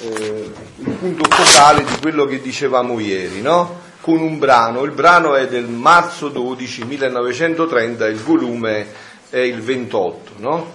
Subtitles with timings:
[0.00, 3.82] eh, il punto focale di quello che dicevamo ieri, no?
[4.00, 8.86] Con un brano, il brano è del marzo 12 1930, il volume
[9.30, 10.72] è il 28, no?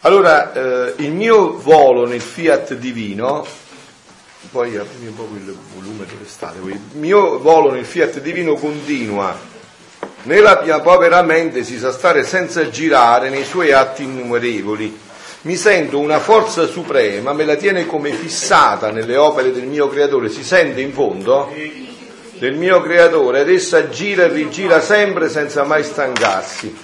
[0.00, 3.46] Allora, eh, il mio volo nel Fiat Divino,
[4.50, 9.56] poi aprimi un po' il volume dove state, il mio volo nel Fiat Divino continua
[10.22, 15.06] nella mia povera mente si sa stare senza girare nei suoi atti innumerevoli.
[15.48, 20.28] Mi sento una forza suprema, me la tiene come fissata nelle opere del mio creatore.
[20.28, 21.50] Si sente in fondo?
[22.38, 26.76] Del mio creatore ed essa gira e rigira sempre senza mai stancarsi.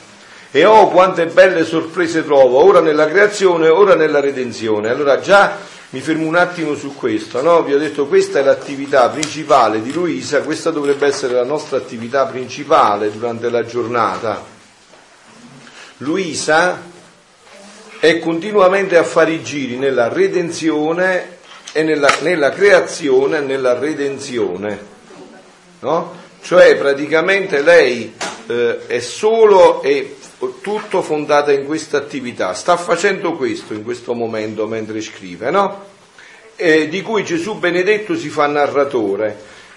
[0.51, 4.89] E oh, quante belle sorprese trovo, ora nella creazione, ora nella redenzione.
[4.89, 5.59] Allora già
[5.91, 7.65] mi fermo un attimo su questo, no?
[7.65, 12.25] Vi ho detto questa è l'attività principale di Luisa, questa dovrebbe essere la nostra attività
[12.25, 14.43] principale durante la giornata.
[15.99, 16.93] Luisa
[18.05, 21.39] è continuamente a fare i giri nella redenzione
[21.73, 24.79] e nella, nella creazione e nella redenzione,
[25.81, 26.13] no?
[26.43, 28.15] Cioè praticamente lei
[28.47, 30.17] eh, è solo e
[30.61, 35.85] tutto fondata in questa attività, sta facendo questo in questo momento mentre scrive, no?
[36.57, 39.35] E di cui Gesù benedetto si fa narratore,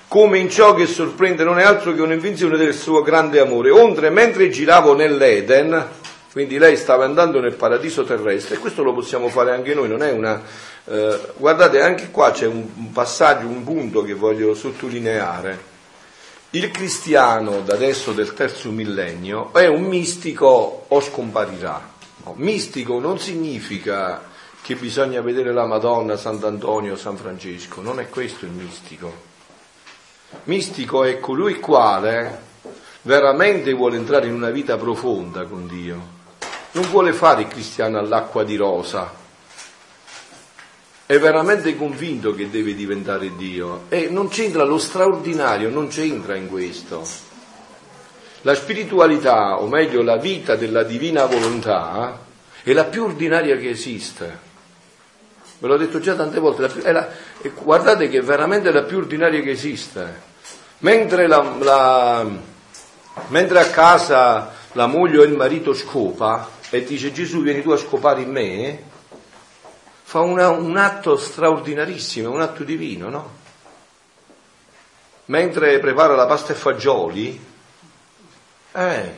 [0.09, 3.69] come in ciò che sorprende non è altro che un'invenzione del suo grande amore.
[3.69, 6.05] Ontre, mentre giravo nell'Eden,
[6.37, 10.03] quindi lei stava andando nel paradiso terrestre, e questo lo possiamo fare anche noi, non
[10.03, 10.39] è una...
[10.85, 15.75] Eh, guardate, anche qua c'è un passaggio, un punto che voglio sottolineare
[16.51, 21.93] il cristiano da adesso del terzo millennio è un mistico o scomparirà.
[22.23, 24.21] No, mistico non significa
[24.61, 29.11] che bisogna vedere la Madonna, Sant'Antonio, San Francesco, non è questo il mistico.
[30.43, 32.41] Mistico è colui quale
[33.01, 36.16] veramente vuole entrare in una vita profonda con Dio.
[36.77, 39.11] Non vuole fare il cristiano all'acqua di rosa,
[41.07, 46.47] è veramente convinto che deve diventare Dio e non c'entra lo straordinario, non c'entra in
[46.47, 47.03] questo.
[48.41, 52.19] La spiritualità, o meglio la vita della divina volontà,
[52.61, 54.39] è la più ordinaria che esiste.
[55.57, 57.09] Ve l'ho detto già tante volte, più, la,
[57.63, 60.21] guardate che è veramente la più ordinaria che esiste.
[60.79, 62.27] Mentre, la, la,
[63.29, 67.77] mentre a casa la moglie o il marito scopa e dice Gesù vieni tu a
[67.77, 68.83] scopare in me,
[70.03, 73.35] fa una, un atto straordinarissimo, un atto divino, no?
[75.25, 77.45] Mentre prepara la pasta e fagioli,
[78.71, 79.13] eh,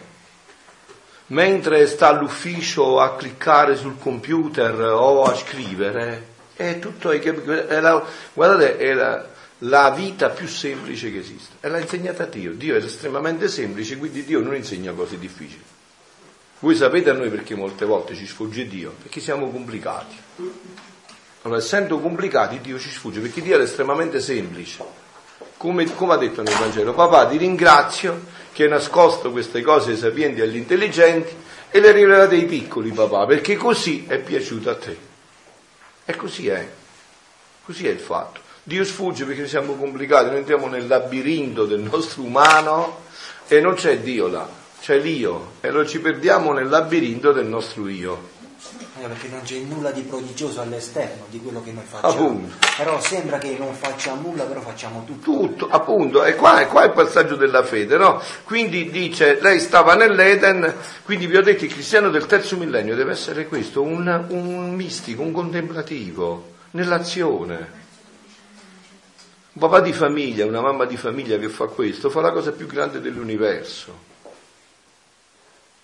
[1.27, 8.77] mentre sta all'ufficio a cliccare sul computer o a scrivere, è tutto, è la, guardate,
[8.77, 9.27] è la,
[9.59, 11.55] la vita più semplice che esiste.
[11.59, 12.53] E l'ha insegnata Dio.
[12.53, 15.63] Dio è estremamente semplice, quindi Dio non insegna cose difficili.
[16.61, 18.93] Voi sapete a noi perché molte volte ci sfugge Dio?
[19.01, 20.15] Perché siamo complicati.
[21.43, 24.83] Allora, essendo complicati, Dio ci sfugge perché Dio è estremamente semplice.
[25.55, 29.97] Come, come ha detto nel Vangelo, papà ti ringrazio che hai nascosto queste cose ai
[29.97, 31.33] sapienti e agli intelligenti
[31.69, 34.97] e le rivelate ai piccoli, papà, perché così è piaciuto a te.
[36.03, 36.69] E così è.
[37.63, 38.41] Così è il fatto.
[38.63, 43.03] Dio sfugge perché siamo complicati, noi entriamo nel labirinto del nostro umano
[43.47, 44.58] e non c'è Dio là
[44.89, 48.37] c'è l'io e lo ci perdiamo nel labirinto del nostro io.
[48.99, 52.11] Eh, perché non c'è nulla di prodigioso all'esterno di quello che noi facciamo.
[52.11, 52.55] Appunto.
[52.75, 55.31] Però sembra che non facciamo nulla, però facciamo tutto.
[55.31, 58.19] Tutto, appunto, e qua, qua è il passaggio della fede, no?
[58.45, 60.73] Quindi dice, lei stava nell'Eden,
[61.03, 65.21] quindi vi ho detto il cristiano del terzo millennio deve essere questo, un, un mistico,
[65.21, 67.77] un contemplativo, nell'azione.
[69.53, 72.65] Un papà di famiglia, una mamma di famiglia che fa questo, fa la cosa più
[72.65, 74.08] grande dell'universo.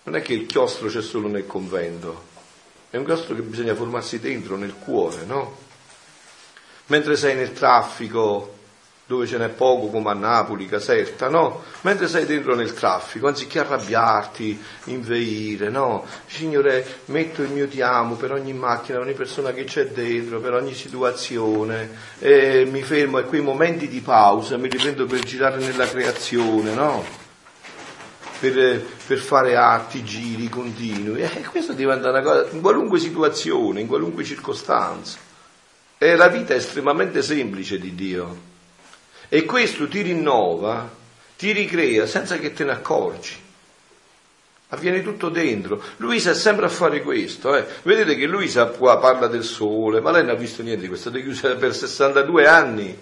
[0.06, 2.26] Non è che il chiostro c'è solo nel convento,
[2.92, 5.58] è un chiostro che bisogna formarsi dentro, nel cuore, no?
[6.88, 8.54] Mentre sei nel traffico,
[9.08, 11.64] dove ce n'è poco come a Napoli, Caserta, no?
[11.82, 16.06] Mentre sei dentro nel traffico, anziché arrabbiarti, inveire, no?
[16.28, 20.40] Signore, metto il mio ti amo per ogni macchina, per ogni persona che c'è dentro,
[20.40, 21.90] per ogni situazione,
[22.20, 27.25] e mi fermo a quei momenti di pausa, mi riprendo per girare nella creazione, no?
[28.40, 31.22] Per, per fare atti, giri continui.
[31.22, 35.18] E questo diventa una cosa in qualunque situazione, in qualunque circostanza.
[35.98, 38.54] E la vita è estremamente semplice di Dio.
[39.30, 40.90] E questo ti rinnova,
[41.38, 43.44] ti ricrea senza che te ne accorgi.
[44.70, 45.82] Avviene tutto dentro.
[45.98, 47.56] Luisa è sempre a fare questo.
[47.56, 47.66] Eh.
[47.84, 51.10] Vedete che Luisa qua parla del sole, ma lei non ha visto niente di questo,
[51.10, 52.98] è stata chiusa per 62 anni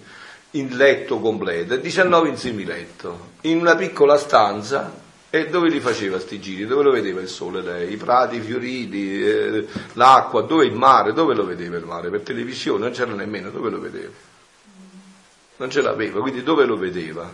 [0.52, 5.02] in letto completo, 19 in semiletto, in una piccola stanza
[5.34, 6.64] E dove li faceva sti giri?
[6.64, 7.90] Dove lo vedeva il sole lei?
[7.92, 11.12] I prati fioriti, eh, l'acqua, dove il mare?
[11.12, 12.08] Dove lo vedeva il mare?
[12.08, 14.12] Per televisione non c'era nemmeno, dove lo vedeva?
[15.56, 17.28] Non ce l'aveva, quindi dove lo vedeva?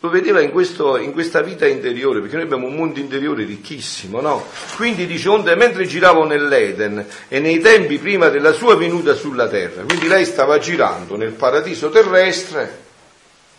[0.00, 4.22] Lo vedeva in, questo, in questa vita interiore, perché noi abbiamo un mondo interiore ricchissimo,
[4.22, 4.46] no?
[4.74, 9.82] Quindi dice, onde mentre giravo nell'Eden e nei tempi prima della sua venuta sulla terra,
[9.82, 12.84] quindi lei stava girando nel paradiso terrestre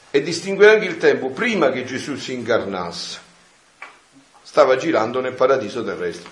[0.10, 3.26] e distingue anche il tempo prima che Gesù si incarnasse
[4.48, 6.32] stava girando nel paradiso terrestre.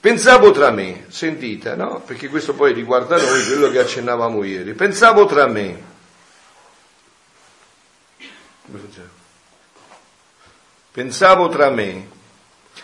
[0.00, 2.00] Pensavo tra me, sentite, no?
[2.00, 4.74] Perché questo poi riguarda noi, quello che accennavamo ieri.
[4.74, 5.80] Pensavo tra me.
[10.90, 12.08] Pensavo tra me.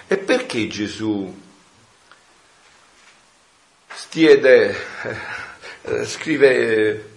[0.07, 1.41] E perché Gesù
[3.93, 4.77] stiede,
[5.83, 7.12] eh, scrive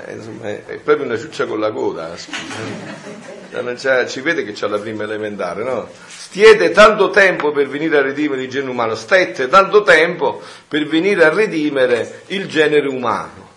[0.00, 2.14] eh, insomma, è proprio una ciuccia con la coda.
[2.14, 4.08] Eh.
[4.08, 5.88] ci vede che c'ha la prima elementare, no?
[6.06, 11.24] Stiede tanto tempo per venire a redimere il genere umano, stette tanto tempo per venire
[11.24, 13.50] a redimere il genere umano.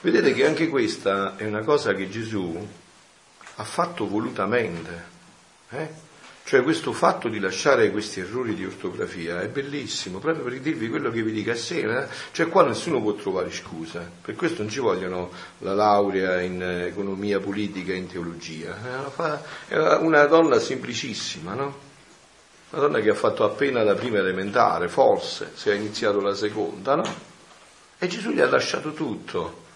[0.00, 2.66] Vedete che anche questa è una cosa che Gesù
[3.56, 5.16] ha fatto volutamente.
[5.70, 6.06] Eh?
[6.48, 11.10] Cioè questo fatto di lasciare questi errori di ortografia è bellissimo, proprio per dirvi quello
[11.10, 12.08] che vi dica a sera.
[12.32, 17.38] Cioè qua nessuno può trovare scusa, per questo non ci vogliono la laurea in economia
[17.38, 18.74] politica e in teologia.
[19.68, 21.76] È una donna semplicissima, no?
[22.70, 26.94] Una donna che ha fatto appena la prima elementare, forse, se ha iniziato la seconda,
[26.94, 27.14] no?
[27.98, 29.66] E Gesù gli ha lasciato tutto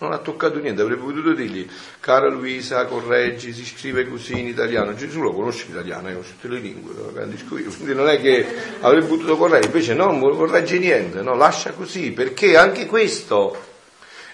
[0.00, 1.68] non ha toccato niente, avrebbe potuto dirgli,
[2.00, 6.54] cara Luisa, correggi, si scrive così in italiano, Gesù lo conosce l'italiano, eh, conosce tutte
[6.54, 8.46] le lingue, lo capisco io, quindi non è che
[8.80, 13.68] avrebbe potuto correggere, invece no, non corregge niente, no, lascia così, perché anche questo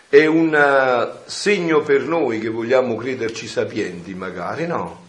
[0.08, 5.04] è un uh, segno per noi che vogliamo crederci sapienti magari, no?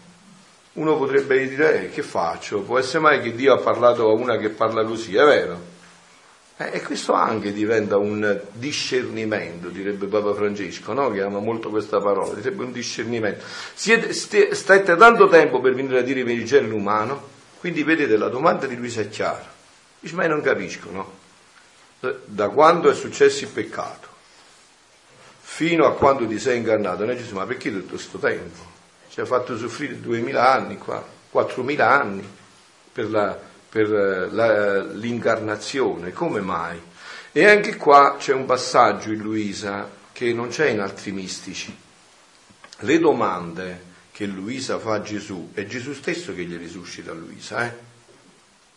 [0.72, 2.62] Uno potrebbe dire, eh, che faccio?
[2.62, 5.76] Può essere mai che Dio ha parlato a una che parla così, è vero?
[6.60, 11.08] Eh, e questo anche diventa un discernimento, direbbe Papa Francesco, no?
[11.12, 13.44] che ama molto questa parola, direbbe un discernimento.
[13.74, 18.28] Siete, state tanto tempo per venire a dire per il genere umano, quindi vedete la
[18.28, 19.46] domanda di Luisa è chiara.
[20.00, 21.12] Dice, ma io non capisco, no?
[22.24, 24.06] Da quando è successo il peccato
[25.40, 28.76] fino a quando ti sei incarnato, noi Gesù, ma perché tutto questo tempo?
[29.08, 32.28] Ci ha fatto soffrire duemila anni qua, quattromila anni
[32.92, 36.80] per la per eh, la, l'incarnazione, come mai?
[37.32, 41.76] E anche qua c'è un passaggio in Luisa che non c'è in altri mistici.
[42.80, 47.64] Le domande che Luisa fa a Gesù è Gesù stesso che gliele suscita a Luisa,
[47.66, 47.86] eh?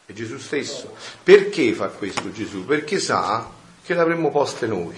[0.06, 0.96] È Gesù stesso.
[1.24, 2.66] Perché fa questo Gesù?
[2.66, 3.50] Perché sa
[3.84, 4.96] che l'avremmo poste noi.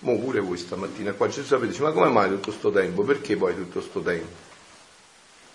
[0.00, 3.02] Mo pure voi stamattina qua Gesù sapete, ma come mai tutto questo tempo?
[3.02, 4.43] Perché poi tutto questo tempo?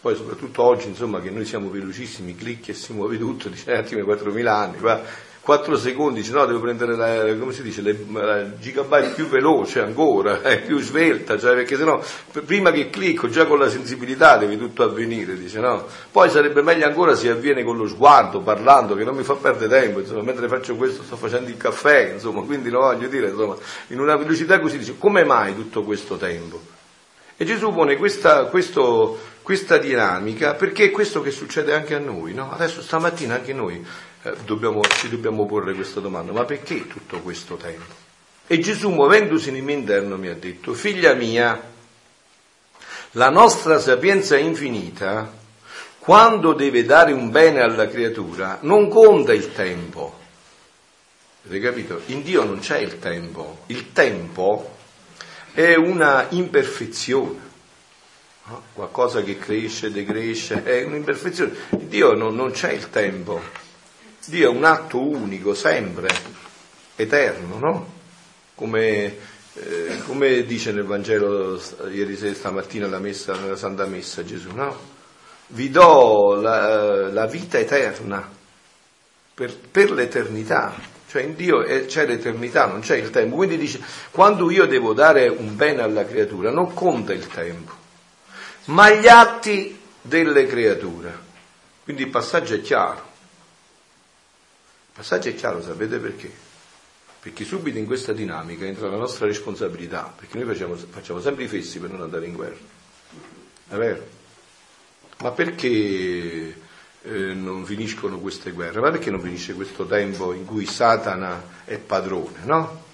[0.02, 3.78] Poi soprattutto oggi, insomma, che noi siamo velocissimi, clicchi e si muove tutto, dice, eh,
[3.78, 5.02] attimo 4.000 anni, va
[5.42, 10.42] 4 secondi, dice no, devo prendere la, come si dice, la gigabyte più veloce ancora,
[10.44, 12.02] eh, più svelta, cioè, perché sennò
[12.46, 15.86] prima che clicco già con la sensibilità deve tutto avvenire, dice no.
[16.12, 19.82] Poi sarebbe meglio ancora se avviene con lo sguardo, parlando, che non mi fa perdere
[19.82, 23.56] tempo, insomma, mentre faccio questo sto facendo il caffè, insomma, quindi lo voglio dire, insomma,
[23.88, 26.78] in una velocità così dice, come mai tutto questo tempo?
[27.42, 29.18] E Gesù pone questa, questo,
[29.50, 32.36] questa dinamica perché è questo che succede anche a noi.
[32.36, 32.52] No?
[32.52, 33.84] Adesso stamattina anche noi
[34.22, 37.92] eh, dobbiamo, ci dobbiamo porre questa domanda, ma perché tutto questo tempo?
[38.46, 41.60] E Gesù muovendosi nel mio interno mi ha detto, figlia mia,
[43.14, 45.34] la nostra sapienza infinita,
[45.98, 50.16] quando deve dare un bene alla creatura, non conta il tempo.
[51.48, 52.02] Avete capito?
[52.06, 53.62] In Dio non c'è il tempo.
[53.66, 54.76] Il tempo
[55.54, 57.49] è una imperfezione,
[58.50, 58.64] no?
[58.74, 61.54] qualcosa che cresce, decresce, è un'imperfezione.
[61.70, 63.40] Dio non, non c'è il tempo,
[64.26, 66.10] Dio è un atto unico, sempre,
[66.96, 67.98] eterno, no?
[68.56, 69.16] Come,
[69.54, 74.98] eh, come dice nel Vangelo ieri sera, stamattina alla messa, nella Santa Messa Gesù, no?
[75.48, 78.30] Vi do la, la vita eterna
[79.34, 80.98] per, per l'eternità.
[81.08, 83.36] Cioè in Dio c'è l'eternità, non c'è il tempo.
[83.38, 87.74] Quindi dice, quando io devo dare un bene alla creatura, non conta il tempo,
[88.70, 91.28] ma gli atti delle creature.
[91.84, 93.08] Quindi il passaggio è chiaro.
[94.88, 96.32] Il passaggio è chiaro, sapete perché?
[97.20, 101.48] Perché subito in questa dinamica entra la nostra responsabilità, perché noi facciamo, facciamo sempre i
[101.48, 102.58] fessi per non andare in guerra.
[103.70, 104.08] È vero?
[105.20, 105.68] Ma perché
[107.02, 111.78] eh, non finiscono queste guerre, ma perché non finisce questo tempo in cui Satana è
[111.78, 112.88] padrone, no?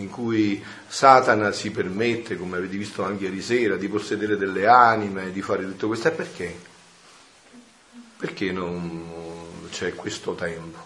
[0.00, 5.32] In cui Satana si permette, come avete visto anche ieri sera, di possedere delle anime,
[5.32, 6.58] di fare tutto questo, e perché?
[8.16, 10.78] Perché non c'è questo tempo?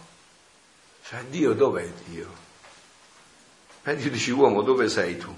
[1.04, 2.40] Cioè, Dio dov'è Dio?
[3.84, 5.34] E Dio dice, uomo, dove sei tu?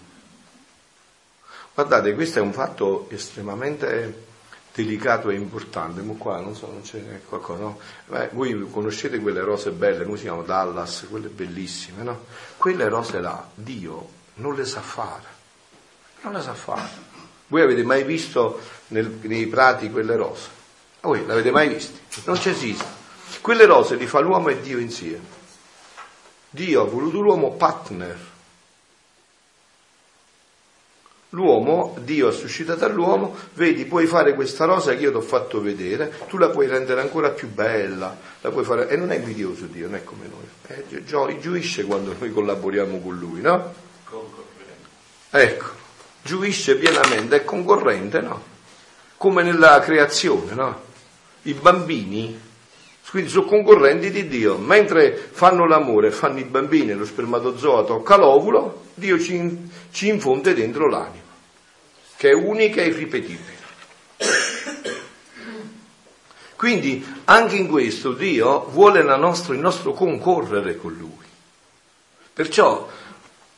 [1.74, 4.32] Guardate, questo è un fatto estremamente
[4.74, 7.78] delicato e importante, ma qua non so, non c'è qualcosa, no?
[8.06, 10.42] Beh, voi conoscete quelle rose belle, come si chiamano?
[10.42, 12.24] Dallas, quelle bellissime, no?
[12.64, 15.26] Quelle rose là, Dio non le sa fare,
[16.22, 16.88] non le sa fare.
[17.48, 20.48] Voi avete mai visto nel, nei prati quelle rose?
[21.02, 22.22] Voi l'avete mai viste?
[22.24, 22.86] Non ci esiste.
[23.42, 25.26] Quelle rose li fa l'uomo e Dio insieme.
[26.48, 28.18] Dio ha voluto l'uomo partner
[31.34, 35.60] L'uomo, Dio ha suscitato all'uomo, vedi, puoi fare questa rosa che io ti ho fatto
[35.60, 38.88] vedere, tu la puoi rendere ancora più bella, la puoi fare...
[38.88, 43.00] e non è invidioso Dio, non è come noi, eh, gio- giuisce quando noi collaboriamo
[43.00, 43.74] con Lui, no?
[45.30, 45.64] Ecco,
[46.22, 48.40] giuisce pienamente, è concorrente, no?
[49.16, 50.82] Come nella creazione, no?
[51.42, 52.40] I bambini,
[53.10, 58.82] quindi sono concorrenti di Dio, mentre fanno l'amore, fanno i bambini, lo spermatozoo tocca l'ovulo,
[58.94, 61.23] Dio ci, ci infonde dentro l'anima
[62.16, 63.52] che è unica e irripetibile.
[66.56, 71.26] Quindi anche in questo Dio vuole nostro, il nostro concorrere con Lui.
[72.32, 72.88] Perciò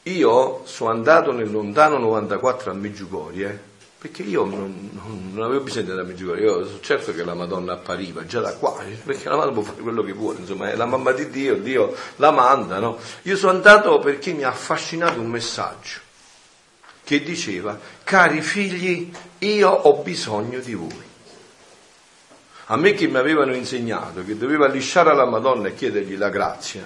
[0.02, 5.86] io sono andato nel lontano 94 a Meggiugorie, perché io non, non, non, avevo bisogno
[5.86, 9.54] della Meggiugorie, io sono certo che la Madonna appariva già da qua, perché la Madonna
[9.54, 12.98] può fare quello che vuole, insomma è la mamma di Dio, Dio la manda, no?
[13.22, 16.00] Io sono andato perché mi ha affascinato un messaggio
[17.06, 21.04] che diceva, cari figli, io ho bisogno di voi.
[22.64, 26.84] A me che mi avevano insegnato che dovevo lisciare alla Madonna e chiedergli la grazia,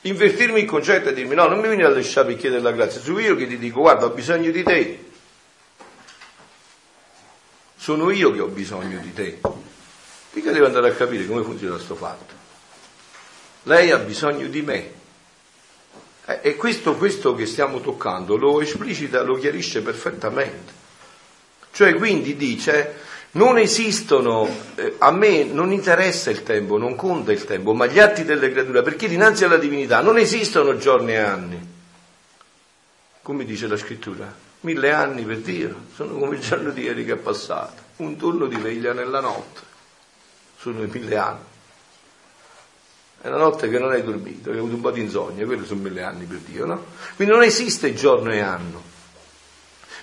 [0.00, 3.00] invertirmi il concetto e dirmi no, non mi vieni a lisciare per chiedere la grazia,
[3.00, 5.04] sono io che ti dico guarda ho bisogno di te.
[7.76, 9.38] Sono io che ho bisogno di te.
[10.32, 12.34] Mica devo andare a capire come funziona questo fatto.
[13.62, 14.92] Lei ha bisogno di me.
[16.28, 20.74] Eh, e questo, questo che stiamo toccando lo esplicita, lo chiarisce perfettamente.
[21.72, 22.96] Cioè quindi dice,
[23.32, 27.98] non esistono, eh, a me non interessa il tempo, non conta il tempo, ma gli
[27.98, 31.68] atti delle creature, perché dinanzi alla divinità non esistono giorni e anni.
[33.22, 34.30] Come dice la scrittura?
[34.60, 38.46] Mille anni per Dio, sono come il giorno di ieri che è passato, un turno
[38.46, 39.60] di veglia nella notte,
[40.58, 41.47] sono mille anni.
[43.20, 45.80] È una notte che non hai dormito, hai avuto un po' di insonnia, quelli sono
[45.80, 46.84] mille anni per Dio, no?
[47.16, 48.80] Quindi non esiste giorno e anno,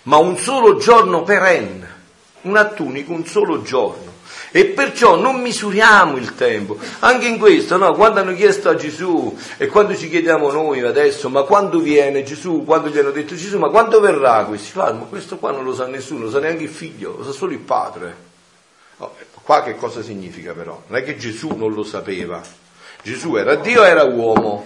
[0.03, 1.93] ma un solo giorno perenne,
[2.41, 4.13] un atto unico, un solo giorno.
[4.51, 6.77] E perciò non misuriamo il tempo.
[6.99, 7.93] Anche in questo, no?
[7.93, 12.63] Quando hanno chiesto a Gesù e quando ci chiediamo noi adesso, ma quando viene Gesù?
[12.63, 14.45] Quando gli hanno detto Gesù, ma quando verrà?
[14.45, 17.23] Questi fanno, ma questo qua non lo sa nessuno, lo sa neanche il figlio, lo
[17.23, 18.15] sa solo il padre.
[18.97, 20.83] No, qua che cosa significa però?
[20.87, 22.41] Non è che Gesù non lo sapeva,
[23.05, 24.65] Gesù era Dio, era uomo.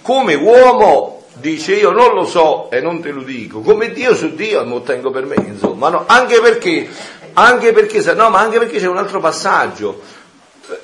[0.00, 4.32] Come uomo dice io non lo so e non te lo dico, come Dio su
[4.36, 6.04] Dio lo tengo per me, insomma, no?
[6.06, 6.88] anche perché,
[7.32, 10.00] anche perché, no, ma anche perché c'è un altro passaggio,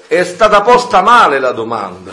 [0.09, 2.13] è stata posta male la domanda,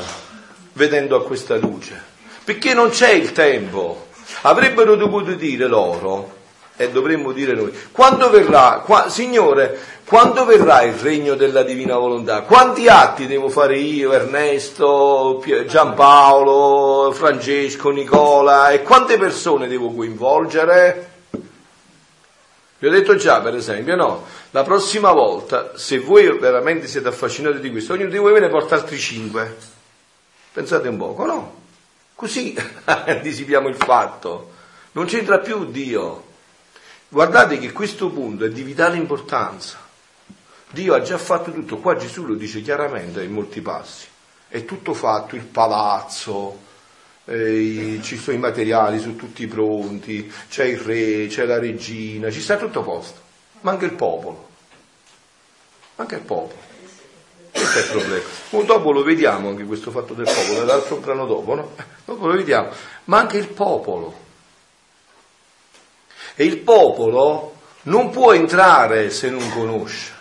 [0.73, 1.99] vedendo a questa luce,
[2.43, 4.09] perché non c'è il tempo,
[4.41, 6.35] avrebbero dovuto dire loro,
[6.77, 12.43] e dovremmo dire noi, quando verrà, qua, Signore, quando verrà il regno della divina volontà?
[12.43, 21.09] Quanti atti devo fare io, Ernesto, Giampaolo, Francesco, Nicola e quante persone devo coinvolgere?
[22.79, 27.59] Vi ho detto già, per esempio, no, la prossima volta, se voi veramente siete affascinati
[27.59, 29.57] di questo, ognuno di voi ve ne porta altri cinque.
[30.53, 31.55] Pensate un poco, no?
[32.13, 32.55] Così
[32.85, 34.51] anticipiamo il fatto.
[34.91, 36.26] Non c'entra più Dio.
[37.09, 39.77] Guardate che questo punto è di vitale importanza.
[40.69, 44.05] Dio ha già fatto tutto, qua Gesù lo dice chiaramente in molti passi,
[44.49, 46.59] è tutto fatto, il palazzo,
[47.23, 52.41] eh, ci sono i materiali, sono tutti pronti, c'è il re, c'è la regina, ci
[52.41, 53.21] sta tutto a posto,
[53.61, 54.49] anche il popolo,
[55.95, 56.65] anche il popolo.
[57.49, 58.23] Questo è il problema.
[58.49, 61.75] Un dopo lo vediamo anche questo fatto del popolo, l'altro brano dopo, no?
[62.03, 62.69] Dopo lo vediamo,
[63.05, 64.25] ma anche il popolo.
[66.37, 70.13] E il popolo non può entrare se non conosce.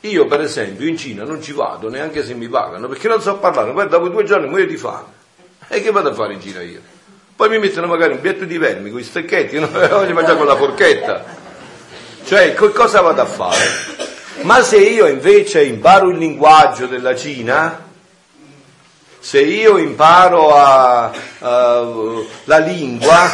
[0.00, 3.36] Io per esempio in Cina non ci vado neanche se mi pagano perché non so
[3.36, 5.20] parlare, poi dopo due giorni muoio di fame.
[5.68, 6.80] E che vado a fare in Cina io?
[7.34, 9.66] Poi mi mettono magari un bietto di vermi con i stecchetti, no?
[9.70, 11.24] voglio mangiare con la forchetta.
[12.24, 13.64] Cioè, cosa vado a fare?
[14.42, 17.90] Ma se io invece imparo il linguaggio della Cina,
[19.24, 21.86] Se io imparo a, a,
[22.44, 23.30] la lingua,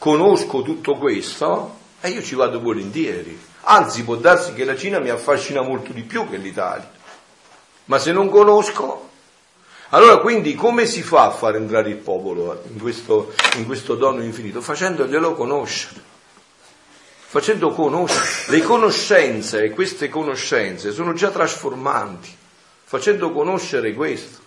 [0.00, 3.38] conosco tutto questo, e io ci vado volentieri.
[3.64, 6.90] Anzi, può darsi che la Cina mi affascina molto di più che l'Italia.
[7.84, 9.10] Ma se non conosco,
[9.90, 14.22] allora quindi come si fa a far entrare il popolo in questo, in questo dono
[14.22, 14.62] infinito?
[14.62, 16.00] Facendoglielo conoscere.
[17.26, 18.56] Facendo conoscere.
[18.56, 22.34] Le conoscenze queste conoscenze sono già trasformanti,
[22.84, 24.39] facendo conoscere questo.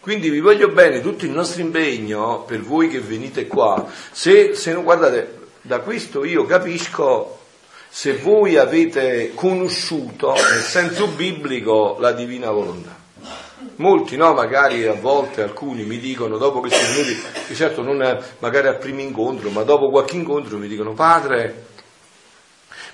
[0.00, 4.72] Quindi vi voglio bene, tutto il nostro impegno per voi che venite qua, se, se
[4.72, 7.38] non guardate, da questo io capisco
[7.86, 12.96] se voi avete conosciuto nel senso biblico la divina volontà.
[13.76, 18.68] Molti, no, magari a volte alcuni mi dicono, dopo che sono venuti, certo non magari
[18.68, 21.66] al primo incontro, ma dopo qualche incontro mi dicono, padre,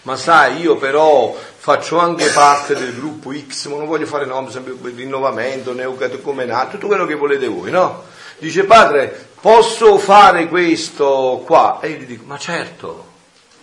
[0.06, 4.52] ma sai, io però faccio anche parte del gruppo X, ma non voglio fare nome,
[4.52, 8.04] sempre rinnovamento, neocatecumenato, tutto quello che volete voi, no?
[8.38, 11.80] Dice, padre, posso fare questo qua?
[11.82, 13.04] E io gli dico, ma certo,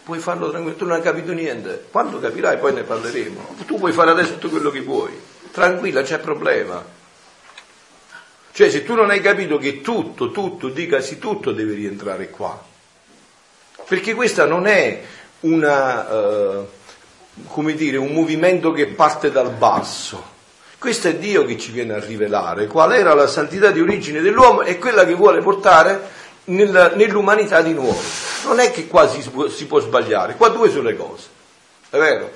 [0.04, 3.94] puoi farlo tranquillo, tu non hai capito niente, quando capirai poi ne parleremo, tu puoi
[3.94, 5.18] fare adesso tutto quello che vuoi,
[5.50, 6.84] tranquilla, c'è problema.
[8.52, 12.72] Cioè se tu non hai capito che tutto, tutto, dicasi tutto deve rientrare qua.
[13.88, 15.04] Perché questa non è
[15.44, 16.68] una, uh,
[17.48, 20.32] come dire, un movimento che parte dal basso,
[20.78, 24.64] questo è Dio che ci viene a rivelare qual era la santità di origine dell'uomo
[24.64, 26.10] e quella che vuole portare
[26.46, 28.02] nel, nell'umanità di nuovo.
[28.46, 31.28] Non è che qua si, si può sbagliare, qua due sono le cose,
[31.90, 32.32] è vero?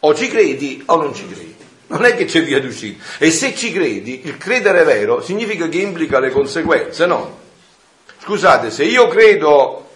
[0.00, 1.56] O ci credi o non ci credi.
[1.88, 3.02] Non è che c'è via d'uscita.
[3.18, 7.38] E se ci credi, il credere vero significa che implica le conseguenze, no?
[8.22, 9.87] Scusate, se io credo,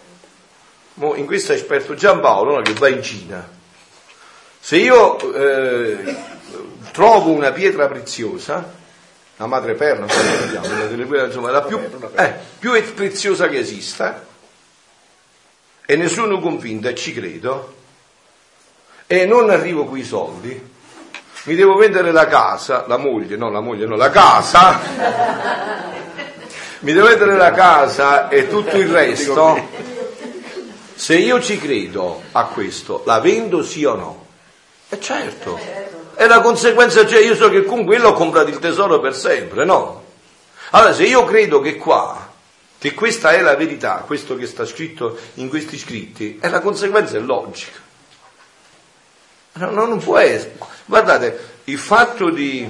[1.15, 3.47] in questo è esperto Giampaolo, no, che va in Cina,
[4.59, 6.15] se io eh,
[6.91, 8.81] trovo una pietra preziosa,
[9.35, 11.79] la madre perla, una delle quelle, insomma, la più,
[12.15, 14.25] eh, più preziosa che esista,
[15.85, 17.75] e ne sono convinto e ci credo,
[19.05, 20.71] e non arrivo qui i soldi,
[21.43, 24.79] mi devo vendere la casa, la moglie, no, la moglie, no, la casa,
[26.79, 29.59] mi devo vendere la casa e tutto il resto,
[31.03, 34.25] se io ci credo a questo, la vendo sì o no?
[34.87, 35.59] E certo,
[36.15, 39.65] e la conseguenza c'è, io so che con quello ho comprato il tesoro per sempre,
[39.65, 40.01] no?
[40.69, 42.31] Allora, se io credo che qua,
[42.77, 47.17] che questa è la verità, questo che sta scritto in questi scritti, e la conseguenza
[47.17, 47.79] è logica.
[49.55, 50.57] No, non può essere.
[50.85, 52.65] Guardate, il fatto di,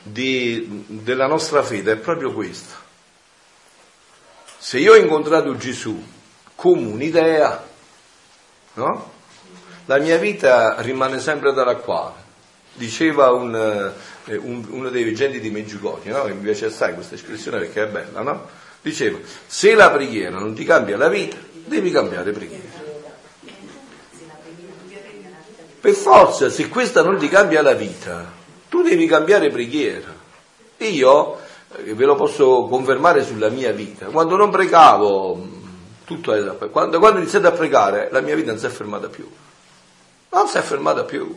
[0.00, 2.74] di, della nostra fede è proprio questo.
[4.58, 6.14] Se io ho incontrato Gesù
[6.56, 7.64] come un'idea,
[8.74, 9.14] no?
[9.84, 12.24] La mia vita rimane sempre dalla quale
[12.76, 13.54] diceva un,
[14.24, 16.24] eh, un, uno dei veggenti di Meggiugorio, no?
[16.24, 18.46] che mi piace assai questa espressione perché è bella, no?
[18.80, 22.84] diceva se la preghiera non ti cambia la vita, devi cambiare preghiera.
[25.80, 28.32] Per forza, se questa non ti cambia la vita,
[28.68, 30.12] tu devi cambiare preghiera.
[30.78, 31.38] Io
[31.76, 34.06] eh, ve lo posso confermare sulla mia vita.
[34.06, 35.46] Quando non pregavo,
[36.06, 39.08] tutto è, quando, quando ho iniziato a pregare, la mia vita non si è fermata
[39.08, 39.28] più.
[40.30, 41.36] Non si è fermata più.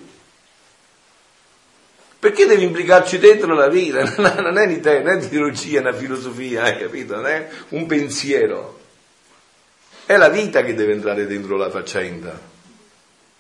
[2.20, 4.04] Perché devi implicarci dentro la vita?
[4.42, 7.16] Non è te, non è di teologia, una filosofia, hai capito?
[7.16, 8.80] Non è un pensiero.
[10.06, 12.40] È la vita che deve entrare dentro la faccenda.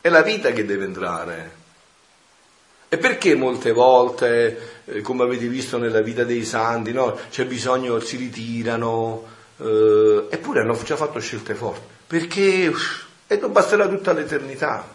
[0.01, 1.57] È la vita che deve entrare.
[2.87, 7.19] E perché molte volte, eh, come avete visto nella vita dei santi, no?
[7.29, 11.81] c'è bisogno, si ritirano, eh, eppure hanno già fatto scelte forti?
[12.07, 14.87] Perché uff, e non basterà tutta l'eternità.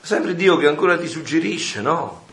[0.00, 2.24] Sempre Dio che ancora ti suggerisce, no?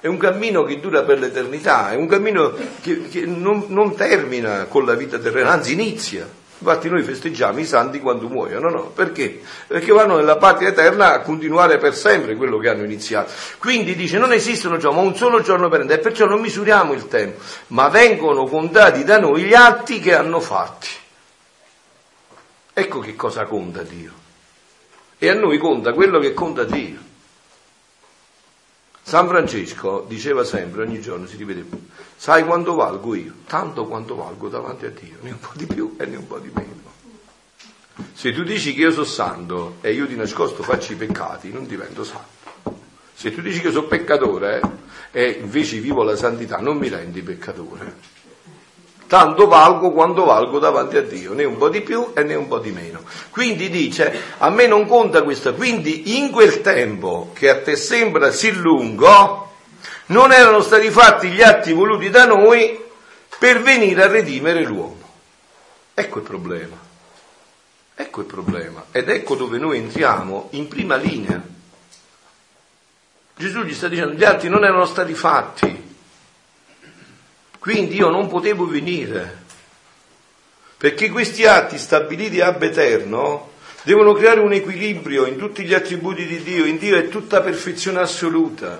[0.00, 4.64] È un cammino che dura per l'eternità, è un cammino che, che non, non, termina
[4.64, 6.28] con la vita terrena, anzi inizia.
[6.62, 8.82] Infatti noi festeggiamo i santi quando muoiono, no?
[8.90, 9.40] Perché?
[9.66, 13.32] Perché vanno nella patria eterna a continuare per sempre quello che hanno iniziato.
[13.58, 17.08] Quindi dice non esistono giorni, ma un solo giorno per e perciò non misuriamo il
[17.08, 20.88] tempo, ma vengono contati da noi gli atti che hanno fatti.
[22.74, 24.12] Ecco che cosa conta Dio
[25.18, 27.08] e a noi conta quello che conta Dio.
[29.02, 31.64] San Francesco diceva sempre, ogni giorno si ripete,
[32.16, 33.34] sai quanto valgo io?
[33.46, 36.38] Tanto quanto valgo davanti a Dio, né un po' di più e né un po'
[36.38, 36.78] di meno.
[38.12, 41.66] Se tu dici che io sono santo e io di nascosto faccio i peccati, non
[41.66, 42.78] divento santo.
[43.14, 44.60] Se tu dici che sono peccatore
[45.10, 48.18] e invece vivo la santità, non mi rendi peccatore
[49.10, 52.46] tanto valgo quanto valgo davanti a Dio, né un po' di più e né un
[52.46, 53.02] po' di meno.
[53.30, 58.30] Quindi dice, a me non conta questo, quindi in quel tempo che a te sembra
[58.30, 59.50] sì lungo,
[60.06, 62.80] non erano stati fatti gli atti voluti da noi
[63.36, 65.00] per venire a redimere l'uomo.
[65.92, 66.76] Ecco il problema.
[67.96, 68.84] Ecco il problema.
[68.92, 71.42] Ed ecco dove noi entriamo in prima linea.
[73.34, 75.89] Gesù gli sta dicendo, gli atti non erano stati fatti,
[77.60, 79.38] quindi io non potevo venire.
[80.78, 83.50] Perché questi atti stabiliti ab eterno
[83.82, 86.64] devono creare un equilibrio in tutti gli attributi di Dio.
[86.64, 88.78] In Dio è tutta perfezione assoluta.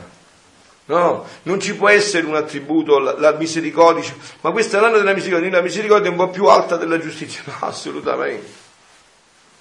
[0.87, 5.13] No, non ci può essere un attributo, la, la misericordia, ma questa è l'anno della
[5.13, 8.69] misericordia, la misericordia è un po' più alta della giustizia, no, assolutamente.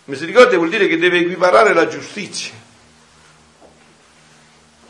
[0.06, 2.59] Misericordia vuol dire che deve equiparare la giustizia.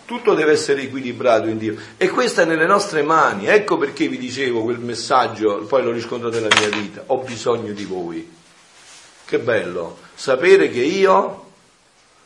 [0.09, 3.45] Tutto deve essere equilibrato in Dio e questo è nelle nostre mani.
[3.45, 7.85] Ecco perché vi dicevo quel messaggio, poi l'ho riscontrato nella mia vita, ho bisogno di
[7.85, 8.27] voi.
[9.23, 11.51] Che bello sapere che io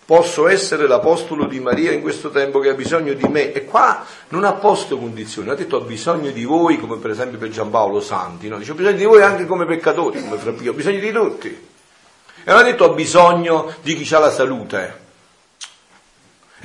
[0.06, 3.52] posso essere l'apostolo di Maria in questo tempo che ha bisogno di me.
[3.52, 7.38] E qua non ha posto condizioni, ha detto ho bisogno di voi, come per esempio
[7.38, 8.60] per Giampaolo Santi, no?
[8.60, 11.50] dice ho bisogno di voi anche come peccatori, come fra ho bisogno di tutti.
[11.50, 15.03] E non ha detto ho bisogno di chi ha la salute.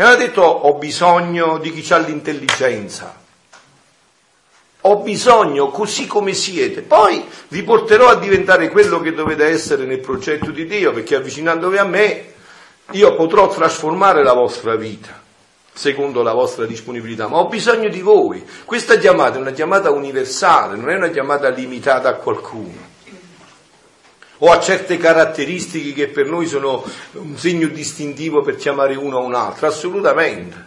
[0.00, 3.16] E non ha detto ho bisogno di chi ha l'intelligenza.
[4.82, 6.82] Ho bisogno così come siete.
[6.82, 11.78] Poi vi porterò a diventare quello che dovete essere nel progetto di Dio, perché avvicinandovi
[11.78, 12.32] a me
[12.92, 15.20] io potrò trasformare la vostra vita
[15.72, 18.44] secondo la vostra disponibilità, ma ho bisogno di voi.
[18.64, 22.97] Questa chiamata è una chiamata universale, non è una chiamata limitata a qualcuno
[24.38, 29.24] o a certe caratteristiche che per noi sono un segno distintivo per chiamare uno o
[29.24, 30.66] un altro, assolutamente.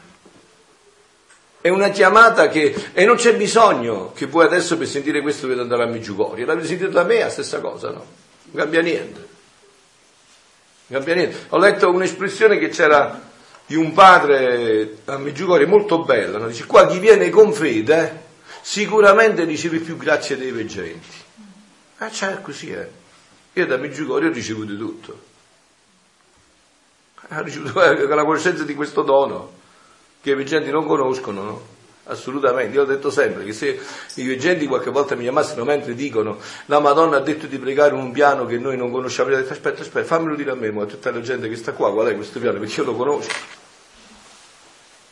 [1.62, 5.62] È una chiamata che, e non c'è bisogno che voi adesso per sentire questo dovete
[5.62, 8.06] andare a Meggiugorio, l'avete sentito da me, è la stessa cosa, no?
[8.52, 9.30] Non cambia niente.
[11.50, 13.30] Ho letto un'espressione che c'era
[13.66, 16.48] di un padre a Meggiugorio molto bella, no?
[16.48, 18.30] dice qua chi viene con fede
[18.62, 21.08] sicuramente riceve più grazie dei veggenti.
[22.00, 22.90] Ah, eh, cioè, così è.
[23.54, 25.20] Io da Meggiugorio ho ricevuto tutto.
[27.30, 29.60] Ho ricevuto la conoscenza di questo dono
[30.22, 31.80] che i veggenti non conoscono, no?
[32.06, 33.80] Assolutamente, io ho detto sempre che se
[34.16, 38.12] i veggenti qualche volta mi chiamassero mentre dicono la Madonna ha detto di pregare un
[38.12, 40.84] piano che noi non conosciamo, io ho detto aspetta, aspetta, fammelo dire a me, ma
[40.84, 43.32] a tutta la gente che sta qua, qual è questo piano, perché io lo conosco.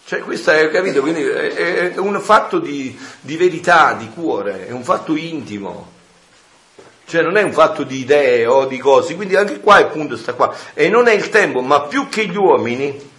[0.05, 4.71] Cioè questo è, capito, quindi è, è un fatto di, di verità, di cuore, è
[4.71, 5.97] un fatto intimo.
[7.09, 10.15] Cioè non è un fatto di idee o di cose, quindi anche qua il punto
[10.15, 10.55] sta qua.
[10.75, 13.09] E non è il tempo, ma più che gli uomini,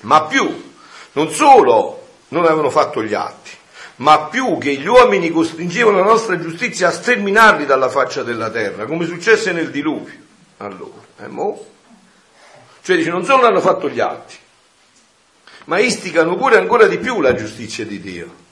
[0.00, 0.70] ma più,
[1.12, 3.52] non solo non avevano fatto gli atti,
[3.96, 8.84] ma più che gli uomini costringevano la nostra giustizia a sterminarli dalla faccia della terra,
[8.84, 10.18] come successe nel diluvio.
[10.58, 11.58] Allora, eh, mo?
[12.82, 14.36] Cioè dice, non solo hanno fatto gli atti,
[15.64, 18.48] ma isticano pure ancora di più la giustizia di Dio.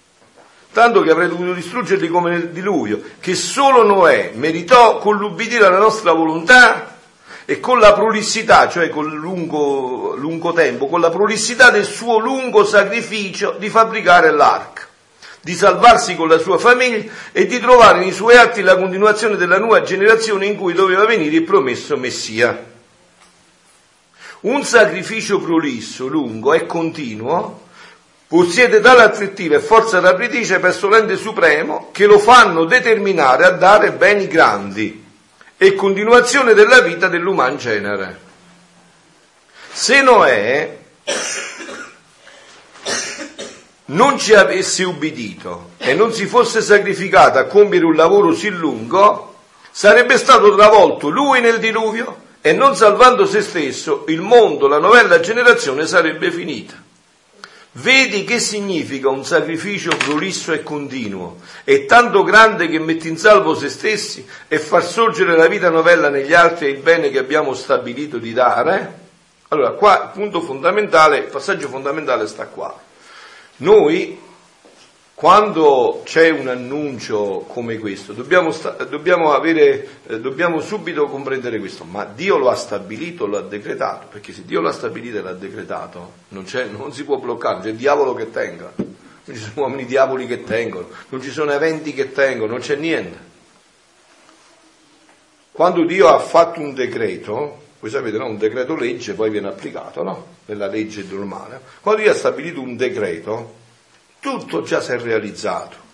[0.72, 5.78] Tanto che avrei dovuto distruggerli come nel diluvio, che solo Noè meritò con l'ubbidire alla
[5.78, 6.96] nostra volontà
[7.44, 12.18] e con la prolissità, cioè con il lungo, lungo tempo, con la prolissità del suo
[12.18, 14.86] lungo sacrificio di fabbricare l'arca,
[15.40, 19.58] di salvarsi con la sua famiglia e di trovare nei suoi atti la continuazione della
[19.58, 22.66] nuova generazione in cui doveva venire il promesso Messia.
[24.40, 27.67] Un sacrificio prolisso, lungo e continuo
[28.28, 33.92] possiede tale attrattiva e forza rapitrice per solente supremo che lo fanno determinare a dare
[33.92, 35.06] beni grandi
[35.56, 38.20] e continuazione della vita dell'uman genere.
[39.72, 40.76] Se Noè
[43.86, 49.36] non ci avesse ubbidito e non si fosse sacrificato a compiere un lavoro sì lungo,
[49.70, 55.18] sarebbe stato travolto lui nel diluvio e non salvando se stesso, il mondo, la novella
[55.20, 56.87] generazione sarebbe finita.
[57.80, 63.54] Vedi che significa un sacrificio prolisso e continuo, e tanto grande che mette in salvo
[63.54, 67.54] se stessi e far sorgere la vita novella negli altri e il bene che abbiamo
[67.54, 68.98] stabilito di dare?
[69.48, 72.76] Allora, qua il punto fondamentale, il passaggio fondamentale sta qua.
[73.58, 74.26] Noi
[75.18, 81.82] quando c'è un annuncio come questo, dobbiamo, sta- dobbiamo, avere, eh, dobbiamo, subito comprendere questo,
[81.82, 85.22] ma Dio lo ha stabilito, lo ha decretato, perché se Dio lo ha stabilito e
[85.22, 89.66] l'ha decretato, non, non si può bloccare, c'è il diavolo che tenga, non ci sono
[89.66, 93.18] uomini diavoli che tengono, non ci sono eventi che tengono, non c'è niente.
[95.50, 98.26] Quando Dio ha fatto un decreto, voi sapete, no?
[98.26, 100.26] un decreto legge poi viene applicato, no?
[100.44, 101.60] Nella legge normale.
[101.80, 103.57] Quando Dio ha stabilito un decreto,
[104.20, 105.86] tutto già si è realizzato.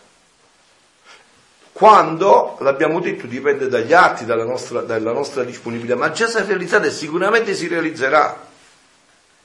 [1.72, 6.44] Quando, l'abbiamo detto, dipende dagli atti, dalla nostra, dalla nostra disponibilità, ma già si è
[6.44, 8.46] realizzato e sicuramente si realizzerà.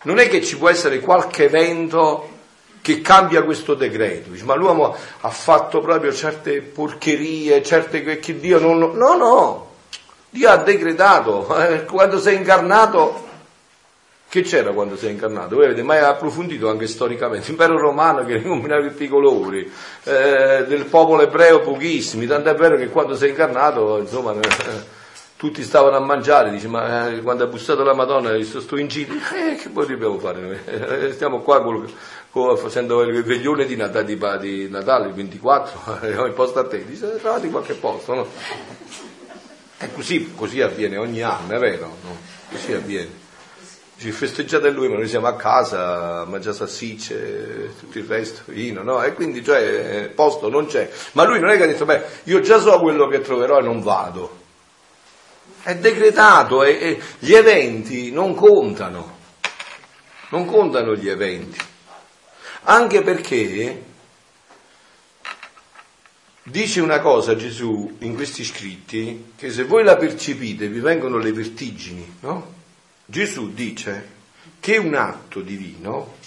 [0.03, 2.37] Non è che ci può essere qualche evento
[2.81, 4.29] che cambia questo decreto.
[4.43, 8.77] Ma l'uomo ha fatto proprio certe porcherie, certe che Dio non...
[8.95, 9.69] No, no,
[10.29, 11.47] Dio ha decretato,
[11.89, 13.27] quando sei incarnato
[14.29, 15.55] che c'era quando sei incarnato?
[15.55, 17.47] Voi avete mai approfondito anche storicamente?
[17.47, 19.69] L'impero romano che combinava tutti i colori,
[20.03, 24.97] eh, del popolo ebreo pochissimi, tanto è vero che quando sei incarnato, insomma, eh,
[25.35, 29.15] tutti stavano a mangiare, dice, ma eh, quando ha bussato la Madonna, visto sto incino,
[29.33, 30.59] eh, che poi dobbiamo fare noi?
[30.63, 31.91] Eh, stiamo qua col,
[32.29, 36.85] col, facendo il veglione di Natale, di, di Natale il 24, abbiamo imposto a te,
[36.85, 38.27] dice, trovati qualche posto, no?
[39.79, 41.95] E così, così avviene ogni anno, è vero?
[42.03, 42.17] No?
[42.51, 43.28] Così avviene.
[43.99, 48.81] Ci festeggiate lui, ma noi siamo a casa a mangiare salsicce, tutto il resto, vino,
[48.81, 49.03] no?
[49.03, 50.89] E quindi, cioè, posto non c'è.
[51.12, 53.62] Ma lui non è che ha detto, beh, io già so quello che troverò e
[53.62, 54.38] non vado.
[55.62, 59.17] È decretato e, e gli eventi non contano.
[60.29, 61.59] Non contano gli eventi.
[62.63, 63.83] Anche perché
[66.43, 71.33] dice una cosa Gesù in questi scritti, che se voi la percepite vi vengono le
[71.33, 72.59] vertigini, no?
[73.10, 74.08] Gesù dice
[74.60, 76.17] che un atto divino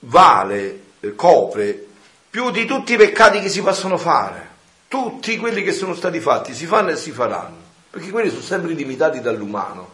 [0.00, 0.82] vale,
[1.16, 1.86] copre
[2.28, 4.50] più di tutti i peccati che si possono fare.
[4.88, 7.56] Tutti quelli che sono stati fatti si fanno e si faranno,
[7.88, 9.90] perché quelli sono sempre limitati dall'umano.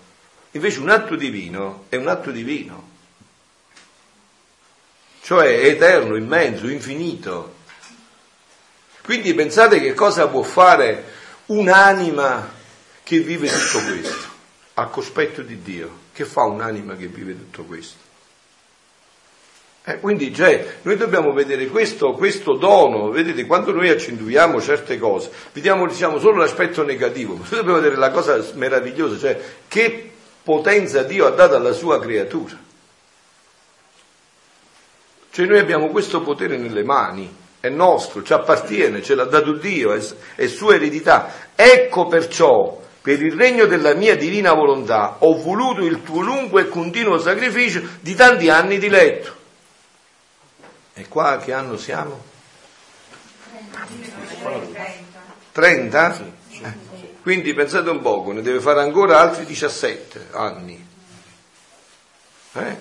[0.53, 2.89] Invece un atto divino è un atto divino,
[5.23, 7.59] cioè eterno, immenso, infinito.
[9.03, 11.13] Quindi pensate che cosa può fare
[11.47, 12.53] un'anima
[13.05, 14.30] che vive tutto questo
[14.81, 16.09] a cospetto di Dio.
[16.13, 18.09] Che fa un'anima che vive tutto questo?
[19.85, 25.31] Eh, quindi cioè, noi dobbiamo vedere questo, questo, dono, vedete, quando noi accentuiamo certe cose,
[25.53, 30.13] vediamo diciamo, solo l'aspetto negativo, ma noi dobbiamo vedere la cosa meravigliosa, cioè che
[30.43, 32.59] potenza Dio ha dato alla sua creatura.
[35.33, 39.93] Cioè noi abbiamo questo potere nelle mani, è nostro, ci appartiene, ce l'ha dato Dio,
[39.93, 40.01] è,
[40.35, 41.33] è sua eredità.
[41.55, 46.69] Ecco perciò per il regno della mia divina volontà ho voluto il tuo lungo e
[46.69, 49.37] continuo sacrificio di tanti anni di letto.
[50.95, 52.23] E qua che anno siamo?
[55.53, 56.19] 30?
[56.51, 56.89] Eh.
[57.23, 60.87] Quindi pensate un poco, ne deve fare ancora altri 17 anni
[62.53, 62.77] eh?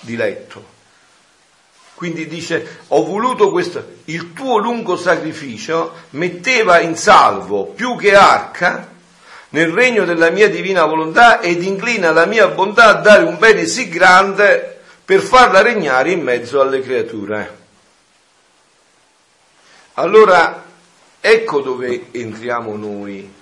[0.00, 0.75] di letto.
[1.96, 8.86] Quindi dice, ho voluto questo, il tuo lungo sacrificio metteva in salvo più che arca
[9.48, 13.64] nel regno della mia divina volontà ed inclina la mia bontà a dare un bene
[13.64, 17.56] sì grande per farla regnare in mezzo alle creature.
[19.94, 20.64] Allora,
[21.18, 23.32] ecco dove entriamo noi.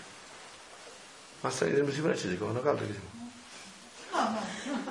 [1.41, 3.14] Ma stai dentro si francese, secondo caldo che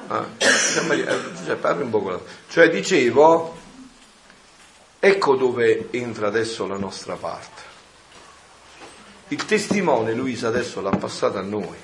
[0.08, 2.20] Ah, cioè, parli un po' con la...
[2.50, 3.58] Cioè, dicevo,
[5.00, 7.62] ecco dove entra adesso la nostra parte.
[9.30, 11.78] Il testimone Luisa adesso l'ha passato a noi.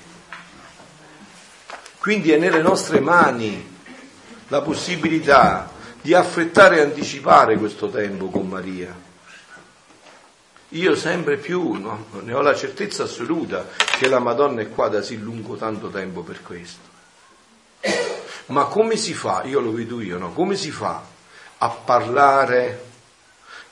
[1.98, 3.78] Quindi è nelle nostre mani
[4.48, 8.94] la possibilità di affrettare e anticipare questo tempo con Maria.
[10.70, 13.66] Io sempre più no, ne ho la certezza assoluta
[13.98, 16.89] che la Madonna è qua da sì lungo tanto tempo per questo.
[18.46, 20.32] Ma come si fa, io lo vedo io, no?
[20.32, 21.02] come si fa
[21.58, 22.88] a parlare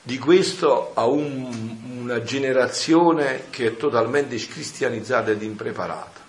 [0.03, 6.27] di questo a un, una generazione che è totalmente scristianizzata ed impreparata?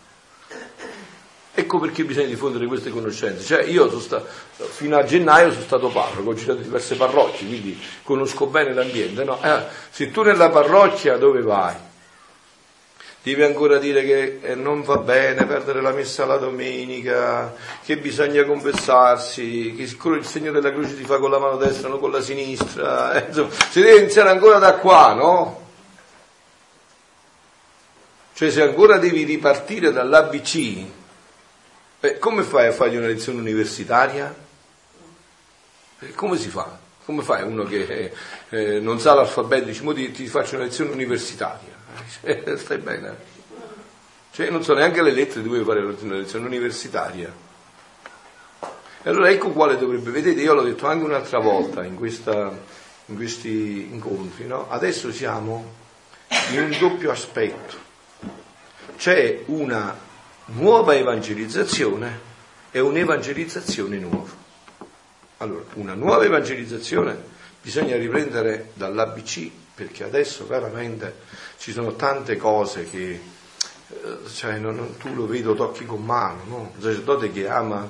[1.54, 3.44] Ecco perché bisogna diffondere queste conoscenze.
[3.44, 8.48] Cioè io sta, fino a gennaio sono stato parroco, ho girato diverse parrocchie, quindi conosco
[8.48, 9.24] bene l'ambiente.
[9.26, 9.44] No?
[9.44, 11.76] Eh, se tu nella parrocchia dove vai?
[13.22, 17.54] Devi ancora dire che eh, non va bene perdere la messa la domenica,
[17.84, 22.00] che bisogna confessarsi, che il segno della croce si fa con la mano destra, non
[22.00, 23.14] con la sinistra.
[23.14, 25.68] Eh, insomma, si deve iniziare ancora da qua, no?
[28.34, 30.86] Cioè se ancora devi ripartire dall'ABC,
[32.00, 34.34] eh, come fai a fargli una lezione universitaria?
[36.00, 36.80] Eh, come si fa?
[37.04, 38.14] Come fai uno che
[38.48, 41.79] eh, non sa l'alfabeto, dice, ti, ti faccio una lezione universitaria?
[42.58, 43.38] stai bene.
[44.32, 47.34] Cioè, non so neanche le lettere cui fare una lezione universitaria.
[49.02, 52.52] E allora ecco quale dovrebbe, vedete, io l'ho detto anche un'altra volta in, questa,
[53.06, 54.70] in questi incontri, no?
[54.70, 55.74] Adesso siamo
[56.52, 57.88] in un doppio aspetto.
[58.98, 59.98] C'è una
[60.46, 62.20] nuova evangelizzazione
[62.72, 64.32] e un'evangelizzazione nuova.
[65.38, 67.18] Allora, una nuova evangelizzazione
[67.62, 71.16] bisogna riprendere dall'ABC perché adesso veramente
[71.58, 73.12] ci sono tante cose che
[73.88, 76.72] eh, cioè, non, tu lo vedi, lo tocchi con mano, no?
[76.76, 77.90] un sacerdote che ama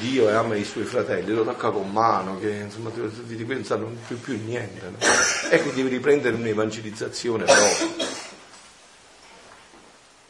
[0.00, 3.96] Dio e ama i suoi fratelli, lo tocca con mano, che insomma di quelli non
[4.06, 4.80] più, più niente.
[4.88, 4.96] No?
[5.50, 8.08] Ecco, devi riprendere un'evangelizzazione proprio.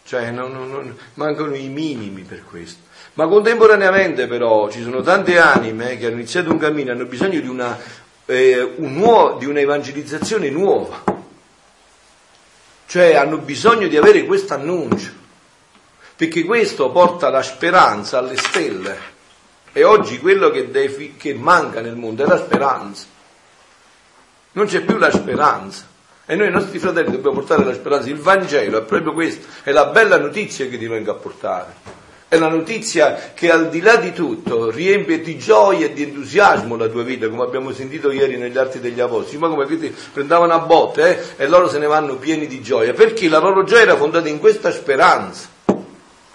[0.04, 2.80] Cioè, non, non, mancano i minimi per questo.
[3.14, 7.48] Ma contemporaneamente però ci sono tante anime che hanno iniziato un cammino, hanno bisogno di
[7.48, 7.78] una,
[8.30, 11.02] eh, un nuovo, di un'evangelizzazione nuova.
[12.86, 15.10] Cioè hanno bisogno di avere questo annuncio,
[16.16, 19.18] perché questo porta la speranza alle stelle.
[19.72, 23.06] E oggi quello che, defi- che manca nel mondo è la speranza.
[24.52, 25.86] Non c'è più la speranza.
[26.26, 28.08] E noi ai nostri fratelli dobbiamo portare la speranza.
[28.08, 31.99] Il Vangelo è proprio questo, è la bella notizia che ti vengo a portare.
[32.30, 36.76] È la notizia che al di là di tutto riempie di gioia e di entusiasmo
[36.76, 39.38] la tua vita, come abbiamo sentito ieri negli Atti degli Apostoli.
[39.38, 42.92] Ma come vedete, prendevano a botte eh, e loro se ne vanno pieni di gioia,
[42.92, 45.48] perché la loro gioia era fondata in questa speranza.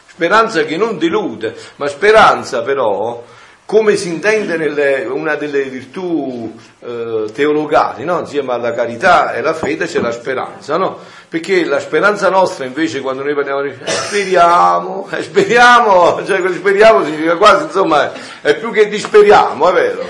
[0.05, 3.23] Speranza che non delude, ma speranza però
[3.65, 8.19] come si intende nelle, una delle virtù eh, teologali, no?
[8.19, 10.99] insieme alla carità e alla fede c'è la speranza, no?
[11.27, 17.37] perché la speranza nostra invece quando noi parliamo di speriamo, eh, speriamo, cioè speriamo significa
[17.37, 20.05] quasi, insomma, è più che disperiamo, è vero,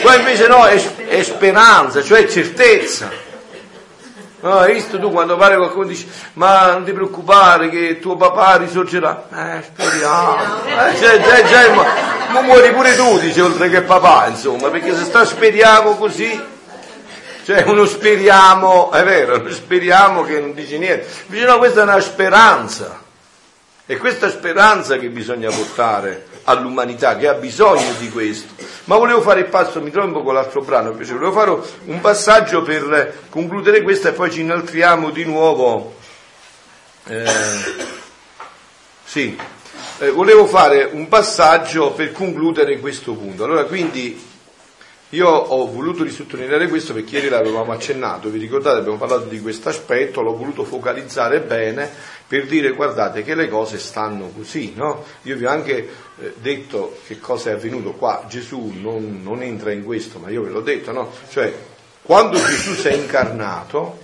[0.00, 3.30] qua invece no, è, è speranza, cioè certezza.
[4.42, 8.56] No, hai visto tu quando pare qualcuno dice ma non ti preoccupare che tuo papà
[8.56, 9.28] risorgerà?
[9.32, 10.36] Eh, speriamo.
[10.36, 11.70] Eh, cioè, cioè, cioè,
[12.32, 16.40] ma muori pure tu, dice, oltre che papà, insomma, perché se sta speriamo così,
[17.44, 21.06] cioè uno speriamo, è vero, uno speriamo che non dice niente.
[21.26, 23.00] Invece no, questa è una speranza.
[23.84, 28.54] È questa speranza che bisogna portare all'umanità, che ha bisogno di questo.
[28.84, 31.50] Ma volevo fare il passo, mi trovo un po' con l'altro brano, invece volevo fare
[31.84, 35.96] un passaggio per concludere questo e poi ci inaltriamo di nuovo.
[37.06, 37.24] Eh,
[39.04, 39.36] sì,
[40.02, 43.44] eh, volevo fare un passaggio per concludere questo punto.
[43.44, 44.20] Allora, quindi
[45.10, 49.68] io ho voluto risottolineare questo perché ieri l'avevamo accennato, vi ricordate, abbiamo parlato di questo
[49.68, 51.88] aspetto, l'ho voluto focalizzare bene
[52.26, 55.04] per dire guardate che le cose stanno così, no?
[55.22, 55.88] Io vi ho anche
[56.18, 60.42] eh, detto che cosa è avvenuto qua, Gesù non, non, entra in questo, ma io
[60.42, 61.12] ve l'ho detto, no?
[61.30, 61.54] Cioè,
[62.02, 64.01] quando Gesù si è incarnato,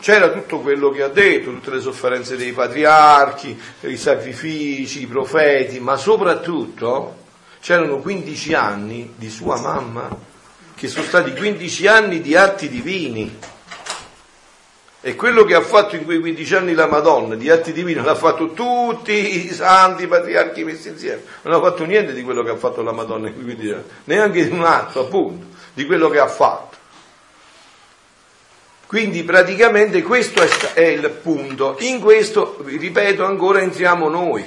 [0.00, 5.80] c'era tutto quello che ha detto, tutte le sofferenze dei patriarchi, i sacrifici, i profeti,
[5.80, 7.16] ma soprattutto
[7.60, 10.08] c'erano 15 anni di sua mamma
[10.74, 13.38] che sono stati 15 anni di atti divini.
[15.00, 18.14] E quello che ha fatto in quei 15 anni la Madonna di atti divini l'ha
[18.14, 21.22] fatto tutti i santi patriarchi messi insieme.
[21.42, 23.82] Non ha fatto niente di quello che ha fatto la Madonna in quei 15 anni,
[24.04, 26.67] neanche un atto appunto di quello che ha fatto.
[28.88, 30.40] Quindi praticamente questo
[30.72, 31.76] è il punto.
[31.80, 34.42] In questo, ripeto ancora, entriamo noi.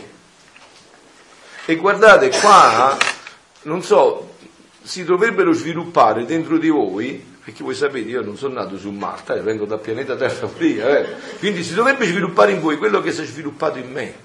[1.64, 2.98] E guardate qua,
[3.62, 4.34] non so,
[4.82, 9.36] si dovrebbero sviluppare dentro di voi, perché voi sapete io non sono nato su Marte,
[9.36, 13.12] eh, vengo dal pianeta Terra fria, eh, quindi si dovrebbe sviluppare in voi quello che
[13.12, 14.16] si è sviluppato in me.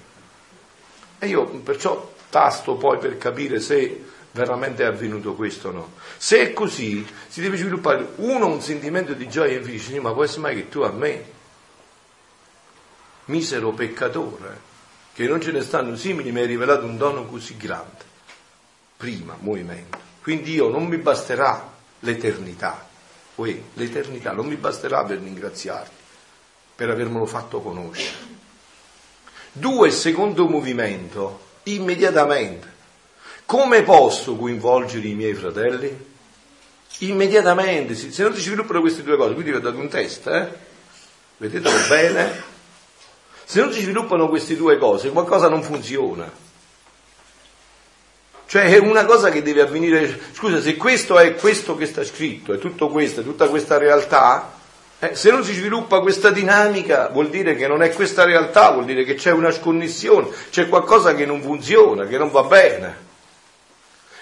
[1.19, 5.91] E io perciò tasto poi per capire se veramente è avvenuto questo o no.
[6.17, 10.23] Se è così, si deve sviluppare uno un sentimento di gioia e felicità, ma può
[10.23, 11.25] essere mai che tu a me,
[13.25, 14.65] misero peccatore,
[15.13, 18.05] che non ce ne stanno simili, mi hai rivelato un dono così grande.
[18.97, 19.97] Prima, movimento.
[20.21, 22.87] Quindi io non mi basterà l'eternità,
[23.37, 25.95] Uè, l'eternità non mi basterà per ringraziarti,
[26.75, 28.35] per avermelo fatto conoscere.
[29.51, 32.76] Due, secondo movimento, immediatamente.
[33.47, 36.05] Come posso coinvolgere i miei fratelli?
[36.97, 40.49] Immediatamente, se non si sviluppano queste due cose, quindi vi ho dato un test, eh?
[41.37, 42.43] Vedetelo bene.
[43.45, 46.29] Se non si sviluppano queste due cose, qualcosa non funziona.
[48.47, 52.51] Cioè è una cosa che deve avvenire, scusa, se questo è questo che sta scritto,
[52.51, 54.55] è tutto questo, è tutta questa realtà,
[54.99, 58.83] eh, se non si sviluppa questa dinamica vuol dire che non è questa realtà, vuol
[58.83, 63.06] dire che c'è una sconnessione, c'è qualcosa che non funziona, che non va bene.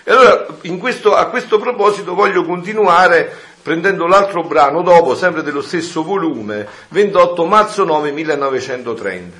[0.07, 0.45] E allora
[0.77, 7.45] questo, a questo proposito voglio continuare prendendo l'altro brano dopo, sempre dello stesso volume, 28
[7.45, 9.37] marzo 9 1930.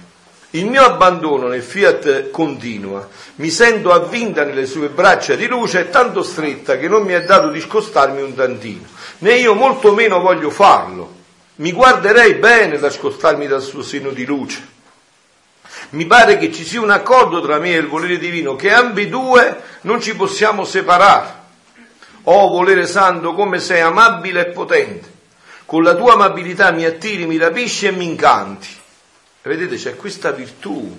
[0.49, 6.24] Il mio abbandono nel fiat continua, mi sento avvinta nelle sue braccia di luce, tanto
[6.24, 8.88] stretta che non mi è dato di scostarmi un tantino,
[9.20, 11.13] né io molto meno voglio farlo.
[11.57, 14.74] Mi guarderei bene da scostarmi dal suo seno di luce.
[15.91, 19.61] Mi pare che ci sia un accordo tra me e il volere divino, che ambedue
[19.81, 21.43] non ci possiamo separare.
[22.23, 25.13] Oh volere santo, come sei amabile e potente.
[25.65, 28.69] Con la tua amabilità mi attiri, mi rapisci e mi incanti.
[29.41, 30.97] Vedete, c'è questa virtù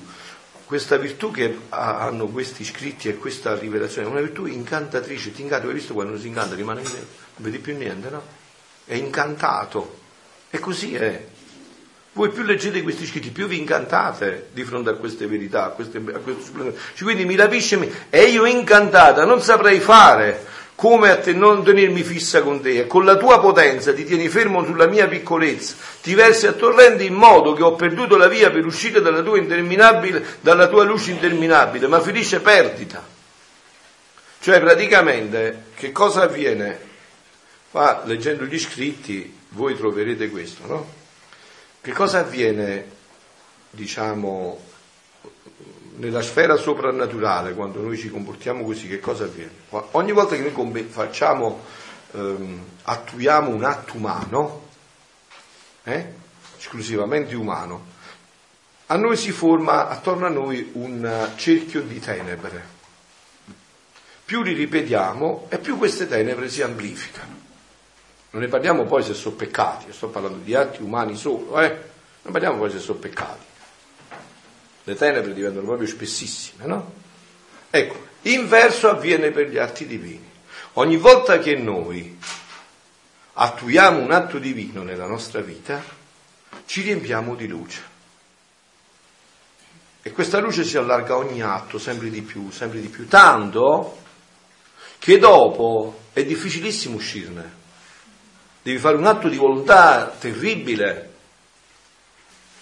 [0.66, 5.72] questa virtù che hanno questi scritti e questa rivelazione una virtù incantatrice, ti incanta, hai
[5.72, 7.06] visto quando si incanta rimane in te, non
[7.36, 8.22] vedi più niente, no?
[8.84, 10.00] È incantato,
[10.50, 11.24] e così è.
[12.16, 15.98] Voi più leggete questi scritti, più vi incantate di fronte a queste verità, a, queste,
[15.98, 16.74] a questo splendore.
[16.98, 20.42] Quindi mi rapisce, e io incantata non saprei fare
[20.74, 24.30] come a te non tenermi fissa con te, e con la tua potenza ti tieni
[24.30, 28.50] fermo sulla mia piccolezza, ti versi a torrenti in modo che ho perduto la via
[28.50, 29.38] per uscire dalla tua,
[30.40, 33.06] dalla tua luce interminabile, ma felice perdita.
[34.40, 36.78] Cioè praticamente che cosa avviene?
[37.70, 41.04] Qua leggendo gli scritti voi troverete questo, no?
[41.86, 42.84] Che cosa avviene,
[43.70, 44.58] diciamo,
[45.98, 49.52] nella sfera soprannaturale, quando noi ci comportiamo così, che cosa avviene?
[49.92, 51.62] Ogni volta che noi facciamo,
[52.10, 54.68] ehm, attuiamo un atto umano,
[55.84, 56.12] eh,
[56.58, 57.86] esclusivamente umano,
[58.86, 62.64] a noi si forma attorno a noi un cerchio di tenebre.
[64.24, 67.35] Più li ripetiamo e più queste tenebre si amplificano.
[68.36, 71.68] Non ne parliamo poi se sono peccati, sto parlando di atti umani solo, eh?
[72.20, 73.46] Non parliamo poi se sono peccati.
[74.84, 76.92] Le tenebre diventano proprio spessissime, no?
[77.70, 80.30] Ecco, inverso avviene per gli atti divini.
[80.74, 82.18] Ogni volta che noi
[83.32, 85.82] attuiamo un atto divino nella nostra vita,
[86.66, 87.82] ci riempiamo di luce.
[90.02, 93.96] E questa luce si allarga ogni atto, sempre di più, sempre di più, tanto
[94.98, 97.64] che dopo è difficilissimo uscirne
[98.66, 101.12] devi fare un atto di volontà terribile.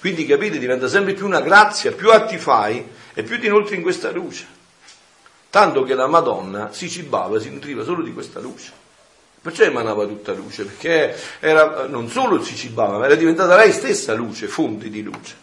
[0.00, 3.80] Quindi capite, diventa sempre più una grazia, più atti fai e più ti inoltri in
[3.80, 4.46] questa luce.
[5.48, 8.70] Tanto che la Madonna si cibava, si nutriva solo di questa luce.
[9.40, 14.12] Perciò emanava tutta luce, perché era, non solo si cibava, ma era diventata lei stessa
[14.12, 15.34] luce, fonte di luce.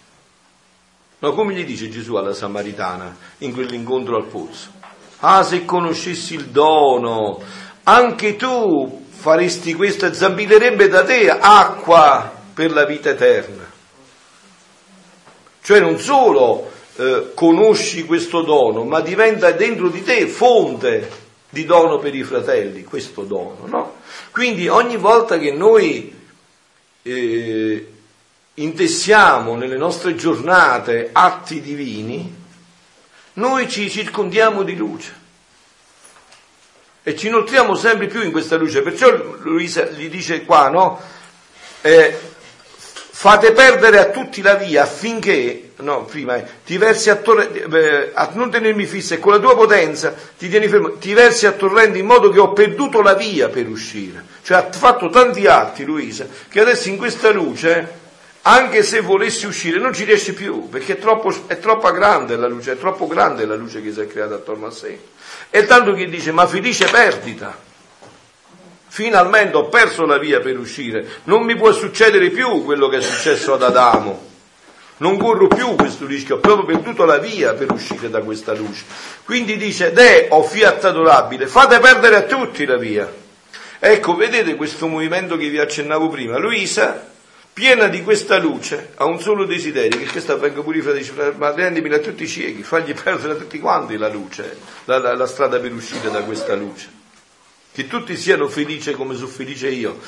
[1.18, 4.70] No, come gli dice Gesù alla Samaritana in quell'incontro al pozzo?
[5.22, 7.41] Ah, se conoscessi il dono,
[7.84, 13.69] anche tu faresti questo e zampillerebbe da te acqua per la vita eterna.
[15.61, 21.07] Cioè non solo eh, conosci questo dono, ma diventa dentro di te fonte
[21.49, 23.95] di dono per i fratelli, questo dono, no?
[24.32, 26.19] Quindi ogni volta che noi
[27.03, 27.88] eh,
[28.55, 32.39] intessiamo nelle nostre giornate atti divini,
[33.34, 35.19] noi ci circondiamo di luce
[37.04, 38.82] e ci nutriamo sempre più in questa luce.
[38.82, 40.99] Perciò Luisa gli dice qua, no?
[41.82, 42.16] Eh,
[43.22, 48.12] fate perdere a tutti la via affinché, no, prima, eh, ti versi a, torre, eh,
[48.14, 51.52] a non tenermi fissa e con la tua potenza ti tieni fermo, ti versi a
[51.52, 54.24] torrente in modo che ho perduto la via per uscire.
[54.43, 57.99] Cioè ha fatto tanti atti Luisa che adesso in questa luce
[58.44, 62.48] anche se volessi uscire non ci riesci più perché è, troppo, è troppo grande la
[62.48, 65.00] luce, è troppo grande la luce che si è creata attorno a sé.
[65.50, 67.56] E tanto che dice, ma felice perdita.
[68.88, 71.08] Finalmente ho perso la via per uscire.
[71.26, 74.30] Non mi può succedere più quello che è successo ad Adamo.
[74.98, 78.84] Non corro più questo rischio, ho proprio perduto la via per uscire da questa luce.
[79.24, 83.12] Quindi dice, De, o fiat adorabile, fate perdere a tutti la via.
[83.80, 86.38] Ecco, vedete questo movimento che vi accennavo prima.
[86.38, 87.10] Luisa
[87.54, 91.52] piena di questa luce, ha un solo desiderio, che questa venga pure i fratelli, ma
[91.54, 95.28] rendimela a tutti i ciechi, fagli perdere a tutti quanti la luce, la, la, la
[95.28, 96.99] strada per uscire da questa luce.
[97.74, 99.99] Che tutti siano felici come sono felice io,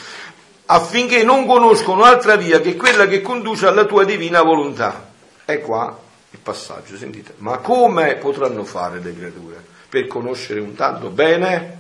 [0.65, 5.11] affinché non conoscono altra via che quella che conduce alla tua divina volontà.
[5.45, 5.99] È qua
[6.31, 7.35] il passaggio, sentite.
[7.37, 11.79] Ma come potranno fare le creature per conoscere un tanto bene?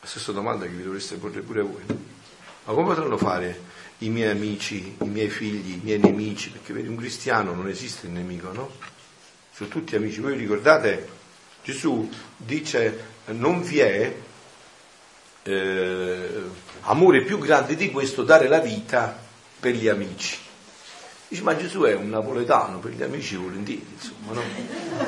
[0.00, 2.10] La stessa domanda che vi dovreste porre pure voi.
[2.64, 3.60] Ma come potranno fare
[3.98, 6.50] i miei amici, i miei figli, i miei nemici?
[6.50, 8.70] Perché vedi, un cristiano non esiste il nemico, no?
[9.52, 10.20] Sono tutti amici.
[10.20, 11.08] Voi ricordate,
[11.64, 14.14] Gesù dice non vi è
[15.44, 16.42] eh,
[16.82, 19.18] amore più grande di questo dare la vita
[19.58, 20.38] per gli amici.
[21.26, 24.42] Dice, ma Gesù è un napoletano, per gli amici volentieri, insomma, no?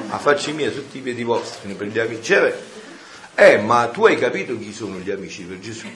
[0.09, 2.23] A facci miei tutti i piedi vostri, per gli amici.
[2.23, 2.57] Cioè,
[3.35, 5.87] eh, ma tu hai capito chi sono gli amici per Gesù?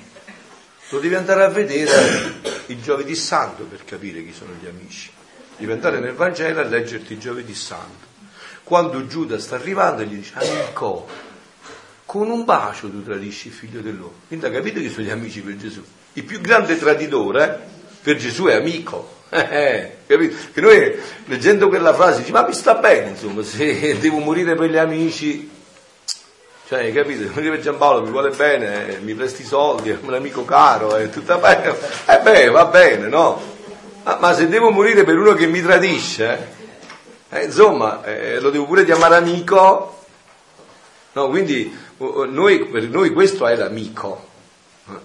[0.91, 5.11] Lo devi andare a vedere il giovedì santo per capire chi sono gli amici.
[5.59, 8.07] Devi andare nel Vangelo a leggerti il giovedì santo.
[8.65, 11.07] Quando Giuda sta arrivando gli dice, amico,
[12.07, 14.21] con un bacio tu tradisci il figlio dell'uomo.
[14.29, 15.85] Quindi ha capito chi sono gli amici per Gesù.
[16.15, 17.67] Il più grande traditore
[18.01, 19.17] per Gesù è amico.
[19.31, 20.37] Eh, capito?
[20.55, 20.95] Che noi
[21.27, 25.51] leggendo quella frase dici, ma mi sta bene, insomma, se devo morire per gli amici,
[26.69, 27.33] cioè, hai capito?
[27.33, 31.39] Per Giampaolo mi vuole bene, eh, mi presti soldi, è un amico caro, è tutta
[31.39, 31.75] bene.
[32.05, 33.41] Eh beh, va bene, no?
[34.03, 36.57] Ma, ma, se devo morire per uno che mi tradisce,
[37.31, 39.97] Eh, insomma, eh, lo devo pure chiamare amico.
[41.13, 44.27] No, quindi noi, per noi questo è l'amico.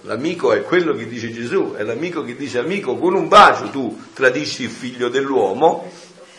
[0.02, 4.04] L'amico è quello che dice Gesù, è l'amico che dice amico, con un bacio tu
[4.14, 5.90] tradisci il figlio dell'uomo,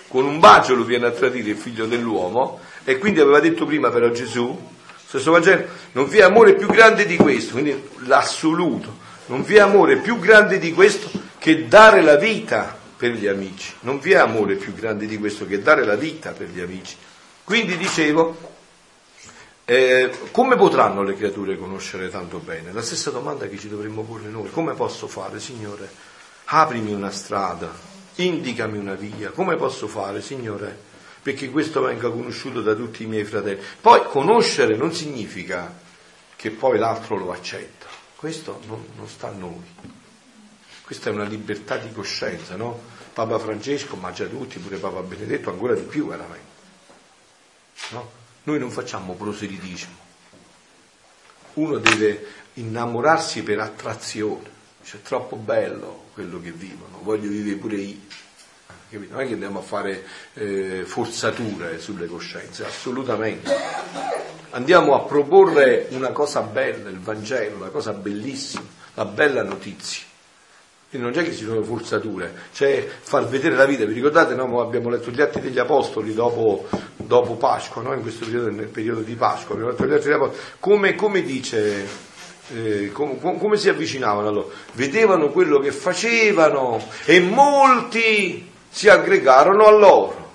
[0.09, 3.91] con un bacio lo viene a tradire il figlio dell'uomo, e quindi aveva detto prima
[3.91, 4.73] però Gesù,
[5.19, 9.61] stesso Vangelo, non vi è amore più grande di questo, quindi l'assoluto, non vi è
[9.61, 14.17] amore più grande di questo che dare la vita per gli amici, non vi è
[14.17, 16.97] amore più grande di questo che dare la vita per gli amici.
[17.45, 18.53] Quindi dicevo,
[19.65, 22.73] eh, come potranno le creature conoscere tanto bene?
[22.73, 24.51] La stessa domanda che ci dovremmo porre noi.
[24.51, 25.89] Come posso fare, Signore?
[26.47, 27.71] Aprimi una strada,
[28.17, 29.31] indicami una via.
[29.31, 30.93] Come posso fare, Signore?
[31.25, 33.63] Perché questo venga conosciuto da tutti i miei fratelli.
[33.81, 35.75] Poi conoscere non significa
[36.37, 37.87] che poi l'altro lo accetta.
[38.15, 39.63] Questo non, non sta a noi.
[40.85, 42.79] Questa è una libertà di coscienza, no?
[43.15, 46.53] Papa Francesco, ma già tutti, pure Papa Benedetto, ancora di più veramente.
[47.93, 48.11] No?
[48.43, 49.97] Noi non facciamo proselitismo.
[51.55, 54.53] Uno deve innamorarsi per attrazione.
[54.85, 58.01] Cioè, troppo bello quello che vivono, voglio vivere pure io.
[58.99, 63.53] Non è che andiamo a fare eh, forzature sulle coscienze, assolutamente.
[64.51, 68.65] Andiamo a proporre una cosa bella, il Vangelo, una cosa bellissima,
[68.95, 70.03] la bella notizia.
[70.95, 73.85] Quindi non c'è che ci sono forzature, c'è far vedere la vita.
[73.85, 74.61] Vi ricordate, no?
[74.61, 77.95] abbiamo letto gli atti degli Apostoli dopo, dopo Pasqua, no?
[77.95, 80.41] in questo periodo, nel periodo di Pasqua, abbiamo letto gli atti degli Apostoli.
[80.61, 81.85] Come, come dice,
[82.55, 84.47] eh, com, come si avvicinavano allora?
[84.75, 90.31] Vedevano quello che facevano e molti si aggregarono a loro,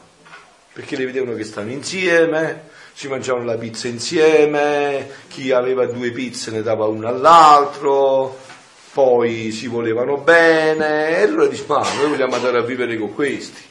[0.72, 6.50] perché le vedevano che stavano insieme, si mangiavano la pizza insieme, chi aveva due pizze
[6.50, 8.38] ne dava una all'altro
[8.94, 13.62] poi si volevano bene, e allora dice, ma noi vogliamo andare a vivere con questi.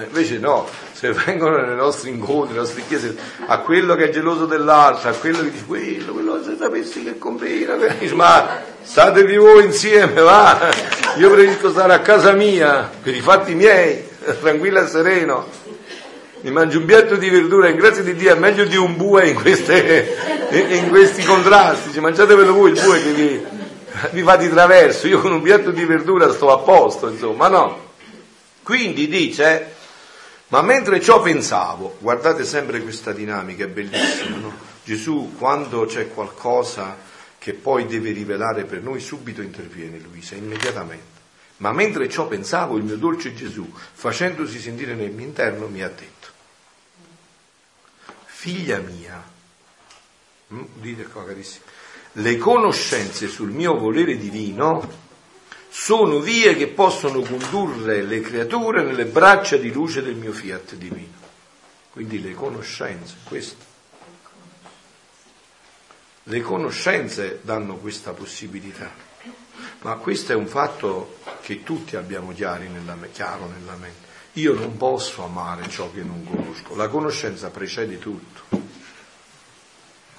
[0.00, 4.10] E invece no, se vengono nei nostri incontri, nelle nostre chiese, a quello che è
[4.10, 7.76] geloso dell'altro, a quello che dice quello, quello se sapessi che combina,
[8.14, 10.70] ma statevi voi insieme, va,
[11.16, 14.08] io preferisco stare a casa mia, per i fatti miei,
[14.40, 15.46] tranquillo e sereno,
[16.42, 19.28] mi mangio un piatto di verdura, in grazia di Dio è meglio di un bue
[19.28, 20.16] in, queste,
[20.50, 23.58] in questi contrasti, cioè, mangiatevelo voi il bue che vi
[24.12, 27.88] vi va di traverso, io con un piatto di verdura sto a posto, insomma, no.
[28.62, 29.74] Quindi dice,
[30.50, 34.52] ma mentre ciò pensavo, guardate sempre questa dinamica, è bellissima, no?
[34.82, 36.96] Gesù quando c'è qualcosa
[37.38, 41.18] che poi deve rivelare per noi, subito interviene Luisa, immediatamente.
[41.58, 45.88] Ma mentre ciò pensavo, il mio dolce Gesù, facendosi sentire nel mio interno, mi ha
[45.88, 46.28] detto,
[48.24, 49.22] figlia mia,
[50.52, 51.64] mm, dite qua carissimi,
[52.12, 55.09] le conoscenze sul mio volere divino
[55.70, 61.18] sono vie che possono condurre le creature nelle braccia di luce del mio fiat divino.
[61.92, 63.68] Quindi le conoscenze, questo.
[66.24, 68.90] Le conoscenze danno questa possibilità,
[69.82, 74.08] ma questo è un fatto che tutti abbiamo nella, chiaro nella mente.
[74.34, 78.69] Io non posso amare ciò che non conosco, la conoscenza precede tutto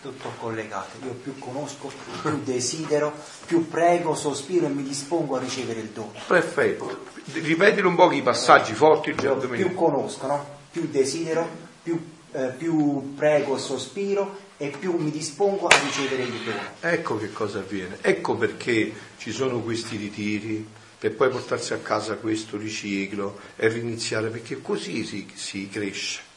[0.01, 0.97] tutto collegato.
[1.05, 1.91] Io più conosco,
[2.21, 3.13] più desidero,
[3.45, 6.13] più prego, sospiro e mi dispongo a ricevere il dono.
[6.27, 7.05] Perfetto.
[7.33, 9.13] Ripetilo un po' i passaggi forti.
[9.13, 10.59] Più, più conosco, no?
[10.71, 11.47] più desidero,
[11.83, 11.99] più,
[12.31, 16.61] eh, più prego e sospiro e più mi dispongo a ricevere il dono.
[16.79, 17.97] Ecco che cosa avviene.
[18.01, 20.65] Ecco perché ci sono questi ritiri
[20.97, 26.29] per poi portarsi a casa questo riciclo e riniziare, perché così si, si cresce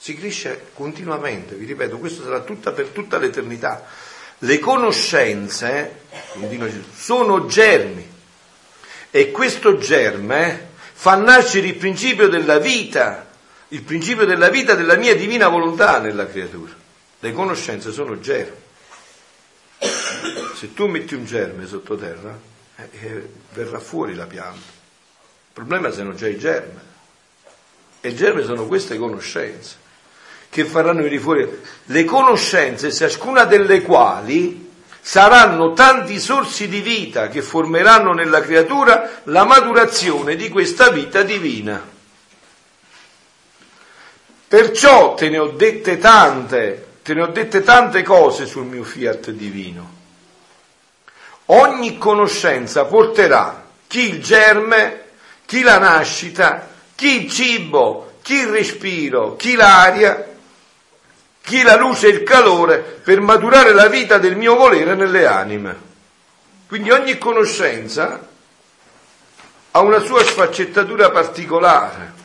[0.00, 3.84] si cresce continuamente, vi ripeto, questo sarà tutta per tutta l'eternità.
[4.38, 6.04] Le conoscenze,
[6.96, 8.08] sono germi
[9.10, 13.28] e questo germe fa nascere il principio della vita,
[13.68, 16.72] il principio della vita della mia divina volontà nella creatura.
[17.18, 18.56] Le conoscenze sono germi.
[20.56, 22.38] Se tu metti un germe sottoterra,
[22.76, 24.56] eh, eh, verrà fuori la pianta.
[24.56, 26.88] Il problema non c'è il germe.
[28.00, 29.88] E il germe sono queste conoscenze
[30.50, 31.48] che faranno venire fuori
[31.84, 34.68] le conoscenze, ciascuna delle quali
[35.00, 41.98] saranno tanti sorsi di vita che formeranno nella creatura la maturazione di questa vita divina.
[44.46, 49.30] Perciò te ne ho dette tante, te ne ho dette tante cose sul mio fiat
[49.30, 49.98] divino.
[51.46, 55.02] Ogni conoscenza porterà chi il germe,
[55.46, 60.29] chi la nascita, chi il cibo, chi il respiro, chi l'aria,
[61.42, 65.88] chi la luce e il calore per maturare la vita del mio volere nelle anime.
[66.66, 68.28] Quindi ogni conoscenza
[69.72, 72.18] ha una sua sfaccettatura particolare.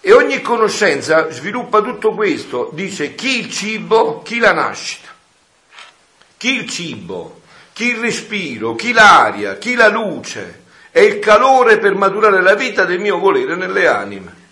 [0.00, 5.08] E ogni conoscenza sviluppa tutto questo, dice chi il cibo, chi la nascita,
[6.36, 7.40] chi il cibo,
[7.72, 10.62] chi il respiro, chi l'aria, chi la luce,
[10.92, 14.45] è il calore per maturare la vita del mio volere nelle anime.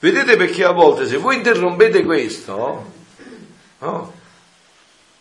[0.00, 2.92] Vedete perché a volte se voi interrompete questo,
[3.78, 4.12] no?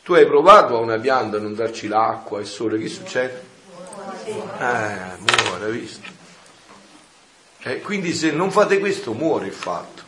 [0.04, 3.44] tu hai provato a una pianta a non darci l'acqua il sole, che succede?
[4.26, 6.08] Eh, muore, visto?
[7.64, 10.04] Eh, quindi se non fate questo muore il fatto.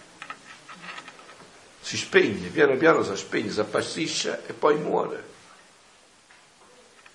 [1.81, 5.23] Si spegne, piano piano si spegne, si appassisce e poi muore.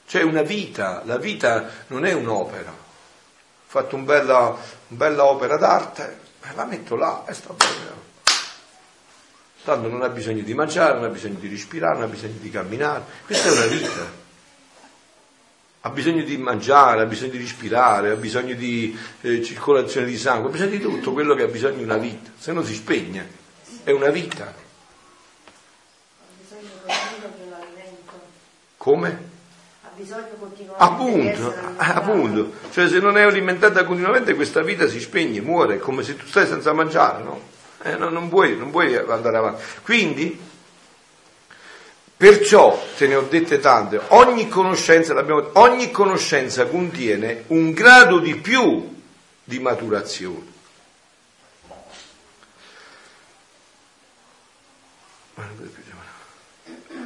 [0.09, 2.71] C'è una vita, la vita non è un'opera.
[2.71, 2.75] Ho
[3.67, 6.24] fatto un bella, una bella opera d'arte,
[6.55, 8.03] la metto là e sta bene.
[9.65, 12.51] Tanto non ha bisogno di mangiare, non ha bisogno di respirare, non ha bisogno di
[12.51, 13.03] camminare.
[13.25, 14.23] Questa è una vita.
[15.81, 20.49] Ha bisogno di mangiare, ha bisogno di respirare, ha bisogno di eh, circolazione di sangue,
[20.49, 23.43] ha bisogno di tutto quello che ha bisogno di una vita, se no si spegne.
[23.83, 24.45] È una vita.
[24.45, 24.53] Ha
[26.41, 26.71] bisogno
[27.37, 28.21] di un alimento.
[28.77, 29.33] Come?
[29.97, 35.79] Bisogno continuamente appunto, appunto, cioè se non è alimentata continuamente questa vita si spegne, muore,
[35.79, 37.41] come se tu stai senza mangiare, no?
[37.83, 39.63] Eh, no non, puoi, non puoi andare avanti.
[39.83, 40.41] Quindi,
[42.17, 45.15] perciò, te ne ho dette tante, ogni conoscenza,
[45.53, 48.93] ogni conoscenza contiene un grado di più
[49.45, 50.53] di maturazione.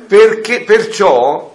[0.06, 1.47] Perché, perciò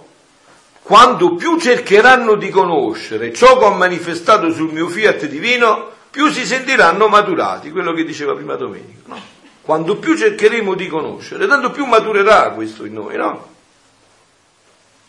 [0.84, 6.44] quando più cercheranno di conoscere ciò che ho manifestato sul mio fiat divino, più si
[6.44, 9.00] sentiranno maturati, quello che diceva prima Domenico.
[9.06, 9.18] No?
[9.62, 13.54] Quando più cercheremo di conoscere, tanto più maturerà questo in noi, no?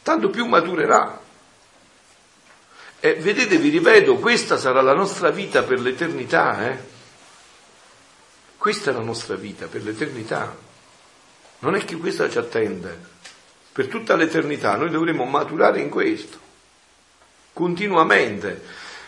[0.02, 1.20] Tanto più maturerà.
[3.02, 6.78] E vedete, vi ripeto, questa sarà la nostra vita per l'eternità, eh?
[8.56, 10.56] Questa è la nostra vita per l'eternità.
[11.60, 13.14] Non è che questa ci attende
[13.76, 16.40] per tutta l'eternità, noi dovremo maturare in questo,
[17.52, 18.64] continuamente.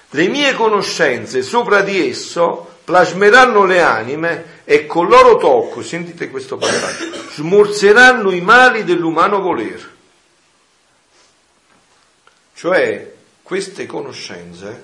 [0.10, 6.58] Le mie conoscenze sopra di esso plasmeranno le anime e con loro tocco, sentite questo
[6.58, 9.90] passaggio, smorzeranno i mali dell'umano voler.
[12.56, 14.84] Cioè, queste conoscenze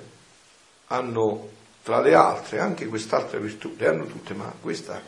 [0.88, 1.50] hanno,
[1.84, 5.02] tra le altre, anche quest'altra virtù, le hanno tutte, ma questa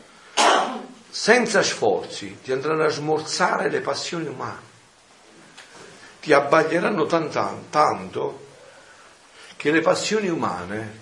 [1.16, 4.65] senza sforzi ti andranno a smorzare le passioni umane,
[6.26, 8.46] ti abbaglieranno tanto, tanto
[9.54, 10.98] che le passioni umane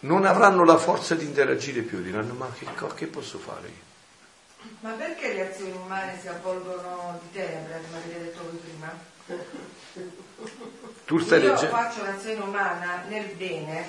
[0.00, 2.66] non avranno la forza di interagire più, diranno ma che,
[2.96, 4.70] che posso fare io?
[4.80, 8.92] Ma perché le azioni umane si avvolgono di tenebre, come avete detto voi prima?
[11.04, 11.76] Tu stai Io leggendo?
[11.76, 13.84] faccio l'azione umana nel bene,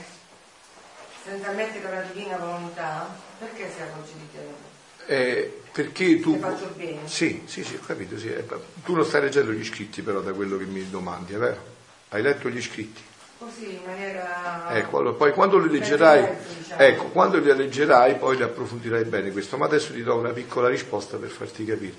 [1.24, 3.10] senza mettere la divina volontà,
[3.40, 4.68] perché si avvolge di tenebre?
[5.08, 6.34] Eh, perché tu...
[6.34, 7.00] Se faccio bene.
[7.06, 8.18] Sì, sì, sì, ho capito.
[8.18, 8.28] Sì.
[8.28, 8.46] Eh,
[8.84, 11.78] tu non stai leggendo gli scritti però da quello che mi domandi, è vero?
[12.10, 13.02] Hai letto gli scritti?
[13.40, 14.76] Così, in maniera...
[14.76, 16.82] Ecco, poi quando li leggerai, diciamo.
[16.82, 20.68] ecco, quando li leggerai poi li approfondirai bene questo, ma adesso ti do una piccola
[20.68, 21.94] risposta per farti capire.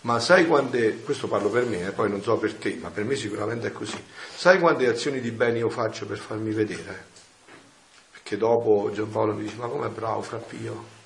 [0.00, 3.04] Ma sai quante, questo parlo per me, eh, poi non so per te, ma per
[3.04, 4.02] me sicuramente è così.
[4.34, 7.06] Sai quante azioni di bene io faccio per farmi vedere?
[8.10, 10.98] Perché dopo Giampaolo mi dice, ma com'è bravo Frappio?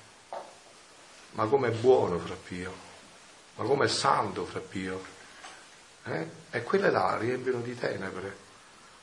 [1.35, 2.73] Ma com'è buono fra Pio,
[3.55, 5.13] ma com'è santo fra Pio.
[6.05, 6.27] Eh?
[6.51, 8.43] E quelle là riempiono di tenebre.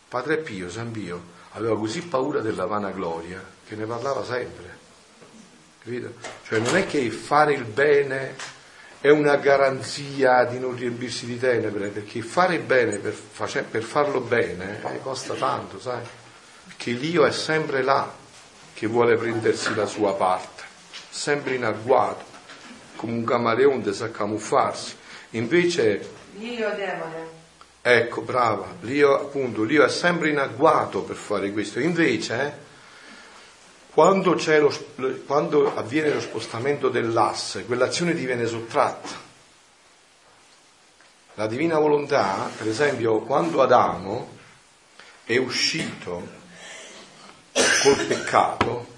[0.09, 1.23] Padre Pio, San Pio,
[1.53, 4.81] aveva così paura della vanagloria che ne parlava sempre.
[5.83, 6.15] Capito?
[6.45, 8.35] Cioè non è che fare il bene
[9.01, 13.83] è una garanzia di non riempirsi di tenebre, perché fare il bene per, face, per
[13.83, 16.03] farlo bene eh, costa tanto, sai?
[16.67, 18.11] Perché l'io è sempre là
[18.73, 20.62] che vuole prendersi la sua parte
[21.13, 22.25] sempre in agguato,
[22.97, 24.97] come un camaleonte sa camuffarsi.
[25.31, 26.11] Invece...
[26.39, 27.41] L'io demone.
[27.83, 31.81] Ecco, brava, l'io appunto, l'io è sempre in agguato per fare questo.
[31.81, 32.53] Invece, eh,
[33.93, 39.31] quando, lo, quando avviene lo spostamento dell'asse, quell'azione diviene sottratta.
[41.35, 44.39] La divina volontà, per esempio, quando Adamo
[45.25, 46.41] è uscito
[47.53, 48.92] col peccato,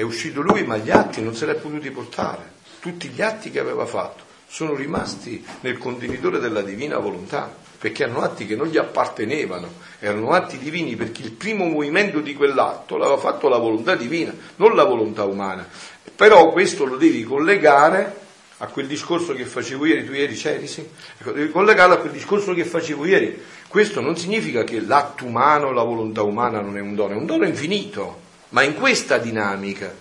[0.00, 2.58] è uscito lui, ma gli atti non se li ha potuti portare.
[2.80, 8.22] Tutti gli atti che aveva fatto sono rimasti nel contenitore della divina volontà, perché erano
[8.22, 13.18] atti che non gli appartenevano, erano atti divini perché il primo movimento di quell'atto l'aveva
[13.18, 15.68] fatto la volontà divina, non la volontà umana.
[16.16, 18.18] Però questo lo devi collegare
[18.58, 20.86] a quel discorso che facevo ieri, tu ieri c'eri, sì?
[21.18, 23.40] Ecco, devi collegarlo a quel discorso che facevo ieri.
[23.68, 27.26] Questo non significa che l'atto umano, la volontà umana non è un dono, è un
[27.26, 29.92] dono infinito ma in questa dinamica.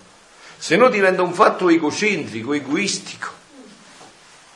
[0.57, 3.37] se no diventa un fatto egocentrico, egoistico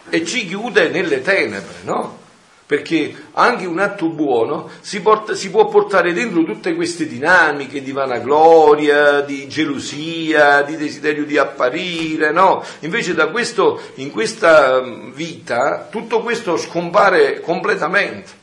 [0.10, 2.20] e ci chiude nelle tenebre, no?
[2.66, 7.92] Perché anche un atto buono si, porta, si, può portare dentro tutte queste dinamiche di
[7.92, 12.64] vanagloria, di gelosia, di desiderio di apparire, no?
[12.80, 18.42] Invece da questo, in questa mm, vita tutto questo scompare completamente.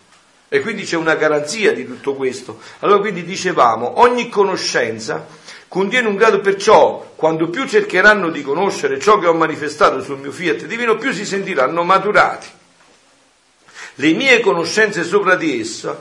[0.48, 2.58] E quindi c'è una garanzia di tutto questo.
[2.80, 5.24] Allora quindi dicevamo, ogni conoscenza
[5.70, 10.32] contiene un grado perciò, quando più cercheranno di conoscere ciò che ho manifestato sul mio
[10.32, 12.58] fiat divino, più si sentiranno maturati
[14.00, 15.98] le mie conoscenze sopra di essa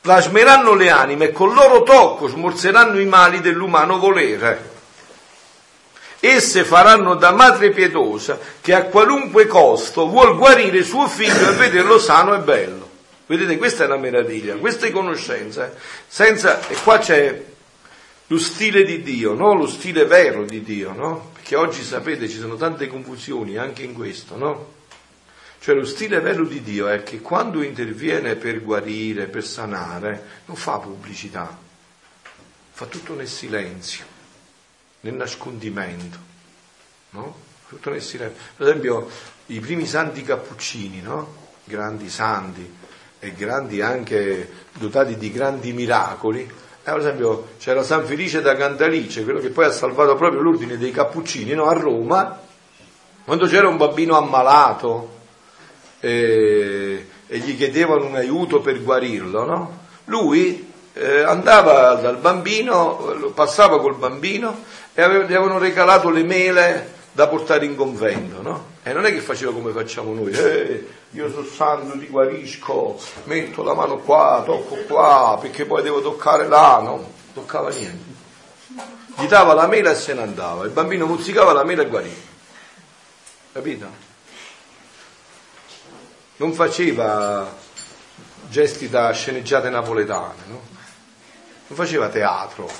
[0.00, 4.74] plasmeranno le anime e con loro tocco smorzeranno i mali dell'umano volere.
[6.20, 11.98] Esse faranno da madre pietosa che a qualunque costo vuol guarire suo figlio e vederlo
[11.98, 12.88] sano e bello.
[13.26, 15.76] Vedete, questa è la meraviglia, queste conoscenze,
[16.06, 17.42] senza, e qua c'è
[18.28, 19.54] lo stile di Dio, no?
[19.54, 21.30] lo stile vero di Dio, no?
[21.32, 24.74] Perché oggi sapete ci sono tante confusioni anche in questo, no?
[25.60, 30.56] Cioè lo stile vero di Dio è che quando interviene per guarire, per sanare, non
[30.56, 31.56] fa pubblicità,
[32.70, 34.04] fa tutto nel silenzio,
[35.00, 36.18] nel nascondimento,
[37.10, 37.44] no?
[37.68, 38.38] Tutto nel silenzio.
[38.56, 39.08] Per esempio
[39.46, 41.44] i primi santi cappuccini, no?
[41.64, 42.74] Grandi santi
[43.18, 46.48] e grandi anche dotati di grandi miracoli.
[46.86, 50.78] Eh, per esempio c'era San Felice da Cantalice, quello che poi ha salvato proprio l'ordine
[50.78, 51.64] dei cappuccini no?
[51.66, 52.38] a Roma,
[53.24, 55.14] quando c'era un bambino ammalato,
[55.98, 59.78] eh, e gli chiedevano un aiuto per guarirlo, no?
[60.04, 64.56] Lui eh, andava dal bambino, passava col bambino
[64.94, 68.64] e gli avevano regalato le mele da portare in convento, no?
[68.86, 73.64] E non è che faceva come facciamo noi, eh, io sono santo, ti guarisco, metto
[73.64, 77.12] la mano qua, tocco qua, perché poi devo toccare là, no?
[77.34, 78.14] Toccava niente.
[79.16, 82.14] Gli dava la mela e se ne andava, il bambino muzzicava la mela e guariva.
[83.54, 84.04] Capito?
[86.36, 87.54] non faceva
[88.48, 90.60] gesti da sceneggiate napoletane, no?
[91.66, 92.70] non faceva teatro,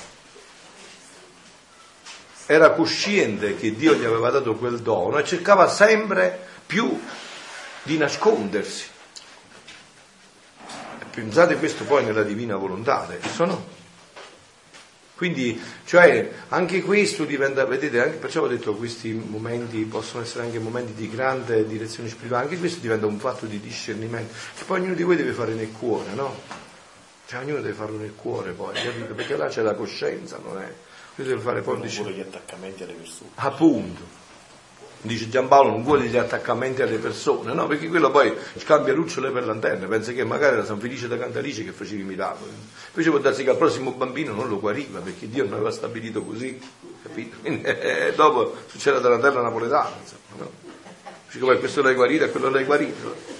[2.47, 6.99] era cosciente che Dio gli aveva dato quel dono e cercava sempre più
[7.83, 8.85] di nascondersi.
[11.13, 13.75] Pensate questo poi nella divina volontà adesso, no?
[15.15, 20.59] Quindi, cioè, anche questo diventa, vedete, anche, perciò ho detto questi momenti possono essere anche
[20.59, 24.93] momenti di grande direzione spirituale, anche questo diventa un fatto di discernimento, che poi ognuno
[24.93, 26.39] di voi deve fare nel cuore, no?
[27.25, 29.15] Cioè ognuno deve farlo nel cuore poi, capito?
[29.15, 30.71] Perché là c'è la coscienza, non è?
[31.17, 31.77] Io devo fare poi...
[31.77, 33.29] Non gli attaccamenti alle persone.
[33.35, 34.25] Appunto
[35.01, 37.67] dice Giampaolo, non vuole gli attaccamenti alle persone, no?
[37.67, 41.63] Perché quello poi scambia lucciole per lanterne, pensa che magari era San Felice da Cantalice
[41.63, 42.51] che faceva i miracoli.
[42.89, 46.23] Invece può darsi che al prossimo bambino non lo guariva, perché Dio non aveva stabilito
[46.23, 46.59] così,
[47.01, 47.37] capito?
[47.41, 50.51] Quindi, eh, dopo succede la terra napoletana, insomma, no?
[51.25, 53.35] Dice, poi questo l'hai guarito e quello l'hai guarito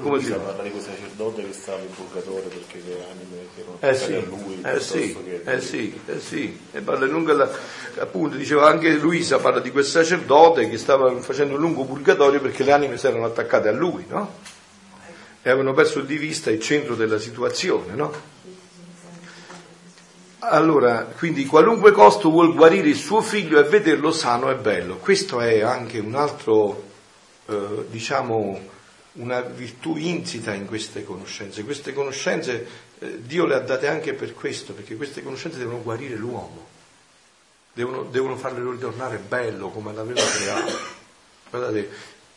[0.00, 3.76] come si parla di quel sacerdote che stava in purgatorio perché le anime che erano
[3.80, 5.42] eh sì, a lui eh sì, che...
[5.44, 7.50] eh sì, eh sì, e parla lungo la,
[7.98, 12.64] appunto diceva anche Luisa parla di quel sacerdote che stava facendo un lungo purgatorio perché
[12.64, 14.60] le anime si erano attaccate a lui, no?
[15.44, 18.12] E avevano perso di vista il centro della situazione, no?
[20.44, 24.96] Allora, quindi qualunque costo vuol guarire il suo figlio e vederlo sano e bello.
[24.96, 26.82] Questo è anche un altro,
[27.46, 28.60] eh, diciamo,
[29.14, 31.64] una virtù insita in queste conoscenze.
[31.64, 32.66] Queste conoscenze
[32.98, 36.66] eh, Dio le ha date anche per questo, perché queste conoscenze devono guarire l'uomo,
[37.72, 40.72] devono, devono farlo ritornare bello come l'aveva creato.
[41.50, 41.90] Guardate,